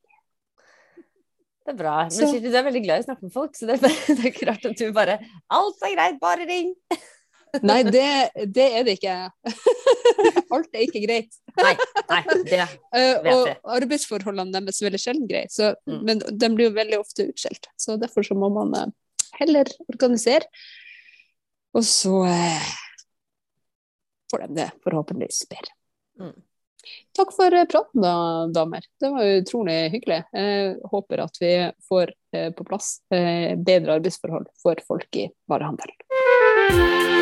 Det 1.68 1.74
er 1.74 1.80
bra. 1.82 1.98
Men 2.08 2.16
så... 2.16 2.32
du 2.40 2.48
er 2.48 2.64
veldig 2.64 2.82
glad 2.86 3.02
i 3.02 3.04
å 3.04 3.06
snakke 3.10 3.28
med 3.28 3.34
folk, 3.36 3.56
så 3.58 3.68
det 3.68 3.76
er, 3.76 3.96
det 4.16 4.22
er 4.22 4.30
ikke 4.30 4.48
rart 4.48 4.66
at 4.70 4.80
du 4.80 4.86
bare 4.96 5.18
Alt 5.52 5.82
er 5.84 5.96
greit, 5.98 6.20
bare 6.22 6.48
ring! 6.48 6.70
Nei, 7.68 7.82
det, 7.84 8.06
det, 8.56 8.66
er 8.78 8.86
det 8.88 8.98
ikke. 8.98 9.16
Alt 10.56 10.76
er 10.76 10.84
ikke 10.86 11.02
greit. 11.04 11.38
Nei, 11.58 11.74
nei 12.12 12.20
det 12.46 12.60
eh, 12.62 13.14
vet 13.24 13.30
jeg. 13.32 13.56
Og 13.64 13.76
arbeidsforholdene 13.78 14.54
deres 14.54 14.80
er 14.80 14.88
veldig 14.88 15.02
sjelden 15.02 15.30
greie, 15.30 15.70
mm. 15.90 16.02
men 16.08 16.24
de 16.24 16.50
blir 16.54 16.70
jo 16.70 16.76
veldig 16.76 17.00
ofte 17.02 17.28
utskjelt. 17.32 17.70
Så 17.80 17.96
derfor 18.00 18.28
så 18.28 18.38
må 18.38 18.52
man 18.54 18.76
eh, 18.78 18.92
heller 19.42 19.72
organisere, 19.88 20.48
og 21.76 21.88
så 21.88 22.22
eh, 22.30 22.70
får 24.32 24.46
de 24.46 24.60
det 24.62 24.70
forhåpentligvis 24.86 25.44
bedre. 25.52 25.76
Mm. 26.24 26.36
Takk 27.18 27.34
for 27.36 27.54
eh, 27.54 27.66
praten, 27.66 28.02
da, 28.02 28.14
damer. 28.54 28.86
Det 29.00 29.10
var 29.10 29.24
utrolig 29.42 29.78
hyggelig. 29.90 30.24
Jeg 30.32 30.76
håper 30.92 31.24
at 31.26 31.42
vi 31.42 31.54
får 31.90 32.14
eh, 32.36 32.50
på 32.54 32.68
plass 32.68 32.98
eh, 33.14 33.56
bedre 33.58 33.98
arbeidsforhold 33.98 34.52
for 34.62 34.84
folk 34.88 35.24
i 35.26 35.30
varehandelen. 35.50 37.17